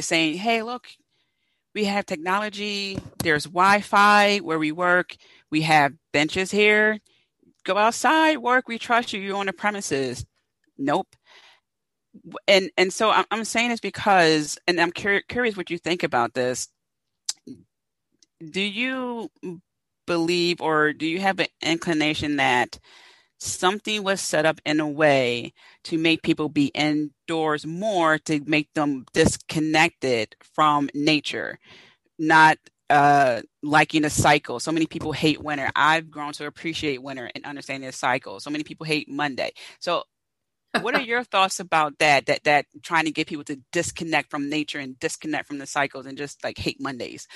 saying, 0.00 0.36
"Hey, 0.38 0.62
look, 0.62 0.88
we 1.74 1.84
have 1.86 2.06
technology. 2.06 2.98
There's 3.22 3.44
Wi-Fi 3.44 4.38
where 4.38 4.58
we 4.58 4.72
work. 4.72 5.16
We 5.50 5.62
have 5.62 5.94
benches 6.12 6.50
here. 6.50 6.98
Go 7.64 7.76
outside, 7.78 8.38
work. 8.38 8.68
We 8.68 8.78
trust 8.78 9.12
you. 9.12 9.20
You're 9.20 9.36
on 9.36 9.46
the 9.46 9.52
premises." 9.52 10.26
Nope. 10.78 11.16
And 12.48 12.70
and 12.76 12.92
so 12.92 13.10
I'm, 13.10 13.24
I'm 13.30 13.44
saying 13.44 13.70
this 13.70 13.80
because, 13.80 14.58
and 14.68 14.80
I'm 14.80 14.92
cur- 14.92 15.22
curious 15.28 15.56
what 15.56 15.70
you 15.70 15.78
think 15.78 16.02
about 16.02 16.34
this. 16.34 16.68
Do 18.52 18.60
you 18.60 19.30
believe 20.08 20.60
or 20.60 20.92
do 20.92 21.06
you 21.06 21.20
have 21.20 21.38
an 21.38 21.46
inclination 21.62 22.36
that 22.36 22.80
something 23.38 24.02
was 24.02 24.20
set 24.20 24.44
up 24.44 24.60
in 24.66 24.80
a 24.80 24.88
way 24.88 25.52
to 25.84 25.96
make 25.96 26.22
people 26.22 26.48
be 26.48 26.72
indoors 26.74 27.64
more 27.64 28.18
to 28.18 28.40
make 28.46 28.72
them 28.74 29.04
disconnected 29.12 30.34
from 30.42 30.90
nature 30.94 31.60
not 32.18 32.58
uh 32.90 33.42
liking 33.62 34.04
a 34.04 34.10
cycle? 34.10 34.58
So 34.58 34.72
many 34.72 34.86
people 34.86 35.12
hate 35.12 35.40
winter. 35.40 35.70
I've 35.76 36.10
grown 36.10 36.32
to 36.32 36.46
appreciate 36.46 37.02
winter 37.02 37.30
and 37.34 37.44
understanding 37.44 37.86
the 37.86 37.92
cycle. 37.92 38.40
So 38.40 38.50
many 38.50 38.64
people 38.64 38.86
hate 38.86 39.08
monday. 39.08 39.52
So 39.78 40.04
what 40.80 40.94
are 40.94 41.00
your 41.12 41.22
thoughts 41.22 41.60
about 41.60 41.98
that 41.98 42.26
that 42.26 42.44
that 42.44 42.66
trying 42.82 43.04
to 43.04 43.12
get 43.12 43.28
people 43.28 43.44
to 43.44 43.60
disconnect 43.72 44.30
from 44.30 44.48
nature 44.48 44.78
and 44.78 44.98
disconnect 44.98 45.46
from 45.46 45.58
the 45.58 45.66
cycles 45.66 46.06
and 46.06 46.18
just 46.18 46.42
like 46.42 46.58
hate 46.58 46.80
mondays 46.80 47.28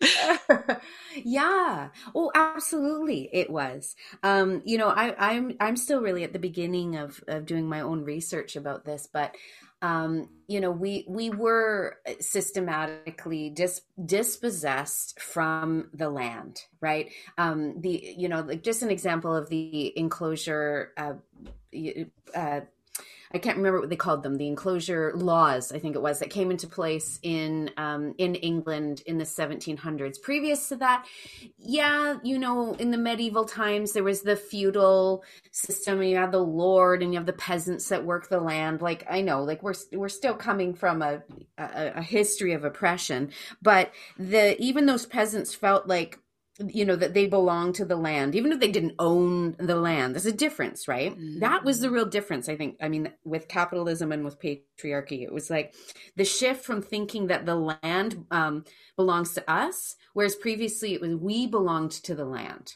yeah. 1.24 1.88
Oh, 2.14 2.30
absolutely. 2.34 3.28
It 3.32 3.50
was. 3.50 3.96
Um, 4.22 4.62
you 4.64 4.78
know, 4.78 4.88
I, 4.88 5.14
I'm 5.34 5.56
I'm 5.60 5.76
still 5.76 6.00
really 6.00 6.24
at 6.24 6.32
the 6.32 6.38
beginning 6.38 6.96
of 6.96 7.22
of 7.28 7.46
doing 7.46 7.68
my 7.68 7.80
own 7.80 8.04
research 8.04 8.56
about 8.56 8.84
this, 8.84 9.08
but 9.10 9.34
um, 9.82 10.28
you 10.48 10.60
know, 10.60 10.70
we 10.70 11.04
we 11.08 11.30
were 11.30 11.96
systematically 12.20 13.50
dis, 13.50 13.82
dispossessed 14.04 15.20
from 15.20 15.90
the 15.92 16.08
land, 16.10 16.60
right? 16.80 17.10
Um, 17.38 17.80
the 17.80 18.14
you 18.16 18.28
know, 18.28 18.40
like 18.40 18.62
just 18.62 18.82
an 18.82 18.90
example 18.90 19.34
of 19.34 19.48
the 19.48 19.96
enclosure. 19.98 20.92
Uh, 20.96 21.14
uh, 22.34 22.60
I 23.32 23.38
can't 23.38 23.56
remember 23.56 23.80
what 23.80 23.90
they 23.90 23.96
called 23.96 24.22
them, 24.22 24.36
the 24.36 24.46
enclosure 24.46 25.12
laws, 25.14 25.72
I 25.72 25.78
think 25.78 25.96
it 25.96 26.02
was, 26.02 26.20
that 26.20 26.30
came 26.30 26.50
into 26.50 26.66
place 26.66 27.18
in 27.22 27.70
um, 27.76 28.14
in 28.18 28.34
England 28.36 29.02
in 29.06 29.18
the 29.18 29.24
1700s. 29.24 30.22
Previous 30.22 30.68
to 30.68 30.76
that, 30.76 31.06
yeah, 31.58 32.16
you 32.22 32.38
know, 32.38 32.74
in 32.74 32.90
the 32.92 32.98
medieval 32.98 33.44
times, 33.44 33.92
there 33.92 34.04
was 34.04 34.22
the 34.22 34.36
feudal 34.36 35.24
system. 35.50 36.00
and 36.00 36.10
You 36.10 36.16
had 36.16 36.32
the 36.32 36.38
lord, 36.38 37.02
and 37.02 37.12
you 37.12 37.18
have 37.18 37.26
the 37.26 37.32
peasants 37.32 37.88
that 37.88 38.04
work 38.04 38.28
the 38.28 38.40
land. 38.40 38.80
Like 38.80 39.04
I 39.10 39.22
know, 39.22 39.42
like 39.42 39.62
we're 39.62 39.74
we're 39.92 40.08
still 40.08 40.34
coming 40.34 40.72
from 40.72 41.02
a, 41.02 41.22
a, 41.58 41.92
a 41.96 42.02
history 42.02 42.52
of 42.52 42.64
oppression, 42.64 43.32
but 43.60 43.92
the 44.18 44.60
even 44.62 44.86
those 44.86 45.06
peasants 45.06 45.54
felt 45.54 45.86
like 45.86 46.18
you 46.58 46.84
know 46.84 46.96
that 46.96 47.14
they 47.14 47.26
belong 47.26 47.72
to 47.72 47.84
the 47.84 47.96
land 47.96 48.34
even 48.34 48.52
if 48.52 48.60
they 48.60 48.70
didn't 48.70 48.94
own 48.98 49.54
the 49.58 49.76
land. 49.76 50.14
There's 50.14 50.26
a 50.26 50.32
difference 50.32 50.88
right? 50.88 51.12
Mm-hmm. 51.12 51.40
that 51.40 51.64
was 51.64 51.80
the 51.80 51.90
real 51.90 52.06
difference 52.06 52.48
i 52.48 52.56
think. 52.56 52.76
I 52.80 52.88
mean 52.88 53.12
with 53.24 53.48
capitalism 53.48 54.12
and 54.12 54.24
with 54.24 54.40
patriarchy 54.40 55.22
it 55.22 55.32
was 55.32 55.50
like 55.50 55.74
the 56.16 56.24
shift 56.24 56.64
from 56.64 56.82
thinking 56.82 57.28
that 57.28 57.46
the 57.46 57.56
land 57.84 58.24
um, 58.30 58.64
belongs 58.96 59.34
to 59.34 59.50
us 59.50 59.96
whereas 60.14 60.34
previously 60.36 60.94
it 60.94 61.00
was 61.00 61.14
we 61.16 61.46
belonged 61.46 61.92
to 61.92 62.14
the 62.14 62.24
land 62.24 62.74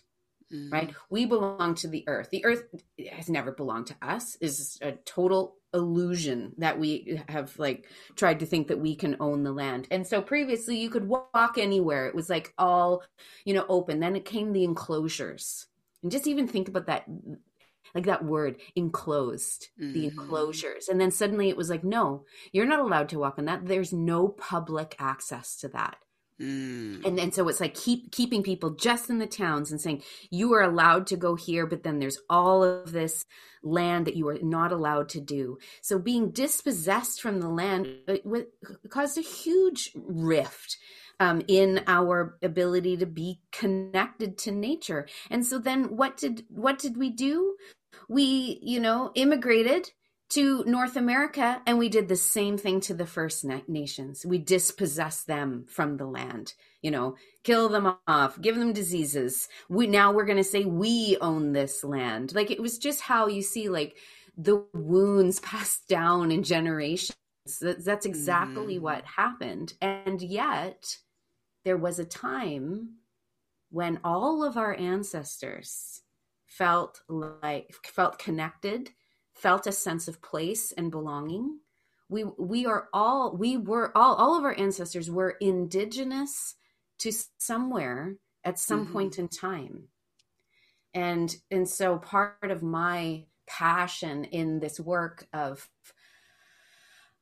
mm-hmm. 0.52 0.72
right 0.72 0.94
we 1.08 1.24
belong 1.24 1.74
to 1.74 1.88
the 1.88 2.04
earth 2.06 2.30
the 2.30 2.44
earth 2.44 2.64
has 3.12 3.28
never 3.28 3.52
belonged 3.52 3.86
to 3.86 3.96
us 4.02 4.36
is 4.40 4.78
a 4.82 4.92
total 5.04 5.56
illusion 5.72 6.52
that 6.58 6.78
we 6.78 7.20
have 7.28 7.58
like 7.58 7.86
tried 8.16 8.40
to 8.40 8.46
think 8.46 8.68
that 8.68 8.80
we 8.80 8.94
can 8.96 9.16
own 9.20 9.42
the 9.42 9.52
land. 9.52 9.86
And 9.90 10.06
so 10.06 10.20
previously 10.20 10.78
you 10.78 10.90
could 10.90 11.06
walk 11.06 11.58
anywhere. 11.58 12.06
It 12.06 12.14
was 12.14 12.28
like 12.28 12.52
all, 12.58 13.02
you 13.44 13.54
know, 13.54 13.66
open. 13.68 14.00
Then 14.00 14.16
it 14.16 14.24
came 14.24 14.52
the 14.52 14.64
enclosures. 14.64 15.66
And 16.02 16.10
just 16.10 16.26
even 16.26 16.48
think 16.48 16.68
about 16.68 16.86
that 16.86 17.04
like 17.94 18.06
that 18.06 18.24
word 18.24 18.56
enclosed 18.76 19.68
mm-hmm. 19.80 19.92
the 19.92 20.06
enclosures 20.06 20.88
and 20.88 21.00
then 21.00 21.10
suddenly 21.10 21.48
it 21.48 21.56
was 21.56 21.68
like 21.68 21.82
no 21.82 22.24
you're 22.52 22.64
not 22.64 22.78
allowed 22.78 23.08
to 23.08 23.18
walk 23.18 23.36
on 23.36 23.46
that 23.46 23.66
there's 23.66 23.92
no 23.92 24.28
public 24.28 24.94
access 25.00 25.56
to 25.56 25.68
that 25.68 25.96
Mm. 26.40 27.04
And 27.04 27.18
and 27.18 27.34
so 27.34 27.46
it's 27.48 27.60
like 27.60 27.74
keep 27.74 28.12
keeping 28.12 28.42
people 28.42 28.70
just 28.70 29.10
in 29.10 29.18
the 29.18 29.26
towns 29.26 29.70
and 29.70 29.80
saying 29.80 30.02
you 30.30 30.54
are 30.54 30.62
allowed 30.62 31.06
to 31.08 31.16
go 31.16 31.34
here, 31.34 31.66
but 31.66 31.82
then 31.82 31.98
there's 31.98 32.18
all 32.30 32.64
of 32.64 32.92
this 32.92 33.26
land 33.62 34.06
that 34.06 34.16
you 34.16 34.26
are 34.28 34.38
not 34.40 34.72
allowed 34.72 35.10
to 35.10 35.20
do. 35.20 35.58
So 35.82 35.98
being 35.98 36.30
dispossessed 36.30 37.20
from 37.20 37.40
the 37.40 37.48
land 37.50 37.88
uh, 38.08 38.16
caused 38.88 39.18
a 39.18 39.22
huge 39.22 39.90
rift. 39.94 40.78
Um, 41.18 41.42
in 41.48 41.84
our 41.86 42.38
ability 42.42 42.96
to 42.96 43.04
be 43.04 43.40
connected 43.52 44.38
to 44.38 44.50
nature 44.50 45.06
and 45.30 45.44
so 45.44 45.58
then 45.58 45.94
what 45.94 46.16
did 46.16 46.46
what 46.48 46.78
did 46.78 46.96
we 46.96 47.10
do 47.10 47.56
we 48.08 48.58
you 48.62 48.80
know 48.80 49.12
immigrated 49.14 49.90
to 50.30 50.62
North 50.64 50.96
America, 50.96 51.60
and 51.66 51.78
we 51.78 51.88
did 51.88 52.08
the 52.08 52.16
same 52.16 52.56
thing 52.56 52.80
to 52.82 52.94
the 52.94 53.06
First 53.06 53.44
Nations. 53.66 54.24
We 54.24 54.38
dispossessed 54.38 55.26
them 55.26 55.64
from 55.68 55.96
the 55.96 56.06
land, 56.06 56.54
you 56.82 56.90
know, 56.92 57.16
kill 57.42 57.68
them 57.68 57.96
off, 58.06 58.40
give 58.40 58.56
them 58.56 58.72
diseases. 58.72 59.48
We 59.68 59.88
now 59.88 60.12
we're 60.12 60.24
going 60.24 60.38
to 60.38 60.44
say 60.44 60.64
we 60.64 61.16
own 61.20 61.52
this 61.52 61.82
land. 61.82 62.34
Like 62.34 62.50
it 62.50 62.62
was 62.62 62.78
just 62.78 63.00
how 63.00 63.26
you 63.26 63.42
see 63.42 63.68
like 63.68 63.96
the 64.36 64.64
wounds 64.72 65.40
passed 65.40 65.88
down 65.88 66.30
in 66.30 66.44
generations. 66.44 67.16
That's 67.60 68.06
exactly 68.06 68.76
mm. 68.76 68.80
what 68.82 69.04
happened. 69.04 69.74
And 69.80 70.22
yet, 70.22 70.96
there 71.64 71.76
was 71.76 71.98
a 71.98 72.04
time 72.04 72.94
when 73.70 73.98
all 74.04 74.44
of 74.44 74.56
our 74.56 74.74
ancestors 74.74 76.02
felt 76.46 77.00
like 77.08 77.74
felt 77.84 78.18
connected 78.18 78.90
felt 79.40 79.66
a 79.66 79.72
sense 79.72 80.08
of 80.08 80.22
place 80.22 80.72
and 80.72 80.90
belonging. 80.90 81.58
We 82.08 82.24
we 82.24 82.66
are 82.66 82.88
all 82.92 83.36
we 83.36 83.56
were 83.56 83.96
all 83.96 84.14
all 84.14 84.36
of 84.36 84.44
our 84.44 84.58
ancestors 84.58 85.10
were 85.10 85.36
indigenous 85.40 86.56
to 86.98 87.12
somewhere 87.38 88.16
at 88.44 88.58
some 88.58 88.84
mm-hmm. 88.84 88.92
point 88.92 89.18
in 89.18 89.28
time. 89.28 89.88
And 90.92 91.34
and 91.50 91.68
so 91.68 91.98
part 91.98 92.50
of 92.50 92.62
my 92.62 93.24
passion 93.46 94.24
in 94.24 94.60
this 94.60 94.78
work 94.78 95.26
of 95.32 95.68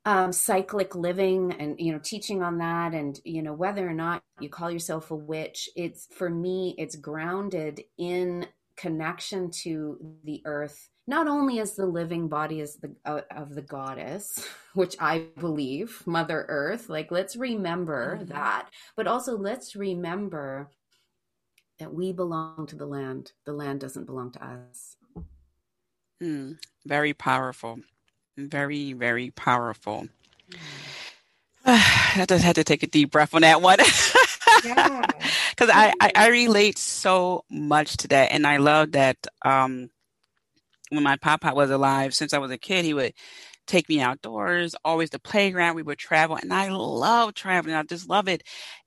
um, 0.05 0.33
cyclic 0.33 0.95
living 0.95 1.53
and 1.59 1.79
you 1.79 1.93
know 1.93 1.99
teaching 1.99 2.43
on 2.43 2.59
that 2.59 2.95
and 2.95 3.21
you 3.25 3.43
know 3.43 3.53
whether 3.53 3.87
or 3.87 3.93
not 3.93 4.23
you 4.41 4.49
call 4.49 4.71
yourself 4.71 5.11
a 5.11 5.15
witch 5.15 5.69
it's 5.77 6.07
for 6.15 6.31
me 6.31 6.75
it's 6.79 6.97
grounded 6.97 7.83
in 7.99 8.47
connection 8.77 9.51
to 9.51 9.99
the 10.25 10.41
earth 10.47 10.89
not 11.09 11.27
only 11.27 11.59
as 11.59 11.75
the 11.75 11.87
living 11.87 12.29
body 12.29 12.61
as 12.61 12.77
the 12.77 12.95
uh, 13.05 13.23
of 13.35 13.55
the 13.55 13.63
goddess 13.63 14.47
which 14.75 14.95
i 15.01 15.27
believe 15.39 16.03
mother 16.07 16.45
earth 16.49 16.89
like 16.89 17.11
let's 17.11 17.35
remember 17.35 18.17
mm-hmm. 18.17 18.33
that 18.33 18.69
but 18.97 19.07
also 19.07 19.37
let's 19.37 19.75
remember 19.75 20.71
that 21.79 21.93
we 21.93 22.13
belong 22.13 22.67
to 22.67 22.77
the 22.77 22.87
land 22.87 23.33
the 23.47 23.53
land 23.53 23.81
doesn't 23.81 24.05
belong 24.05 24.31
to 24.31 24.45
us 24.45 24.97
mm, 26.23 26.57
very 26.87 27.13
powerful 27.13 27.81
very 28.39 28.93
very 28.93 29.31
powerful. 29.31 30.09
I 31.65 32.25
just 32.29 32.45
had 32.45 32.55
to 32.55 32.65
take 32.65 32.83
a 32.83 32.87
deep 32.87 33.11
breath 33.11 33.35
on 33.35 33.43
that 33.43 33.61
one. 33.61 33.79
yeah 34.65 35.05
because 35.51 35.71
I, 35.71 35.93
I, 36.01 36.13
I 36.15 36.29
relate 36.29 36.79
so 36.79 37.45
much 37.51 37.97
to 37.99 38.09
that, 38.09 38.33
and 38.33 38.47
I 38.47 38.59
love 38.59 38.93
that. 38.93 39.17
Um, 39.45 39.91
when 40.91 41.05
my 41.05 41.17
papa 41.17 41.53
was 41.55 41.71
alive, 41.71 42.15
since 42.15 42.33
I 42.33 42.39
was 42.39 42.51
a 42.51 42.59
kid, 42.59 42.85
he 42.85 42.95
would 42.95 43.13
take 43.67 43.89
me 43.89 44.01
outdoors, 44.01 44.75
always 44.85 45.11
the 45.11 45.19
playground. 45.19 45.77
We 45.77 45.83
would 45.83 45.99
travel, 45.99 46.37
and 46.37 46.53
I 46.53 46.71
love 46.71 47.35
traveling. 47.35 47.75
I 47.75 47.83
just 47.85 48.09
love 48.09 48.29
it, 48.29 48.43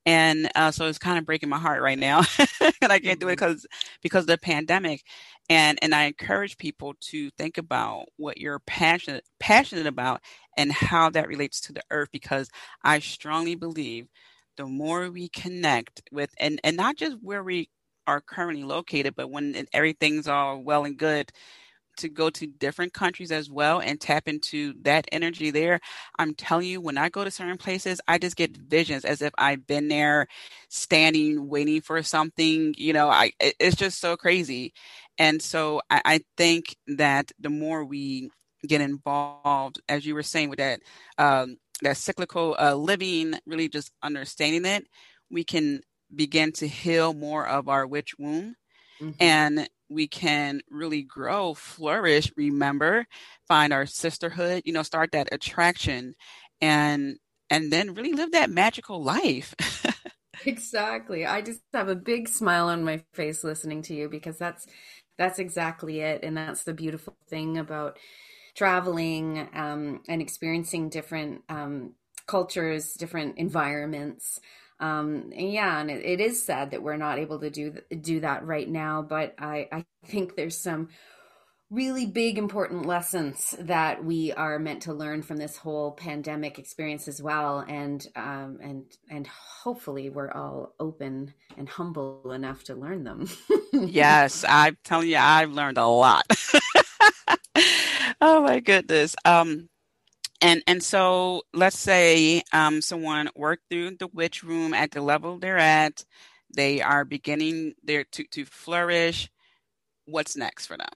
and 0.06 0.50
uh, 0.56 0.72
so 0.72 0.88
it's 0.88 0.98
kind 0.98 1.18
of 1.20 1.26
breaking 1.26 1.50
my 1.50 1.60
heart 1.60 1.82
right 1.82 2.00
now, 2.00 2.24
and 2.82 2.92
I 2.92 3.00
can't 3.00 3.20
do 3.20 3.28
it 3.28 3.34
because 3.34 3.62
mm-hmm. 3.62 3.98
because 4.02 4.24
of 4.24 4.28
the 4.28 4.38
pandemic. 4.38 5.04
And 5.50 5.80
and 5.82 5.94
I 5.94 6.04
encourage 6.06 6.58
people 6.58 6.94
to 7.12 7.30
think 7.38 7.58
about 7.58 8.06
what 8.18 8.38
you're 8.38 8.60
passionate 8.60 9.24
passionate 9.40 9.88
about 9.88 10.22
and 10.58 10.72
how 10.72 11.10
that 11.12 11.28
relates 11.28 11.62
to 11.62 11.74
the 11.74 11.82
earth, 11.92 12.10
because 12.12 12.50
I 12.84 13.00
strongly 13.00 13.56
believe 13.56 14.08
the 14.58 14.66
more 14.66 15.10
we 15.10 15.30
connect 15.30 16.02
with 16.12 16.32
and 16.40 16.60
and 16.64 16.78
not 16.78 16.96
just 16.98 17.18
where 17.22 17.44
we 17.44 17.70
are 18.08 18.22
currently 18.22 18.64
located 18.64 19.16
but 19.16 19.30
when 19.30 19.66
everything's 19.74 20.28
all 20.28 20.60
well 20.60 20.86
and 20.86 20.98
good 20.98 21.32
to 21.98 22.10
go 22.10 22.30
to 22.30 22.48
different 22.48 22.94
countries 22.94 23.32
as 23.32 23.50
well 23.50 23.80
and 23.80 24.00
tap 24.00 24.28
into 24.28 24.74
that 24.82 25.06
energy 25.12 25.52
there. 25.52 25.80
I'm 26.18 26.34
telling 26.34 26.68
you, 26.68 26.82
when 26.82 26.98
I 26.98 27.10
go 27.10 27.24
to 27.24 27.32
certain 27.32 27.58
places, 27.58 28.02
I 28.08 28.18
just 28.18 28.36
get 28.36 28.56
visions 28.56 29.06
as 29.06 29.22
if 29.22 29.34
I've 29.38 29.68
been 29.68 29.88
there 29.88 30.28
standing, 30.70 31.48
waiting 31.48 31.82
for 31.82 32.02
something. 32.04 32.74
You 32.78 32.94
know, 32.94 33.10
I 33.10 33.32
it's 33.40 33.76
just 33.76 34.00
so 34.00 34.18
crazy. 34.18 34.74
And 35.18 35.42
so 35.42 35.82
I, 35.90 36.02
I 36.06 36.20
think 36.38 36.76
that 36.88 37.32
the 37.40 37.50
more 37.50 37.84
we 37.86 38.32
get 38.68 38.82
involved, 38.82 39.82
as 39.90 40.06
you 40.06 40.16
were 40.16 40.24
saying 40.24 40.50
with 40.50 40.60
that 40.60 40.82
um, 41.18 41.58
that 41.82 41.98
cyclical 41.98 42.56
uh, 42.60 42.76
living, 42.76 43.36
really 43.46 43.70
just 43.70 43.92
understanding 44.04 44.66
it, 44.66 44.88
we 45.30 45.44
can 45.44 45.82
begin 46.14 46.52
to 46.52 46.68
heal 46.68 47.14
more 47.14 47.48
of 47.48 47.70
our 47.70 47.88
witch 47.88 48.16
wound. 48.18 48.56
Mm-hmm. 49.02 49.24
And 49.24 49.70
we 49.92 50.08
can 50.08 50.62
really 50.70 51.04
grow, 51.04 51.54
flourish, 51.54 52.32
remember, 52.38 53.06
find 53.48 53.74
our 53.74 53.86
sisterhood, 53.86 54.64
you 54.66 54.74
know, 54.74 54.84
start 54.84 55.12
that 55.12 55.30
attraction 55.32 56.16
and 56.62 57.18
and 57.50 57.72
then 57.72 57.94
really 57.94 58.14
live 58.14 58.32
that 58.32 58.50
magical 58.50 59.04
life. 59.04 59.54
exactly. 60.46 61.26
I 61.26 61.42
just 61.42 61.62
have 61.74 61.90
a 61.90 61.96
big 61.96 62.30
smile 62.30 62.70
on 62.70 62.84
my 62.84 63.04
face 63.14 63.44
listening 63.44 63.82
to 63.84 63.94
you 63.94 64.10
because 64.10 64.38
that's 64.38 64.66
that's 65.18 65.40
exactly 65.40 66.00
it 66.00 66.24
and 66.24 66.36
that's 66.36 66.64
the 66.64 66.74
beautiful 66.74 67.16
thing 67.30 67.58
about 67.58 67.98
traveling 68.56 69.50
um, 69.54 70.02
and 70.08 70.22
experiencing 70.22 70.90
different 70.90 71.42
um, 71.50 71.94
cultures, 72.28 72.94
different 72.94 73.38
environments. 73.38 74.40
Um, 74.82 75.32
and 75.36 75.52
yeah, 75.52 75.80
and 75.80 75.90
it, 75.90 76.04
it 76.04 76.20
is 76.20 76.44
sad 76.44 76.72
that 76.72 76.84
we're 76.84 76.98
not 76.98 77.20
able 77.20 77.40
to 77.40 77.50
do 77.50 77.78
do 78.00 78.20
that 78.22 78.46
right 78.46 78.68
now. 78.68 79.02
But 79.02 79.36
I, 79.40 79.68
I 79.72 79.86
think 80.06 80.36
there's 80.36 80.58
some 80.58 80.90
really 81.70 82.06
big 82.06 82.38
important 82.38 82.86
lessons 82.86 83.56
that 83.58 84.04
we 84.04 84.34
are 84.34 84.60
meant 84.60 84.82
to 84.82 84.94
learn 84.94 85.22
from 85.22 85.38
this 85.38 85.56
whole 85.56 85.92
pandemic 85.92 86.60
experience 86.60 87.08
as 87.08 87.22
well 87.22 87.60
and 87.60 88.06
um, 88.18 88.60
and 88.62 88.84
and 89.10 89.26
hopefully 89.26 90.10
we're 90.10 90.32
all 90.32 90.74
open 90.82 91.34
and 91.58 91.70
humble 91.70 92.34
enough 92.34 92.62
to 92.66 92.76
learn 92.76 93.06
them 93.06 93.26
yes 93.72 94.44
i'm 94.50 94.78
telling 94.84 95.08
you 95.08 95.16
i've 95.16 95.54
learned 95.54 95.78
a 95.78 95.86
lot 95.88 96.26
oh 98.22 98.42
my 98.42 98.60
goodness. 98.60 99.16
Um, 99.26 99.70
and 100.42 100.64
and 100.68 100.84
so 100.84 101.44
let's 101.54 101.78
say 101.80 102.44
um, 102.54 102.82
someone 102.82 103.30
worked 103.36 103.64
through 103.70 103.98
the 103.98 104.08
witch 104.08 104.44
wound 104.44 104.76
at 104.76 104.92
the 104.92 105.02
level 105.02 105.40
they're 105.40 105.58
at. 105.58 106.06
They 106.56 106.82
are 106.82 107.06
beginning 107.06 107.76
there 107.84 108.04
to 108.14 108.24
to 108.26 108.46
flourish. 108.46 109.30
What's 110.06 110.36
next 110.38 110.68
for 110.68 110.78
them? 110.78 110.90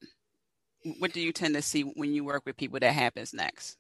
What 1.00 1.14
do 1.14 1.20
you 1.22 1.34
tend 1.34 1.56
to 1.56 1.62
see 1.62 1.82
when 1.82 2.14
you 2.14 2.24
work 2.24 2.44
with 2.46 2.58
people 2.58 2.80
that 2.80 2.94
happens 2.94 3.34
next? 3.34 3.78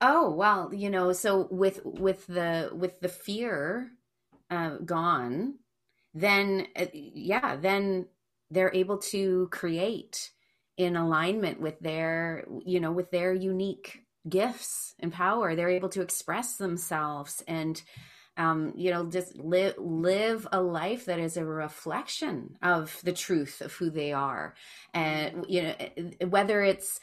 Oh 0.00 0.30
well, 0.30 0.72
you 0.74 0.90
know, 0.90 1.12
so 1.12 1.48
with 1.50 1.80
with 1.84 2.26
the 2.26 2.70
with 2.74 3.00
the 3.00 3.08
fear 3.08 3.92
uh, 4.50 4.76
gone, 4.78 5.54
then 6.14 6.66
uh, 6.76 6.86
yeah, 6.92 7.56
then 7.56 8.06
they're 8.50 8.74
able 8.74 8.98
to 8.98 9.48
create 9.50 10.30
in 10.76 10.96
alignment 10.96 11.60
with 11.60 11.78
their 11.80 12.46
you 12.66 12.80
know 12.80 12.92
with 12.92 13.10
their 13.10 13.32
unique 13.32 14.03
gifts 14.28 14.94
and 15.00 15.12
power. 15.12 15.54
They're 15.54 15.68
able 15.68 15.90
to 15.90 16.02
express 16.02 16.56
themselves 16.56 17.42
and 17.46 17.80
um, 18.36 18.72
you 18.74 18.90
know 18.90 19.06
just 19.08 19.36
live 19.36 19.74
live 19.78 20.46
a 20.50 20.60
life 20.60 21.04
that 21.04 21.20
is 21.20 21.36
a 21.36 21.44
reflection 21.44 22.56
of 22.62 22.98
the 23.04 23.12
truth 23.12 23.60
of 23.60 23.72
who 23.74 23.90
they 23.90 24.12
are. 24.12 24.54
And 24.92 25.36
mm-hmm. 25.36 25.52
you 25.52 25.62
know 25.62 25.74
eh, 25.78 25.88
eh, 26.20 26.24
whether 26.24 26.62
it's 26.62 26.98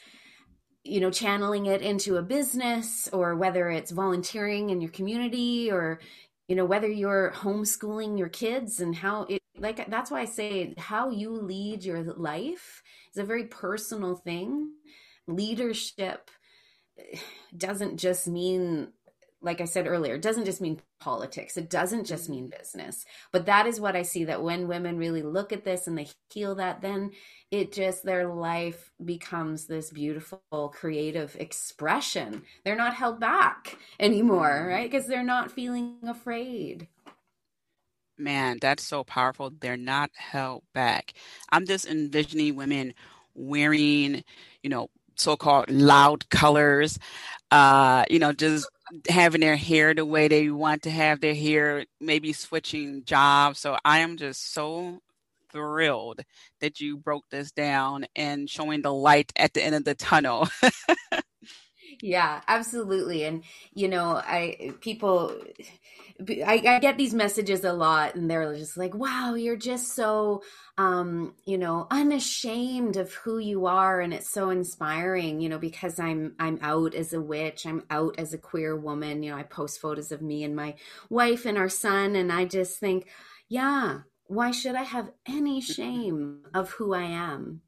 you 0.84 1.00
know 1.00 1.10
channeling 1.10 1.66
it 1.66 1.80
into 1.80 2.16
a 2.16 2.22
business 2.22 3.08
or 3.12 3.36
whether 3.36 3.70
it's 3.70 3.90
volunteering 3.90 4.70
in 4.70 4.80
your 4.80 4.90
community 4.90 5.70
or 5.70 6.00
you 6.48 6.56
know 6.56 6.64
whether 6.64 6.88
you're 6.88 7.32
homeschooling 7.36 8.18
your 8.18 8.28
kids 8.28 8.80
and 8.80 8.94
how 8.94 9.22
it 9.22 9.40
like 9.56 9.88
that's 9.88 10.10
why 10.10 10.22
i 10.22 10.24
say 10.24 10.74
how 10.76 11.08
you 11.08 11.30
lead 11.30 11.84
your 11.84 12.02
life 12.02 12.82
is 13.12 13.18
a 13.18 13.24
very 13.24 13.44
personal 13.44 14.16
thing. 14.16 14.72
Leadership 15.26 16.30
doesn't 17.56 17.98
just 17.98 18.26
mean 18.26 18.88
like 19.42 19.60
I 19.60 19.64
said 19.64 19.86
earlier, 19.86 20.14
it 20.14 20.22
doesn't 20.22 20.44
just 20.44 20.60
mean 20.60 20.80
politics. 21.00 21.56
It 21.56 21.68
doesn't 21.68 22.04
just 22.04 22.28
mean 22.28 22.46
business. 22.46 23.04
But 23.32 23.46
that 23.46 23.66
is 23.66 23.80
what 23.80 23.96
I 23.96 24.02
see 24.02 24.24
that 24.24 24.42
when 24.42 24.68
women 24.68 24.96
really 24.96 25.22
look 25.22 25.52
at 25.52 25.64
this 25.64 25.86
and 25.86 25.98
they 25.98 26.08
heal 26.30 26.54
that, 26.54 26.80
then 26.80 27.10
it 27.50 27.72
just, 27.72 28.04
their 28.04 28.28
life 28.28 28.92
becomes 29.04 29.66
this 29.66 29.90
beautiful 29.90 30.72
creative 30.72 31.36
expression. 31.38 32.42
They're 32.64 32.76
not 32.76 32.94
held 32.94 33.18
back 33.18 33.78
anymore, 33.98 34.60
mm-hmm. 34.60 34.68
right? 34.68 34.90
Because 34.90 35.08
they're 35.08 35.24
not 35.24 35.50
feeling 35.50 35.96
afraid. 36.06 36.86
Man, 38.16 38.58
that's 38.60 38.84
so 38.84 39.02
powerful. 39.02 39.50
They're 39.60 39.76
not 39.76 40.10
held 40.14 40.62
back. 40.72 41.14
I'm 41.50 41.66
just 41.66 41.86
envisioning 41.86 42.54
women 42.54 42.94
wearing, 43.34 44.22
you 44.62 44.70
know, 44.70 44.88
so-called 45.16 45.70
loud 45.70 46.28
colors, 46.30 46.98
uh, 47.50 48.04
you 48.10 48.18
know, 48.18 48.32
just 48.32 48.68
having 49.08 49.40
their 49.40 49.56
hair 49.56 49.94
the 49.94 50.04
way 50.04 50.28
they 50.28 50.50
want 50.50 50.82
to 50.82 50.90
have 50.90 51.20
their 51.20 51.34
hair, 51.34 51.84
maybe 52.00 52.32
switching 52.32 53.04
jobs. 53.04 53.58
So 53.60 53.76
I 53.84 54.00
am 54.00 54.16
just 54.16 54.52
so 54.52 55.00
thrilled 55.50 56.20
that 56.60 56.80
you 56.80 56.96
broke 56.96 57.28
this 57.30 57.52
down 57.52 58.06
and 58.16 58.48
showing 58.48 58.82
the 58.82 58.92
light 58.92 59.32
at 59.36 59.54
the 59.54 59.62
end 59.62 59.74
of 59.74 59.84
the 59.84 59.94
tunnel. 59.94 60.48
yeah, 62.02 62.40
absolutely. 62.48 63.22
And 63.22 63.44
you 63.72 63.86
know, 63.86 64.16
I 64.16 64.72
people 64.80 65.36
I, 66.20 66.62
I, 66.66 66.78
get 66.80 66.98
these 66.98 67.14
messages 67.14 67.64
a 67.64 67.72
lot 67.72 68.16
and 68.16 68.30
they're 68.30 68.54
just 68.54 68.76
like 68.76 68.94
wow 68.94 69.34
you're 69.34 69.56
just 69.56 69.94
so 69.94 70.42
um 70.78 71.34
you 71.46 71.58
know 71.58 71.86
unashamed 71.90 72.96
of 72.96 73.12
who 73.14 73.38
you 73.38 73.66
are 73.66 74.00
and 74.00 74.12
it's 74.12 74.32
so 74.32 74.50
inspiring 74.50 75.40
you 75.40 75.48
know 75.48 75.58
because 75.58 75.98
i'm 75.98 76.34
i'm 76.38 76.58
out 76.60 76.94
as 76.94 77.12
a 77.12 77.20
witch 77.20 77.66
i'm 77.66 77.82
out 77.90 78.14
as 78.18 78.34
a 78.34 78.38
queer 78.38 78.76
woman 78.76 79.22
you 79.22 79.30
know 79.30 79.36
i 79.36 79.42
post 79.42 79.80
photos 79.80 80.12
of 80.12 80.22
me 80.22 80.44
and 80.44 80.54
my 80.54 80.74
wife 81.08 81.44
and 81.44 81.58
our 81.58 81.68
son 81.68 82.14
and 82.14 82.30
i 82.30 82.44
just 82.44 82.78
think 82.78 83.08
yeah 83.48 84.00
why 84.26 84.50
should 84.50 84.74
i 84.74 84.84
have 84.84 85.10
any 85.26 85.60
shame 85.60 86.44
of 86.54 86.70
who 86.72 86.94
i 86.94 87.02
am 87.02 87.62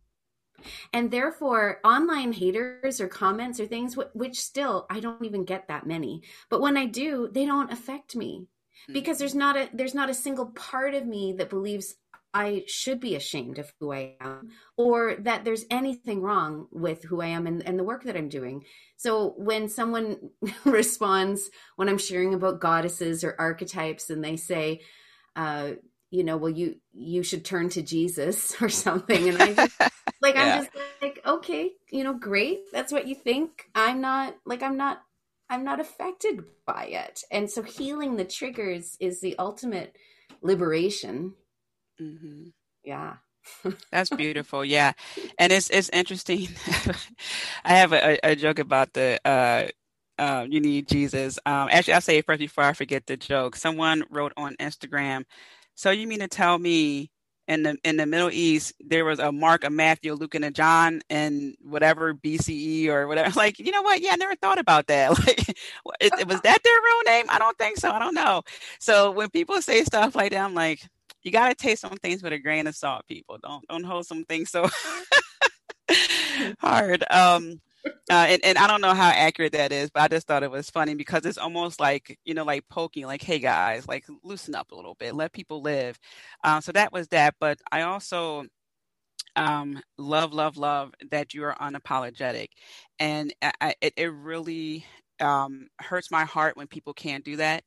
and 0.93 1.11
therefore 1.11 1.81
online 1.85 2.33
haters 2.33 3.01
or 3.01 3.09
comments 3.09 3.61
or 3.61 3.67
things 3.67 3.97
which 4.15 4.41
still 4.41 4.87
i 4.91 5.01
don't 5.01 5.25
even 5.25 5.45
get 5.45 5.69
that 5.69 5.87
many 5.87 6.23
but 6.51 6.61
when 6.61 6.77
i 6.77 6.87
do 6.87 7.29
they 7.33 7.47
don't 7.47 7.73
affect 7.73 8.17
me 8.17 8.47
because 8.93 9.19
there's 9.19 9.35
not 9.35 9.57
a 9.57 9.69
there's 9.73 9.95
not 9.95 10.11
a 10.11 10.15
single 10.15 10.47
part 10.47 10.95
of 10.95 11.07
me 11.07 11.33
that 11.33 11.51
believes 11.51 11.95
I 12.35 12.65
should 12.67 12.99
be 12.99 13.15
ashamed 13.15 13.61
of 13.61 13.73
who 13.79 13.93
I 13.93 14.17
am 14.21 14.51
or 14.77 15.15
that 15.21 15.45
there's 15.45 15.65
anything 15.71 16.21
wrong 16.21 16.67
with 16.73 17.05
who 17.05 17.21
I 17.23 17.27
am 17.27 17.47
and, 17.47 17.63
and 17.65 17.79
the 17.79 17.85
work 17.85 18.03
that 18.05 18.17
I'm 18.17 18.29
doing. 18.29 18.65
So 18.97 19.35
when 19.37 19.69
someone 19.69 20.31
responds 20.65 21.49
when 21.77 21.89
I'm 21.89 21.99
sharing 21.99 22.35
about 22.35 22.61
goddesses 22.61 23.23
or 23.23 23.37
archetypes 23.39 24.11
and 24.11 24.23
they 24.23 24.37
say, 24.37 24.81
uh, 25.37 25.75
you 26.11 26.25
know, 26.25 26.37
well, 26.37 26.51
you 26.51 26.77
you 26.93 27.23
should 27.23 27.45
turn 27.45 27.69
to 27.71 27.83
Jesus 27.83 28.55
or 28.61 28.69
something. 28.69 29.29
And 29.29 29.41
I 29.41 29.55
just 29.55 29.81
like 30.21 30.35
yeah. 30.35 30.43
I'm 30.43 30.65
just 30.65 30.77
like, 31.03 31.21
okay, 31.27 31.73
you 31.91 32.05
know, 32.05 32.15
great. 32.15 32.71
That's 32.73 32.93
what 32.93 33.07
you 33.07 33.15
think. 33.15 33.69
I'm 33.75 34.01
not 34.01 34.37
like 34.45 34.63
I'm 34.63 34.77
not 34.77 35.03
I'm 35.51 35.65
not 35.65 35.81
affected 35.81 36.45
by 36.67 36.87
it. 36.87 37.23
And 37.31 37.51
so 37.51 37.63
healing 37.63 38.17
the 38.17 38.25
triggers 38.25 38.97
is 39.01 39.21
the 39.21 39.39
ultimate 39.39 39.97
liberation. 40.43 41.35
Mm-hmm. 42.01 42.49
Yeah. 42.83 43.15
That's 43.93 44.11
beautiful. 44.17 44.65
Yeah. 44.65 44.93
And 45.39 45.53
it's 45.53 45.71
it's 45.71 45.91
interesting. 45.91 46.49
I 47.65 47.75
have 47.75 47.93
a, 47.93 48.19
a, 48.23 48.35
joke 48.35 48.59
about 48.59 48.93
the 48.95 49.21
uh 49.25 49.69
uh, 50.17 50.47
you 50.49 50.61
need 50.61 50.87
Jesus. 50.87 51.41
Um, 51.45 51.69
actually, 51.73 51.95
I'll 51.95 52.01
say 52.01 52.19
it 52.19 52.27
first 52.27 52.39
before 52.39 52.63
I 52.63 52.73
forget 52.73 53.07
the 53.07 53.17
joke. 53.17 53.57
Someone 53.57 54.05
wrote 54.11 54.33
on 54.37 54.55
Instagram, 54.61 55.25
so 55.75 55.91
you 55.91 56.07
mean 56.07 56.21
to 56.21 56.29
tell 56.29 56.57
me 56.57 57.11
in 57.49 57.63
the 57.63 57.77
in 57.85 57.97
the 57.97 58.07
Middle 58.07 58.31
East 58.31 58.75
there 58.81 59.05
was 59.05 59.19
a 59.19 59.31
Mark, 59.33 59.65
a 59.65 59.71
Matthew, 59.71 60.15
Luke, 60.15 60.35
and 60.35 60.45
a 60.45 60.51
John, 60.51 61.01
and 61.11 61.57
whatever 61.61 62.15
BCE 62.15 62.89
or 62.89 63.07
whatever? 63.07 63.33
Like, 63.45 63.59
you 63.59 63.73
know 63.73 63.83
what? 63.83 64.01
Yeah, 64.01 64.13
I 64.13 64.17
never 64.17 64.37
thought 64.37 64.59
about 64.59 64.87
that. 64.87 65.11
Like, 65.27 65.49
it, 66.01 66.13
it, 66.21 66.29
was 66.29 66.41
that 66.41 66.63
their 66.63 66.73
real 66.73 67.03
name? 67.19 67.27
I 67.29 67.39
don't 67.39 67.57
think 67.59 67.77
so. 67.79 67.91
I 67.91 67.99
don't 67.99 68.15
know. 68.15 68.43
So 68.79 69.11
when 69.11 69.29
people 69.31 69.61
say 69.61 69.85
stuff 69.85 70.15
like 70.15 70.33
that, 70.33 70.45
I'm 70.45 70.55
like, 70.55 70.81
you 71.23 71.31
got 71.31 71.49
to 71.49 71.55
taste 71.55 71.83
some 71.83 71.97
things 71.97 72.23
with 72.23 72.33
a 72.33 72.39
grain 72.39 72.67
of 72.67 72.77
salt. 72.77 73.07
People 73.07 73.39
don't 73.43 73.67
don't 73.69 73.85
hold 73.85 74.07
some 74.07 74.25
things 74.25 74.51
so 74.51 74.69
hard. 76.61 77.05
Um, 77.11 77.61
uh, 78.11 78.27
and, 78.29 78.45
and 78.45 78.59
I 78.59 78.67
don't 78.67 78.81
know 78.83 78.95
how 78.95 79.09
accurate 79.09 79.53
that 79.53 79.73
is, 79.73 79.91
but 79.91 80.03
I 80.03 80.09
just 80.09 80.27
thought 80.27 80.43
it 80.43 80.51
was 80.51 80.71
funny 80.71 80.95
because 80.95 81.25
it's 81.25 81.39
almost 81.39 81.81
like, 81.81 82.19
you 82.25 82.35
know, 82.35 82.45
like 82.45 82.69
poking, 82.69 83.07
like, 83.07 83.23
hey 83.23 83.39
guys, 83.39 83.89
like 83.89 84.05
loosen 84.23 84.55
up 84.55 84.73
a 84.73 84.75
little 84.75 84.95
bit, 84.95 85.15
let 85.15 85.33
people 85.33 85.63
live. 85.63 85.99
Uh, 86.43 86.61
so 86.61 86.73
that 86.73 86.93
was 86.93 87.09
that. 87.09 87.35
But 87.41 87.59
I 87.73 87.83
also 87.83 88.45
um, 89.37 89.81
love, 89.99 90.33
love, 90.33 90.57
love 90.57 90.93
that 91.11 91.35
you 91.35 91.45
are 91.45 91.57
unapologetic. 91.61 92.49
And 92.99 93.33
I, 93.43 93.75
it, 93.81 93.95
it 93.97 94.13
really 94.13 94.85
um, 95.21 95.69
hurts 95.81 96.11
my 96.11 96.25
heart 96.25 96.57
when 96.57 96.67
people 96.67 96.93
can't 96.93 97.25
do 97.25 97.37
that. 97.37 97.65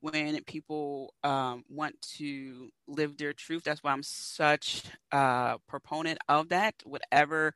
When 0.00 0.42
people 0.44 1.14
um, 1.24 1.64
want 1.68 2.00
to 2.18 2.70
live 2.86 3.16
their 3.16 3.32
truth, 3.32 3.64
that's 3.64 3.82
why 3.82 3.92
I'm 3.92 4.02
such 4.02 4.84
a 5.10 5.58
proponent 5.66 6.18
of 6.28 6.50
that. 6.50 6.74
Whatever 6.84 7.54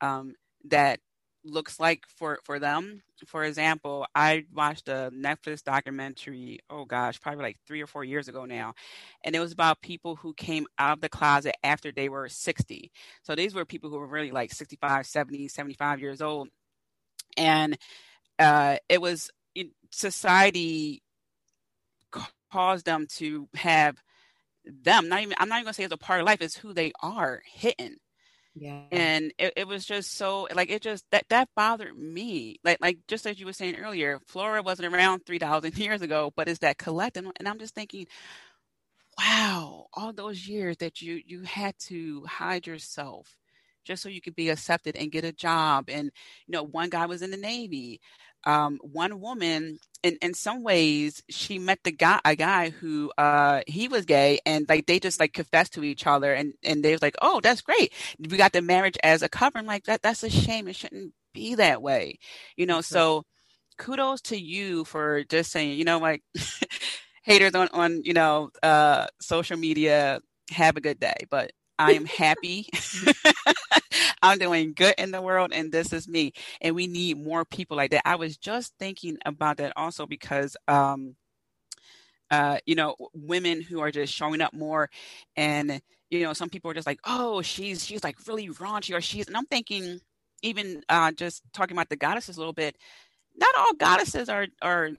um, 0.00 0.34
that 0.64 1.00
looks 1.44 1.80
like 1.80 2.04
for 2.08 2.38
for 2.44 2.58
them. 2.58 3.02
For 3.26 3.44
example, 3.44 4.06
I 4.14 4.44
watched 4.52 4.88
a 4.88 5.10
Netflix 5.14 5.62
documentary, 5.62 6.60
oh 6.70 6.84
gosh, 6.84 7.20
probably 7.20 7.42
like 7.44 7.58
3 7.66 7.80
or 7.82 7.86
4 7.86 8.04
years 8.04 8.28
ago 8.28 8.44
now, 8.44 8.74
and 9.24 9.34
it 9.34 9.40
was 9.40 9.52
about 9.52 9.80
people 9.82 10.16
who 10.16 10.34
came 10.34 10.66
out 10.78 10.94
of 10.98 11.00
the 11.00 11.08
closet 11.08 11.54
after 11.64 11.92
they 11.92 12.08
were 12.08 12.28
60. 12.28 12.90
So 13.22 13.34
these 13.34 13.54
were 13.54 13.64
people 13.64 13.90
who 13.90 13.98
were 13.98 14.06
really 14.06 14.30
like 14.32 14.52
65, 14.52 15.06
70, 15.06 15.48
75 15.48 16.00
years 16.00 16.20
old. 16.22 16.48
And 17.36 17.78
uh 18.38 18.76
it 18.88 19.00
was 19.00 19.30
society 19.90 21.02
caused 22.52 22.84
them 22.86 23.06
to 23.08 23.48
have 23.54 23.96
them 24.64 25.08
not 25.08 25.22
even 25.22 25.34
i'm 25.38 25.48
not 25.48 25.56
even 25.56 25.64
gonna 25.64 25.74
say 25.74 25.84
it's 25.84 25.92
a 25.92 25.96
part 25.96 26.20
of 26.20 26.26
life 26.26 26.40
it's 26.40 26.56
who 26.56 26.72
they 26.72 26.92
are 27.02 27.42
hidden 27.46 27.96
yeah. 28.54 28.82
And 28.90 29.32
it, 29.38 29.54
it 29.56 29.66
was 29.66 29.84
just 29.84 30.12
so 30.14 30.46
like 30.54 30.70
it 30.70 30.82
just 30.82 31.04
that 31.10 31.24
that 31.30 31.48
bothered 31.56 31.96
me. 31.96 32.58
Like 32.64 32.78
like 32.80 32.98
just 33.08 33.26
as 33.26 33.40
you 33.40 33.46
were 33.46 33.52
saying 33.52 33.76
earlier 33.76 34.20
flora 34.26 34.62
wasn't 34.62 34.92
around 34.92 35.24
3000 35.26 35.76
years 35.78 36.02
ago 36.02 36.32
but 36.36 36.48
it's 36.48 36.60
that 36.60 36.78
collective 36.78 37.24
and 37.38 37.48
i'm 37.48 37.58
just 37.58 37.74
thinking 37.74 38.06
wow 39.18 39.86
all 39.92 40.12
those 40.12 40.46
years 40.48 40.76
that 40.78 41.02
you 41.02 41.20
you 41.26 41.42
had 41.42 41.74
to 41.78 42.24
hide 42.26 42.66
yourself 42.66 43.36
just 43.84 44.02
so 44.02 44.08
you 44.08 44.20
could 44.20 44.34
be 44.36 44.48
accepted 44.48 44.96
and 44.96 45.12
get 45.12 45.24
a 45.24 45.32
job 45.32 45.84
and 45.88 46.10
you 46.46 46.52
know 46.52 46.62
one 46.62 46.88
guy 46.88 47.06
was 47.06 47.22
in 47.22 47.30
the 47.30 47.36
navy 47.36 48.00
um, 48.44 48.78
one 48.82 49.20
woman 49.20 49.78
in, 50.02 50.18
in 50.20 50.34
some 50.34 50.62
ways 50.62 51.22
she 51.28 51.58
met 51.58 51.78
the 51.84 51.92
guy 51.92 52.20
a 52.24 52.34
guy 52.34 52.70
who 52.70 53.10
uh 53.18 53.62
he 53.66 53.88
was 53.88 54.04
gay 54.04 54.40
and 54.44 54.66
like 54.68 54.86
they 54.86 54.98
just 54.98 55.20
like 55.20 55.32
confessed 55.32 55.74
to 55.74 55.84
each 55.84 56.06
other 56.06 56.32
and 56.32 56.54
and 56.64 56.84
they 56.84 56.92
was 56.92 57.02
like 57.02 57.14
oh 57.22 57.40
that's 57.40 57.60
great. 57.60 57.92
We 58.18 58.36
got 58.36 58.52
the 58.52 58.62
marriage 58.62 58.98
as 59.02 59.22
a 59.22 59.28
cover. 59.28 59.58
I'm 59.58 59.66
like 59.66 59.84
that 59.84 60.02
that's 60.02 60.22
a 60.24 60.30
shame. 60.30 60.68
It 60.68 60.76
shouldn't 60.76 61.12
be 61.32 61.54
that 61.56 61.82
way. 61.82 62.18
You 62.56 62.66
know 62.66 62.80
so 62.80 63.24
kudos 63.78 64.20
to 64.22 64.38
you 64.38 64.84
for 64.84 65.24
just 65.24 65.50
saying 65.50 65.78
you 65.78 65.84
know 65.84 65.98
like 65.98 66.22
haters 67.22 67.54
on 67.54 67.68
on 67.72 68.02
you 68.04 68.12
know 68.12 68.50
uh 68.62 69.06
social 69.20 69.56
media 69.56 70.20
have 70.50 70.76
a 70.76 70.80
good 70.80 71.00
day 71.00 71.16
but 71.30 71.52
I 71.78 71.92
am 71.92 72.04
happy. 72.04 72.68
I'm 74.22 74.38
doing 74.38 74.72
good 74.74 74.94
in 74.98 75.10
the 75.10 75.22
world, 75.22 75.52
and 75.52 75.72
this 75.72 75.92
is 75.92 76.08
me. 76.08 76.32
And 76.60 76.74
we 76.74 76.86
need 76.86 77.22
more 77.22 77.44
people 77.44 77.76
like 77.76 77.90
that. 77.92 78.02
I 78.08 78.16
was 78.16 78.36
just 78.36 78.74
thinking 78.78 79.18
about 79.24 79.56
that 79.58 79.72
also 79.76 80.06
because, 80.06 80.56
um, 80.68 81.16
uh, 82.30 82.58
you 82.66 82.74
know, 82.74 82.96
women 83.14 83.60
who 83.60 83.80
are 83.80 83.90
just 83.90 84.12
showing 84.12 84.40
up 84.40 84.54
more, 84.54 84.88
and 85.36 85.80
you 86.10 86.20
know, 86.22 86.32
some 86.32 86.48
people 86.50 86.70
are 86.70 86.74
just 86.74 86.86
like, 86.86 87.00
"Oh, 87.04 87.42
she's 87.42 87.84
she's 87.84 88.04
like 88.04 88.16
really 88.26 88.48
raunchy," 88.48 88.96
or 88.96 89.00
she's, 89.00 89.26
and 89.26 89.36
I'm 89.36 89.46
thinking, 89.46 90.00
even 90.42 90.82
uh, 90.88 91.12
just 91.12 91.42
talking 91.52 91.76
about 91.76 91.88
the 91.90 91.96
goddesses 91.96 92.36
a 92.36 92.40
little 92.40 92.52
bit. 92.54 92.76
Not 93.36 93.54
all 93.58 93.74
goddesses 93.74 94.28
are 94.28 94.48
are 94.62 94.90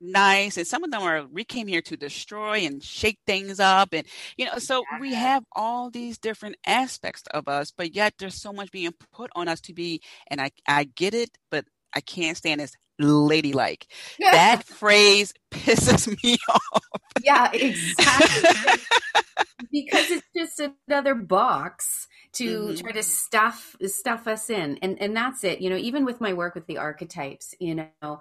nice 0.00 0.56
and 0.56 0.66
some 0.66 0.82
of 0.82 0.90
them 0.90 1.02
are 1.02 1.26
we 1.26 1.44
came 1.44 1.66
here 1.66 1.82
to 1.82 1.96
destroy 1.96 2.58
and 2.60 2.82
shake 2.82 3.18
things 3.26 3.60
up 3.60 3.92
and 3.92 4.06
you 4.36 4.46
know 4.46 4.58
so 4.58 4.82
we 5.00 5.14
have 5.14 5.44
all 5.54 5.90
these 5.90 6.18
different 6.18 6.56
aspects 6.66 7.22
of 7.32 7.48
us 7.48 7.70
but 7.76 7.94
yet 7.94 8.14
there's 8.18 8.40
so 8.40 8.52
much 8.52 8.70
being 8.70 8.92
put 9.12 9.30
on 9.34 9.46
us 9.46 9.60
to 9.60 9.74
be 9.74 10.00
and 10.28 10.40
i 10.40 10.50
i 10.66 10.84
get 10.84 11.12
it 11.12 11.30
but 11.50 11.64
i 11.94 12.00
can't 12.00 12.36
stand 12.36 12.60
this 12.60 12.74
ladylike. 13.00 13.86
That 14.18 14.64
phrase 14.66 15.32
pisses 15.50 16.06
me 16.24 16.36
off. 16.48 16.82
Yeah 17.22 17.50
exactly 17.52 18.82
because 19.70 20.10
it's 20.10 20.26
just 20.34 20.70
another 20.88 21.14
box 21.14 22.08
to 22.32 22.60
mm-hmm. 22.60 22.74
try 22.80 22.92
to 22.92 23.02
stuff 23.02 23.76
stuff 23.86 24.26
us 24.26 24.50
in 24.50 24.78
and 24.82 25.00
and 25.00 25.16
that's 25.16 25.44
it 25.44 25.60
you 25.60 25.68
know 25.70 25.76
even 25.76 26.04
with 26.04 26.20
my 26.20 26.32
work 26.32 26.54
with 26.54 26.66
the 26.66 26.78
archetypes 26.78 27.54
you 27.58 27.74
know 27.74 28.20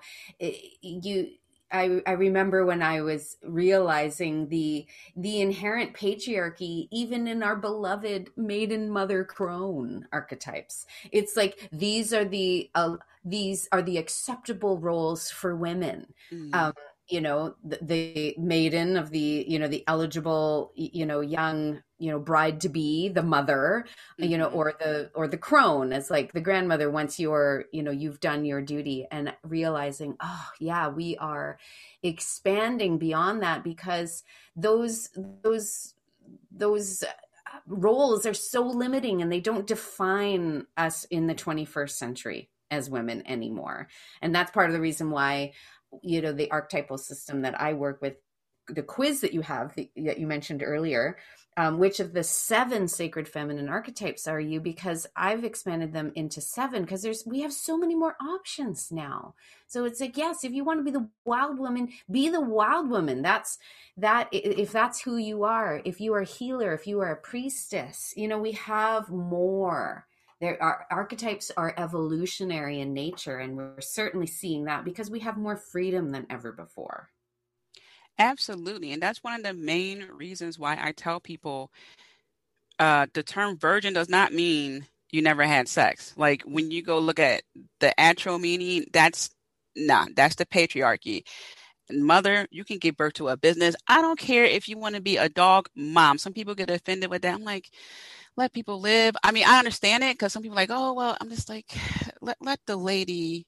you 0.82 1.30
I, 1.72 2.02
I 2.06 2.12
remember 2.12 2.66
when 2.66 2.82
I 2.82 3.02
was 3.02 3.38
realizing 3.44 4.50
the 4.50 4.86
the 5.16 5.42
inherent 5.42 5.94
patriarchy 5.94 6.88
even 6.92 7.28
in 7.28 7.44
our 7.44 7.56
beloved 7.56 8.32
maiden 8.36 8.90
mother 8.90 9.24
crone 9.24 10.08
archetypes. 10.12 10.86
It's 11.12 11.38
like 11.38 11.70
these 11.72 12.14
are 12.14 12.26
the 12.26 12.70
uh, 12.76 12.98
these 13.24 13.68
are 13.72 13.82
the 13.82 13.98
acceptable 13.98 14.78
roles 14.80 15.30
for 15.30 15.56
women. 15.56 16.08
Mm. 16.32 16.56
Um, 16.56 16.74
you 17.08 17.22
know 17.22 17.56
the, 17.64 17.80
the, 17.82 18.36
maiden 18.38 18.96
of 18.96 19.10
the 19.10 19.44
you 19.48 19.58
know 19.58 19.68
the 19.68 19.84
eligible 19.88 20.72
you 20.76 21.06
know 21.06 21.22
young 21.22 21.82
you 22.00 22.10
know 22.10 22.18
bride 22.18 22.62
to 22.62 22.70
be 22.70 23.10
the 23.10 23.22
mother 23.22 23.86
mm-hmm. 24.20 24.32
you 24.32 24.38
know 24.38 24.47
mm-hmm. 24.47 24.58
or 24.58 24.74
the 24.80 25.12
or 25.14 25.28
the 25.28 25.38
crone 25.38 25.93
as 25.93 26.10
like 26.10 26.32
the 26.32 26.41
grandmother 26.41 26.89
once 26.89 27.20
you're 27.20 27.66
you 27.72 27.84
know 27.84 27.91
you've 27.91 28.20
done 28.20 28.45
your 28.45 28.62
duty 28.62 29.06
and 29.12 29.34
realizing 29.43 30.16
oh 30.22 30.47
yeah 30.60 30.88
we 30.88 31.16
are 31.18 31.60
expanding 32.02 32.97
beyond 32.97 33.43
that 33.43 33.64
because 33.64 34.24
those 34.56 35.10
those 35.43 35.93
those 36.52 37.04
roles 37.68 38.26
are 38.26 38.34
so 38.34 38.62
limiting 38.62 39.22
and 39.22 39.32
they 39.32 39.39
don't 39.39 39.68
define 39.68 40.66
us 40.78 41.06
in 41.06 41.28
the 41.28 41.36
21st 41.36 41.91
century 41.91 42.50
as 42.72 42.89
women 42.89 43.22
anymore 43.28 43.88
and 44.22 44.34
that's 44.34 44.52
part 44.52 44.68
of 44.68 44.74
the 44.74 44.82
reason 44.82 45.12
why 45.12 45.52
you 46.02 46.22
know 46.22 46.32
the 46.32 46.50
archetypal 46.52 46.97
system 46.97 47.41
that 47.41 47.60
i 47.60 47.74
work 47.74 48.02
with 48.02 48.16
the 48.68 48.84
quiz 48.84 49.22
that 49.22 49.34
you 49.34 49.41
have 49.41 49.76
that 49.76 50.20
you 50.20 50.28
mentioned 50.28 50.64
earlier 50.64 51.18
um, 51.60 51.78
which 51.78 51.99
of 51.99 52.14
the 52.14 52.24
seven 52.24 52.88
sacred 52.88 53.28
feminine 53.28 53.68
archetypes 53.68 54.30
are 54.30 54.39
you? 54.39 54.62
Because 54.62 55.05
i've 55.18 55.43
expanded 55.43 55.91
them 55.91 56.14
into 56.16 56.39
seven 56.39 56.84
because 56.84 57.01
there's 57.01 57.26
we 57.26 57.41
have 57.41 57.51
so 57.51 57.78
many 57.78 57.95
more 57.95 58.16
options 58.22 58.93
now. 58.93 59.36
So 59.68 59.84
it's 59.84 59.99
like 59.99 60.16
yes 60.16 60.45
if 60.45 60.53
you 60.53 60.64
want 60.64 60.80
to 60.80 60.86
be 60.86 60.91
the 60.91 61.10
wild 61.26 61.60
woman 61.60 61.89
be 62.10 62.30
the 62.30 62.39
wild 62.39 62.89
woman. 62.89 63.22
That's 63.22 63.57
that 63.97 64.30
if 64.32 64.72
that's 64.72 65.01
who 65.01 65.18
you 65.18 65.43
are 65.43 65.82
if 65.84 65.99
you 65.99 66.14
are 66.14 66.22
a 66.22 66.26
healer 66.26 66.74
if 66.74 66.88
you 66.88 67.01
are 67.01 67.12
a 67.12 67.18
priestess 67.18 68.14
you 68.16 68.30
know 68.30 68.39
we 68.39 68.53
have 68.53 69.10
more. 69.10 70.07
There 70.39 70.64
are 70.64 70.86
archetypes 70.89 71.51
are 71.57 71.74
evolutionary 71.78 72.80
in 72.80 72.93
nature 72.93 73.39
and 73.39 73.57
we're 73.57 73.82
certainly 73.82 74.28
seeing 74.28 74.64
that 74.64 74.86
because 74.86 75.12
we 75.12 75.20
have 75.20 75.36
more 75.36 75.57
freedom 75.57 76.14
than 76.14 76.26
ever 76.30 76.53
before 76.53 77.10
absolutely 78.20 78.94
and 78.94 79.04
that's 79.04 79.24
one 79.24 79.36
of 79.36 79.44
the 79.44 79.54
main 79.54 80.08
reasons 80.14 80.60
why 80.60 80.78
i 80.82 80.94
tell 80.94 81.20
people 81.22 81.72
uh, 82.80 83.08
the 83.14 83.24
term 83.24 83.58
virgin 83.58 83.94
does 83.94 84.10
not 84.10 84.34
mean 84.34 84.86
you 85.12 85.22
never 85.22 85.44
had 85.44 85.68
sex 85.68 86.14
like 86.18 86.44
when 86.44 86.72
you 86.72 86.84
go 86.84 87.00
look 87.00 87.20
at 87.20 87.44
the 87.82 88.00
actual 88.00 88.40
meaning 88.40 88.86
that's 88.94 89.32
nah 89.78 90.06
that's 90.16 90.36
the 90.36 90.46
patriarchy 90.48 91.22
mother, 91.92 92.48
you 92.52 92.66
can 92.66 92.80
give 92.80 92.98
birth 92.98 93.16
to 93.16 93.30
a 93.30 93.38
business. 93.38 93.76
I 93.90 94.02
don't 94.02 94.20
care 94.20 94.46
if 94.46 94.70
you 94.70 94.78
want 94.80 94.96
to 94.96 95.02
be 95.02 95.18
a 95.18 95.30
dog 95.30 95.70
mom. 95.76 96.20
Some 96.20 96.34
people 96.34 96.56
get 96.56 96.72
offended 96.72 97.12
with 97.12 97.24
that. 97.24 97.36
I'm 97.36 97.46
like, 97.46 97.70
let 98.38 98.54
people 98.54 98.82
live. 98.82 99.16
I 99.24 99.32
mean, 99.34 99.46
I 99.48 99.60
understand 99.60 100.04
it 100.04 100.16
because 100.16 100.34
some 100.34 100.44
people 100.44 100.58
like, 100.58 100.72
oh 100.72 100.94
well, 100.94 101.18
I'm 101.22 101.30
just 101.30 101.50
like, 101.50 101.68
let 102.22 102.38
let 102.42 102.62
the 102.68 102.78
lady, 102.78 103.48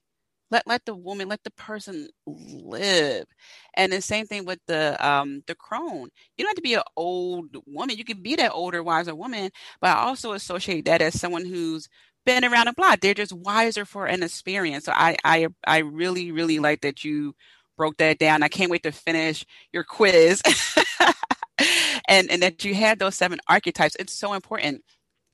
let 0.52 0.66
let 0.68 0.84
the 0.86 0.94
woman, 0.94 1.28
let 1.28 1.42
the 1.44 1.50
person 1.52 2.08
live. 2.26 3.26
And 3.74 3.92
the 3.92 4.02
same 4.02 4.26
thing 4.26 4.44
with 4.44 4.60
the 4.68 4.96
um 5.06 5.42
the 5.48 5.56
crone. 5.56 6.10
You 6.36 6.44
don't 6.44 6.50
have 6.50 6.56
to 6.56 6.62
be 6.62 6.74
an 6.74 6.82
old 6.96 7.56
woman. 7.66 7.96
You 7.96 8.04
can 8.04 8.22
be 8.22 8.36
that 8.36 8.52
older, 8.52 8.82
wiser 8.82 9.14
woman, 9.16 9.50
but 9.80 9.96
I 9.96 10.02
also 10.04 10.32
associate 10.32 10.84
that 10.86 11.02
as 11.02 11.18
someone 11.20 11.46
who's 11.46 11.88
been 12.26 12.44
around 12.44 12.66
the 12.66 12.74
block. 12.74 13.00
They're 13.00 13.14
just 13.14 13.32
wiser 13.32 13.84
for 13.84 14.06
an 14.06 14.22
experience. 14.22 14.84
So 14.84 14.92
I 14.94 15.16
I 15.24 15.48
I 15.66 15.78
really 15.78 16.32
really 16.32 16.60
like 16.60 16.82
that 16.82 17.04
you 17.04 17.34
broke 17.78 17.96
that 17.98 18.18
down. 18.18 18.42
I 18.44 18.48
can't 18.48 18.70
wait 18.70 18.84
to 18.84 18.92
finish 18.92 19.44
your 19.72 19.84
quiz. 19.84 20.42
and 22.08 22.30
and 22.30 22.42
that 22.42 22.64
you 22.64 22.74
had 22.74 22.98
those 22.98 23.16
seven 23.16 23.40
archetypes. 23.48 23.96
It's 23.98 24.14
so 24.18 24.34
important 24.34 24.82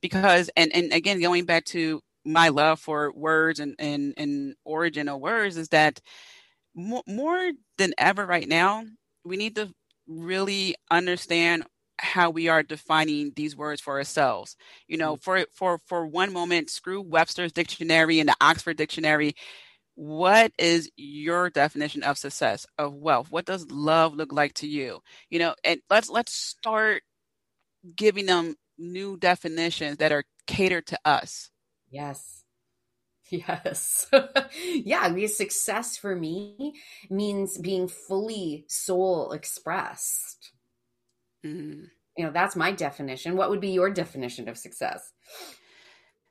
because 0.01 0.49
and 0.55 0.73
and 0.73 0.93
again 0.93 1.21
going 1.21 1.45
back 1.45 1.65
to 1.65 2.01
my 2.29 2.49
love 2.49 2.79
for 2.79 3.11
words 3.13 3.59
and 3.59 3.75
and, 3.79 4.13
and 4.17 4.55
origin 4.63 5.09
of 5.09 5.19
words 5.19 5.57
is 5.57 5.69
that 5.69 5.99
more, 6.75 7.03
more 7.07 7.51
than 7.77 7.93
ever 7.97 8.25
right 8.25 8.47
now 8.47 8.83
we 9.23 9.37
need 9.37 9.55
to 9.55 9.73
really 10.07 10.75
understand 10.89 11.63
how 11.99 12.29
we 12.29 12.47
are 12.47 12.63
defining 12.63 13.33
these 13.35 13.55
words 13.55 13.81
for 13.81 13.97
ourselves. 13.97 14.55
You 14.87 14.97
know, 14.97 15.15
mm. 15.15 15.21
for 15.21 15.45
for 15.53 15.79
for 15.85 16.07
one 16.07 16.33
moment, 16.33 16.69
screw 16.69 17.01
Webster's 17.01 17.51
dictionary 17.51 18.19
and 18.19 18.29
the 18.29 18.35
Oxford 18.41 18.77
dictionary. 18.77 19.35
What 19.95 20.53
is 20.57 20.89
your 20.95 21.49
definition 21.49 22.03
of 22.03 22.17
success, 22.17 22.65
of 22.77 22.95
wealth? 22.95 23.31
What 23.31 23.45
does 23.45 23.69
love 23.69 24.15
look 24.15 24.31
like 24.31 24.53
to 24.55 24.67
you? 24.67 25.01
You 25.29 25.39
know, 25.39 25.55
and 25.63 25.81
let's 25.89 26.09
let's 26.09 26.33
start 26.33 27.03
giving 27.95 28.25
them 28.25 28.55
new 28.77 29.17
definitions 29.17 29.97
that 29.97 30.11
are 30.11 30.23
catered 30.47 30.87
to 30.87 30.99
us. 31.03 31.49
Yes. 31.89 32.43
Yes. 33.31 34.07
yeah, 34.73 35.01
I 35.01 35.11
mean, 35.11 35.27
success 35.27 35.95
for 35.95 36.15
me 36.15 36.73
means 37.11 37.59
being 37.59 37.87
fully 37.87 38.65
soul 38.67 39.33
expressed. 39.33 40.51
Mm-hmm. 41.45 41.83
You 42.17 42.25
know, 42.25 42.31
that's 42.31 42.55
my 42.55 42.71
definition. 42.71 43.37
What 43.37 43.51
would 43.51 43.61
be 43.61 43.69
your 43.69 43.91
definition 43.91 44.49
of 44.49 44.57
success? 44.57 45.13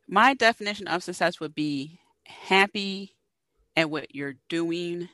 My 0.09 0.35
definition 0.35 0.89
of 0.89 1.05
success 1.05 1.39
would 1.39 1.55
be 1.55 2.01
happy 2.27 3.15
at 3.77 3.91
what 3.91 4.15
you're 4.15 4.35
doing. 4.49 5.09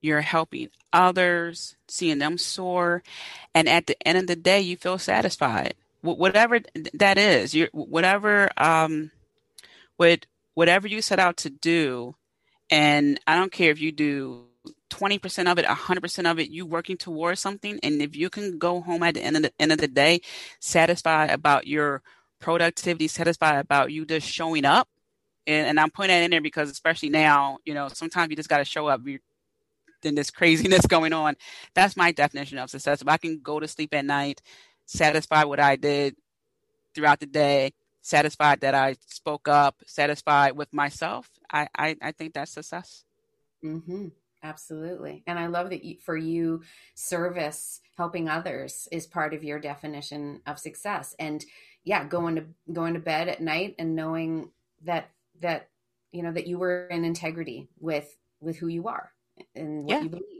You're 0.00 0.20
helping 0.20 0.68
others, 0.92 1.76
seeing 1.88 2.18
them 2.18 2.38
soar, 2.38 3.02
and 3.54 3.68
at 3.68 3.86
the 3.86 3.96
end 4.06 4.18
of 4.18 4.26
the 4.26 4.36
day, 4.36 4.60
you 4.60 4.76
feel 4.76 4.98
satisfied. 4.98 5.74
Whatever 6.02 6.60
that 6.94 7.18
is, 7.18 7.54
you 7.54 7.68
whatever 7.72 8.50
um, 8.56 9.10
what 9.96 10.26
whatever 10.54 10.88
you 10.88 11.02
set 11.02 11.18
out 11.18 11.36
to 11.38 11.50
do, 11.50 12.14
and 12.70 13.20
I 13.26 13.36
don't 13.36 13.52
care 13.52 13.70
if 13.70 13.80
you 13.80 13.92
do 13.92 14.46
20% 14.90 15.50
of 15.50 15.58
it, 15.58 15.64
100% 15.64 16.30
of 16.30 16.38
it, 16.38 16.50
you 16.50 16.66
working 16.66 16.96
towards 16.96 17.40
something. 17.40 17.78
And 17.82 18.00
if 18.00 18.16
you 18.16 18.30
can 18.30 18.58
go 18.58 18.80
home 18.80 19.02
at 19.02 19.14
the 19.14 19.22
end 19.22 19.36
of 19.36 19.42
the, 19.42 19.52
end 19.58 19.72
of 19.72 19.78
the 19.78 19.88
day, 19.88 20.20
satisfied 20.60 21.30
about 21.30 21.66
your 21.66 22.02
productivity, 22.40 23.08
satisfied 23.08 23.58
about 23.58 23.92
you 23.92 24.04
just 24.04 24.28
showing 24.28 24.64
up. 24.64 24.88
And, 25.46 25.68
and 25.68 25.80
I'm 25.80 25.90
putting 25.90 26.08
that 26.08 26.24
in 26.24 26.30
there 26.30 26.40
because 26.40 26.70
especially 26.70 27.10
now, 27.10 27.58
you 27.64 27.74
know, 27.74 27.88
sometimes 27.88 28.30
you 28.30 28.36
just 28.36 28.48
got 28.48 28.58
to 28.58 28.64
show 28.64 28.88
up. 28.88 29.02
then 30.02 30.14
this 30.14 30.30
craziness 30.30 30.86
going 30.88 31.12
on. 31.12 31.36
That's 31.74 31.96
my 31.96 32.12
definition 32.12 32.58
of 32.58 32.70
success. 32.70 33.02
If 33.02 33.08
I 33.08 33.16
can 33.16 33.40
go 33.40 33.60
to 33.60 33.68
sleep 33.68 33.94
at 33.94 34.04
night, 34.04 34.42
satisfied 34.86 35.44
what 35.44 35.60
I 35.60 35.76
did 35.76 36.16
throughout 36.94 37.20
the 37.20 37.26
day, 37.26 37.72
satisfied 38.06 38.60
that 38.60 38.74
I 38.74 38.96
spoke 39.08 39.48
up, 39.48 39.82
satisfied 39.84 40.56
with 40.56 40.72
myself, 40.72 41.28
I, 41.50 41.68
I, 41.76 41.96
I 42.00 42.12
think 42.12 42.34
that's 42.34 42.52
success. 42.52 43.04
Mm-hmm. 43.64 44.08
Absolutely. 44.44 45.24
And 45.26 45.40
I 45.40 45.48
love 45.48 45.70
that 45.70 45.84
you, 45.84 45.96
for 46.00 46.16
you, 46.16 46.62
service, 46.94 47.80
helping 47.96 48.28
others 48.28 48.86
is 48.92 49.06
part 49.06 49.34
of 49.34 49.42
your 49.42 49.58
definition 49.58 50.40
of 50.46 50.60
success. 50.60 51.16
And 51.18 51.44
yeah, 51.82 52.04
going 52.04 52.36
to 52.36 52.44
going 52.72 52.94
to 52.94 53.00
bed 53.00 53.28
at 53.28 53.40
night 53.40 53.74
and 53.78 53.96
knowing 53.96 54.50
that 54.84 55.10
that 55.40 55.68
you 56.12 56.22
know 56.22 56.32
that 56.32 56.46
you 56.46 56.58
were 56.58 56.86
in 56.86 57.04
integrity 57.04 57.68
with 57.80 58.16
with 58.40 58.56
who 58.56 58.68
you 58.68 58.86
are 58.86 59.10
and 59.56 59.84
what 59.84 59.90
yeah. 59.90 60.02
you 60.02 60.08
believe. 60.08 60.35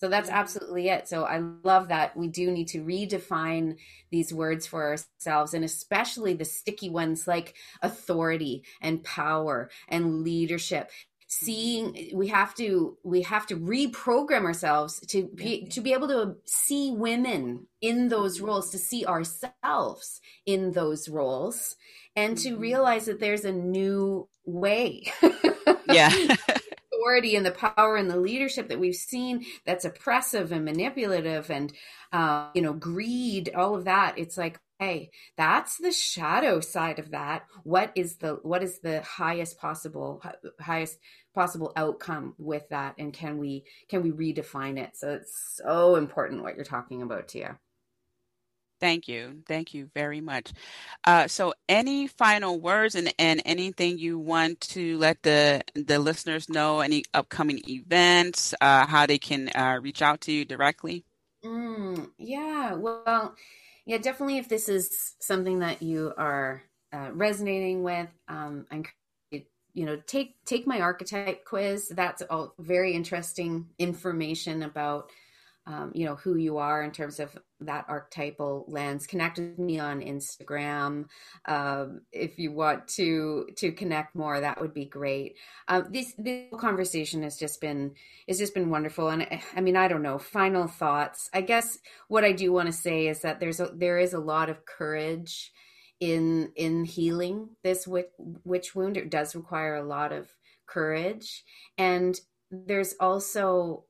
So 0.00 0.08
that's 0.08 0.30
absolutely 0.30 0.88
it. 0.88 1.08
So 1.08 1.24
I 1.24 1.42
love 1.62 1.88
that 1.88 2.16
we 2.16 2.28
do 2.28 2.50
need 2.50 2.68
to 2.68 2.82
redefine 2.82 3.76
these 4.10 4.32
words 4.32 4.66
for 4.66 4.86
ourselves 4.86 5.52
and 5.52 5.62
especially 5.62 6.32
the 6.32 6.46
sticky 6.46 6.88
ones 6.88 7.28
like 7.28 7.54
authority 7.82 8.64
and 8.80 9.04
power 9.04 9.70
and 9.88 10.22
leadership. 10.22 10.90
Seeing 11.32 12.10
we 12.12 12.26
have 12.28 12.56
to 12.56 12.96
we 13.04 13.22
have 13.22 13.46
to 13.48 13.56
reprogram 13.56 14.44
ourselves 14.44 14.98
to 15.08 15.28
be 15.32 15.66
to 15.66 15.80
be 15.80 15.92
able 15.92 16.08
to 16.08 16.34
see 16.44 16.90
women 16.90 17.68
in 17.80 18.08
those 18.08 18.40
roles 18.40 18.70
to 18.70 18.78
see 18.78 19.06
ourselves 19.06 20.20
in 20.44 20.72
those 20.72 21.08
roles 21.08 21.76
and 22.16 22.36
to 22.38 22.50
mm-hmm. 22.50 22.60
realize 22.60 23.04
that 23.04 23.20
there's 23.20 23.44
a 23.44 23.52
new 23.52 24.28
way. 24.44 25.12
Yeah 25.86 26.10
authority 27.00 27.36
and 27.36 27.46
the 27.46 27.50
power 27.52 27.96
and 27.96 28.10
the 28.10 28.16
leadership 28.16 28.68
that 28.68 28.80
we've 28.80 28.94
seen 28.94 29.44
that's 29.64 29.84
oppressive 29.84 30.52
and 30.52 30.64
manipulative 30.64 31.50
and 31.50 31.72
uh, 32.12 32.48
you 32.54 32.62
know 32.62 32.72
greed 32.72 33.50
all 33.54 33.74
of 33.74 33.84
that 33.84 34.18
it's 34.18 34.36
like 34.36 34.58
hey 34.78 35.10
that's 35.36 35.76
the 35.76 35.92
shadow 35.92 36.58
side 36.60 36.98
of 36.98 37.10
that. 37.10 37.46
What 37.62 37.92
is 37.94 38.16
the 38.16 38.38
what 38.42 38.62
is 38.62 38.80
the 38.80 39.02
highest 39.02 39.58
possible 39.58 40.22
highest 40.58 40.98
possible 41.34 41.72
outcome 41.76 42.34
with 42.38 42.68
that? 42.70 42.94
And 42.98 43.12
can 43.12 43.38
we 43.38 43.64
can 43.88 44.02
we 44.02 44.10
redefine 44.10 44.78
it? 44.78 44.96
So 44.96 45.10
it's 45.10 45.60
so 45.62 45.96
important 45.96 46.42
what 46.42 46.56
you're 46.56 46.64
talking 46.64 47.02
about 47.02 47.28
tia 47.28 47.58
Thank 48.80 49.08
you. 49.08 49.42
Thank 49.46 49.74
you 49.74 49.90
very 49.94 50.20
much. 50.20 50.52
Uh, 51.04 51.28
so, 51.28 51.52
any 51.68 52.06
final 52.06 52.58
words 52.58 52.94
and, 52.94 53.12
and 53.18 53.42
anything 53.44 53.98
you 53.98 54.18
want 54.18 54.60
to 54.60 54.96
let 54.98 55.22
the 55.22 55.62
the 55.74 55.98
listeners 55.98 56.48
know? 56.48 56.80
Any 56.80 57.04
upcoming 57.12 57.60
events? 57.68 58.54
Uh, 58.60 58.86
how 58.86 59.06
they 59.06 59.18
can 59.18 59.50
uh, 59.54 59.78
reach 59.82 60.00
out 60.00 60.22
to 60.22 60.32
you 60.32 60.44
directly? 60.44 61.04
Mm, 61.44 62.10
yeah. 62.18 62.74
Well, 62.74 63.34
yeah, 63.86 63.98
definitely. 63.98 64.38
If 64.38 64.48
this 64.48 64.68
is 64.68 65.16
something 65.20 65.60
that 65.60 65.82
you 65.82 66.12
are 66.16 66.62
uh, 66.92 67.10
resonating 67.12 67.82
with, 67.82 68.08
um, 68.28 68.66
I 68.70 68.76
encourage 68.76 69.46
you 69.72 69.86
know 69.86 69.96
take 70.06 70.42
take 70.44 70.66
my 70.66 70.80
archetype 70.80 71.44
quiz. 71.44 71.88
That's 71.88 72.22
all 72.22 72.54
very 72.58 72.94
interesting 72.94 73.68
information 73.78 74.62
about 74.62 75.10
um, 75.70 75.92
you 75.94 76.04
know 76.04 76.16
who 76.16 76.36
you 76.36 76.58
are 76.58 76.82
in 76.82 76.90
terms 76.90 77.20
of 77.20 77.36
that 77.60 77.84
archetypal 77.88 78.64
lens. 78.66 79.06
Connect 79.06 79.38
with 79.38 79.58
me 79.58 79.78
on 79.78 80.00
instagram. 80.00 81.04
Um, 81.46 82.00
if 82.10 82.38
you 82.38 82.52
want 82.52 82.88
to 82.88 83.46
to 83.56 83.70
connect 83.70 84.16
more 84.16 84.40
that 84.40 84.60
would 84.60 84.74
be 84.74 84.84
great. 84.84 85.36
Uh, 85.68 85.82
this 85.88 86.12
this 86.18 86.46
conversation 86.58 87.22
has 87.22 87.36
just 87.36 87.60
been 87.60 87.92
has 88.28 88.38
just 88.38 88.54
been 88.54 88.70
wonderful. 88.70 89.08
And 89.10 89.26
i 89.54 89.60
mean 89.60 89.76
i 89.76 89.86
don't 89.86 90.02
know 90.02 90.18
final 90.18 90.66
thoughts. 90.66 91.30
I 91.32 91.42
guess 91.42 91.78
what 92.08 92.24
i 92.24 92.32
do 92.32 92.52
want 92.52 92.66
to 92.66 92.72
say 92.72 93.06
is 93.06 93.20
that 93.20 93.38
there's 93.38 93.60
a 93.60 93.70
there 93.72 93.98
is 93.98 94.12
a 94.12 94.18
lot 94.18 94.50
of 94.50 94.66
courage 94.66 95.52
in 96.00 96.50
in 96.56 96.84
healing 96.84 97.50
this 97.62 97.86
witch, 97.86 98.08
witch 98.44 98.74
wound. 98.74 98.96
It 98.96 99.10
does 99.10 99.36
require 99.36 99.76
a 99.76 99.86
lot 99.86 100.12
of 100.12 100.28
courage. 100.66 101.44
And 101.78 102.18
there's 102.50 102.94
also 102.98 103.84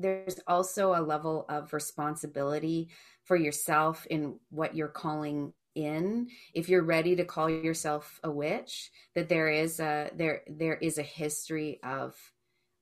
there's 0.00 0.40
also 0.46 0.94
a 0.94 1.02
level 1.02 1.46
of 1.48 1.72
responsibility 1.72 2.88
for 3.24 3.36
yourself 3.36 4.06
in 4.08 4.38
what 4.50 4.74
you're 4.74 4.88
calling 4.88 5.52
in. 5.74 6.28
If 6.54 6.68
you're 6.68 6.82
ready 6.82 7.16
to 7.16 7.24
call 7.24 7.48
yourself 7.48 8.18
a 8.24 8.30
witch 8.30 8.90
that 9.14 9.28
there 9.28 9.48
is 9.48 9.80
a 9.80 10.10
there 10.16 10.42
there 10.48 10.76
is 10.76 10.98
a 10.98 11.02
history 11.02 11.80
of 11.82 12.16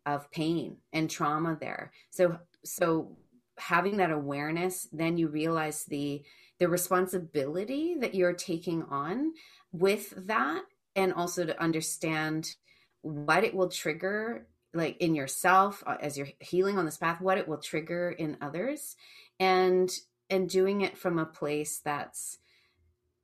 of 0.07 0.31
pain 0.31 0.79
and 0.93 1.11
trauma 1.11 1.57
there. 1.61 1.93
So 2.11 2.39
so 2.64 3.16
having 3.59 3.97
that 3.97 4.12
awareness 4.12 4.87
then 4.93 5.19
you 5.19 5.29
realize 5.29 5.85
the 5.85 6.23
the 6.61 6.69
responsibility 6.69 7.97
that 8.01 8.14
you're 8.14 8.33
taking 8.33 8.85
on 8.85 9.33
with 9.73 10.14
that 10.27 10.62
and 10.97 11.12
also 11.12 11.45
to 11.45 11.61
understand 11.61 12.55
what 13.03 13.45
it 13.45 13.55
will 13.55 13.69
trigger 13.69 14.47
like 14.75 14.97
in 14.99 15.14
yourself 15.14 15.83
uh, 15.87 15.97
as 16.01 16.16
you're 16.16 16.29
healing 16.41 16.79
on 16.79 16.85
this 16.85 16.97
path 16.97 17.21
what 17.21 17.39
it 17.39 17.49
will 17.49 17.59
trigger 17.59 18.11
in 18.11 18.37
others 18.41 18.97
and 19.41 19.91
and 20.31 20.49
doing 20.49 20.83
it 20.83 20.97
from 20.97 21.19
a 21.19 21.27
place 21.27 21.81
that's 21.85 22.39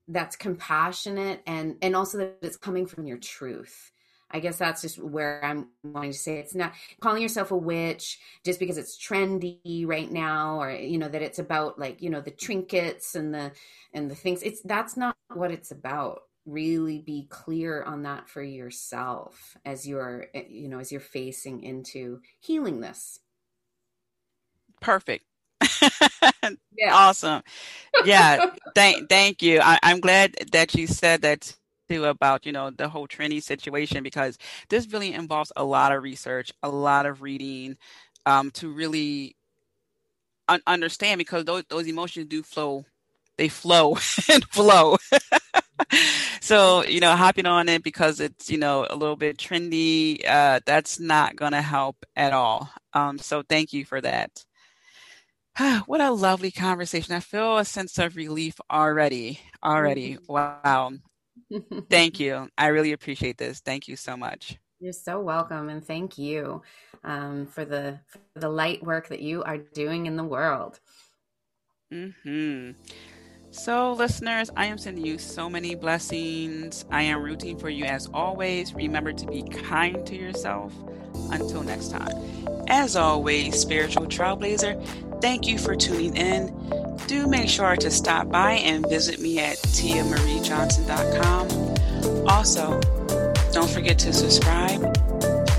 that's 0.09 0.37
compassionate 0.37 1.43
and 1.47 1.77
and 1.83 1.95
also 1.97 2.19
that 2.19 2.39
it's 2.43 2.57
coming 2.57 2.87
from 2.87 3.07
your 3.07 3.19
truth 3.19 3.93
I 4.35 4.41
guess 4.41 4.59
that's 4.59 4.83
just 4.83 4.99
where 4.99 5.45
I'm 5.45 5.69
wanting 5.85 6.11
to 6.11 6.19
say 6.19 6.39
it's 6.39 6.57
not 6.57 6.73
calling 7.01 7.23
yourself 7.23 7.53
a 7.53 7.57
witch 7.57 8.19
just 8.45 8.59
because 8.59 8.79
it's 8.79 8.99
trendy 8.99 9.87
right 9.87 10.11
now 10.11 10.61
or 10.61 10.73
you 10.73 10.99
know 10.99 11.09
that 11.09 11.23
it's 11.23 11.39
about 11.39 11.79
like, 11.79 12.03
you 12.03 12.11
know, 12.11 12.21
the 12.21 12.33
trinkets 12.33 13.15
and 13.15 13.33
the 13.33 13.53
and 13.93 14.11
the 14.11 14.17
things. 14.17 14.43
It's 14.43 14.61
that's 14.63 14.97
not 14.97 15.17
what 15.33 15.53
it's 15.53 15.71
about. 15.71 16.23
Really 16.47 16.99
be 17.01 17.27
clear 17.31 17.83
on 17.83 18.03
that 18.03 18.29
for 18.29 18.43
yourself 18.43 19.57
as 19.65 19.87
you're 19.87 20.27
eh, 20.35 20.45
you 20.49 20.69
know, 20.69 20.79
as 20.79 20.93
you're 20.93 21.01
facing 21.01 21.63
into 21.63 22.21
healing 22.41 22.81
this. 22.81 23.21
Perfect. 24.81 25.25
yeah. 26.77 26.93
Awesome. 26.93 27.43
Yeah. 28.03 28.41
thank 28.75 29.09
thank 29.09 29.43
you. 29.43 29.61
I, 29.61 29.79
I'm 29.83 30.01
glad 30.01 30.35
that 30.53 30.75
you 30.75 30.87
said 30.87 31.23
that 31.23 31.55
too 31.89 32.05
about 32.07 32.47
you 32.47 32.53
know 32.53 32.71
the 32.71 32.89
whole 32.89 33.07
Trinity 33.07 33.41
situation 33.41 34.03
because 34.03 34.39
this 34.69 34.91
really 34.93 35.15
involves 35.15 35.53
a 35.57 35.65
lot 35.65 35.93
of 35.93 36.03
research, 36.03 36.53
a 36.63 36.69
lot 36.69 37.07
of 37.07 37.23
reading 37.23 37.77
um, 38.27 38.51
to 38.53 38.73
really 38.73 39.37
un- 40.49 40.63
understand 40.67 41.19
because 41.19 41.45
those 41.45 41.65
those 41.69 41.87
emotions 41.87 42.27
do 42.27 42.43
flow, 42.43 42.85
they 43.37 43.49
flow 43.49 43.97
and 44.33 44.45
flow. 44.51 44.97
so 46.41 46.85
you 46.85 47.01
know 47.01 47.15
hopping 47.17 47.47
on 47.47 47.69
it 47.69 47.83
because 47.83 48.21
it's 48.21 48.51
you 48.51 48.59
know 48.59 48.87
a 48.89 48.97
little 48.97 49.17
bit 49.17 49.37
trendy 49.37 50.27
uh, 50.29 50.61
that's 50.67 51.01
not 51.01 51.37
gonna 51.37 51.63
help 51.63 51.97
at 52.17 52.33
all 52.33 52.71
um, 52.93 53.19
so 53.19 53.43
thank 53.49 53.73
you 53.73 53.85
for 53.85 54.01
that 54.01 54.31
what 55.87 56.01
a 56.01 56.11
lovely 56.11 56.51
conversation 56.51 57.15
i 57.15 57.21
feel 57.21 57.59
a 57.59 57.65
sense 57.65 57.99
of 57.99 58.17
relief 58.17 58.61
already 58.71 59.41
already 59.65 60.15
mm-hmm. 60.15 60.33
wow 60.33 60.93
thank 61.91 62.21
you. 62.21 62.49
I 62.57 62.69
really 62.69 62.93
appreciate 62.93 63.39
this. 63.39 63.61
Thank 63.61 63.89
you 63.89 63.97
so 63.97 64.17
much. 64.17 64.59
You're 64.81 64.93
so 64.93 65.21
welcome, 65.21 65.69
and 65.69 65.85
thank 65.85 66.19
you 66.19 66.63
um, 67.05 67.47
for 67.47 67.65
the 67.65 68.01
for 68.07 68.19
the 68.35 68.49
light 68.49 68.83
work 68.83 69.09
that 69.09 69.21
you 69.21 69.43
are 69.43 69.59
doing 69.59 70.07
in 70.07 70.17
the 70.17 70.25
world. 70.25 70.81
Hmm. 71.91 72.71
So, 73.55 73.93
listeners, 73.93 74.51
I 74.57 74.67
am 74.67 74.79
sending 74.79 75.07
you 75.07 75.17
so 75.17 75.49
many 75.49 75.77
blessings. 75.77 76.85
I 76.91 77.03
am 77.03 77.23
rooting 77.23 77.57
for 77.57 77.71
you 77.71 77.85
as 77.85 78.09
always. 78.13 78.75
Remember 78.75 79.13
to 79.13 79.27
be 79.27 79.45
kind 79.45 80.05
to 80.09 80.17
yourself. 80.17 80.75
Until 81.31 81.63
next 81.63 81.93
time. 81.93 82.11
As 82.67 82.97
always, 82.97 83.57
spiritual 83.57 84.07
trailblazer, 84.07 84.85
thank 85.21 85.47
you 85.47 85.57
for 85.57 85.77
tuning 85.77 86.17
in. 86.17 86.53
Do 87.07 87.29
make 87.29 87.49
sure 87.49 87.77
to 87.77 87.93
stop 87.93 88.29
by 88.29 88.55
and 88.55 88.85
visit 88.89 89.21
me 89.21 89.39
at 89.39 89.59
tiamariejohnson.com. 89.59 92.29
Also, 92.29 92.81
don't 93.53 93.71
forget 93.71 94.01
to 94.01 94.13
subscribe. 94.13 94.83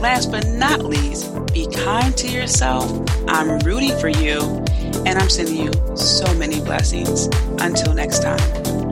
Last 0.06 0.30
but 0.30 0.46
not 0.46 0.86
least, 0.86 1.34
be 1.52 1.66
kind 1.66 2.16
to 2.18 2.28
yourself. 2.28 2.86
I'm 3.28 3.58
rooting 3.62 3.98
for 3.98 4.08
you, 4.08 4.40
and 5.04 5.18
I'm 5.18 5.32
sending 5.32 5.56
you 5.58 5.72
so 5.98 6.32
many 6.36 6.60
blessings. 6.60 7.26
Until 7.58 7.96
next 7.96 8.22
time. 8.22 8.85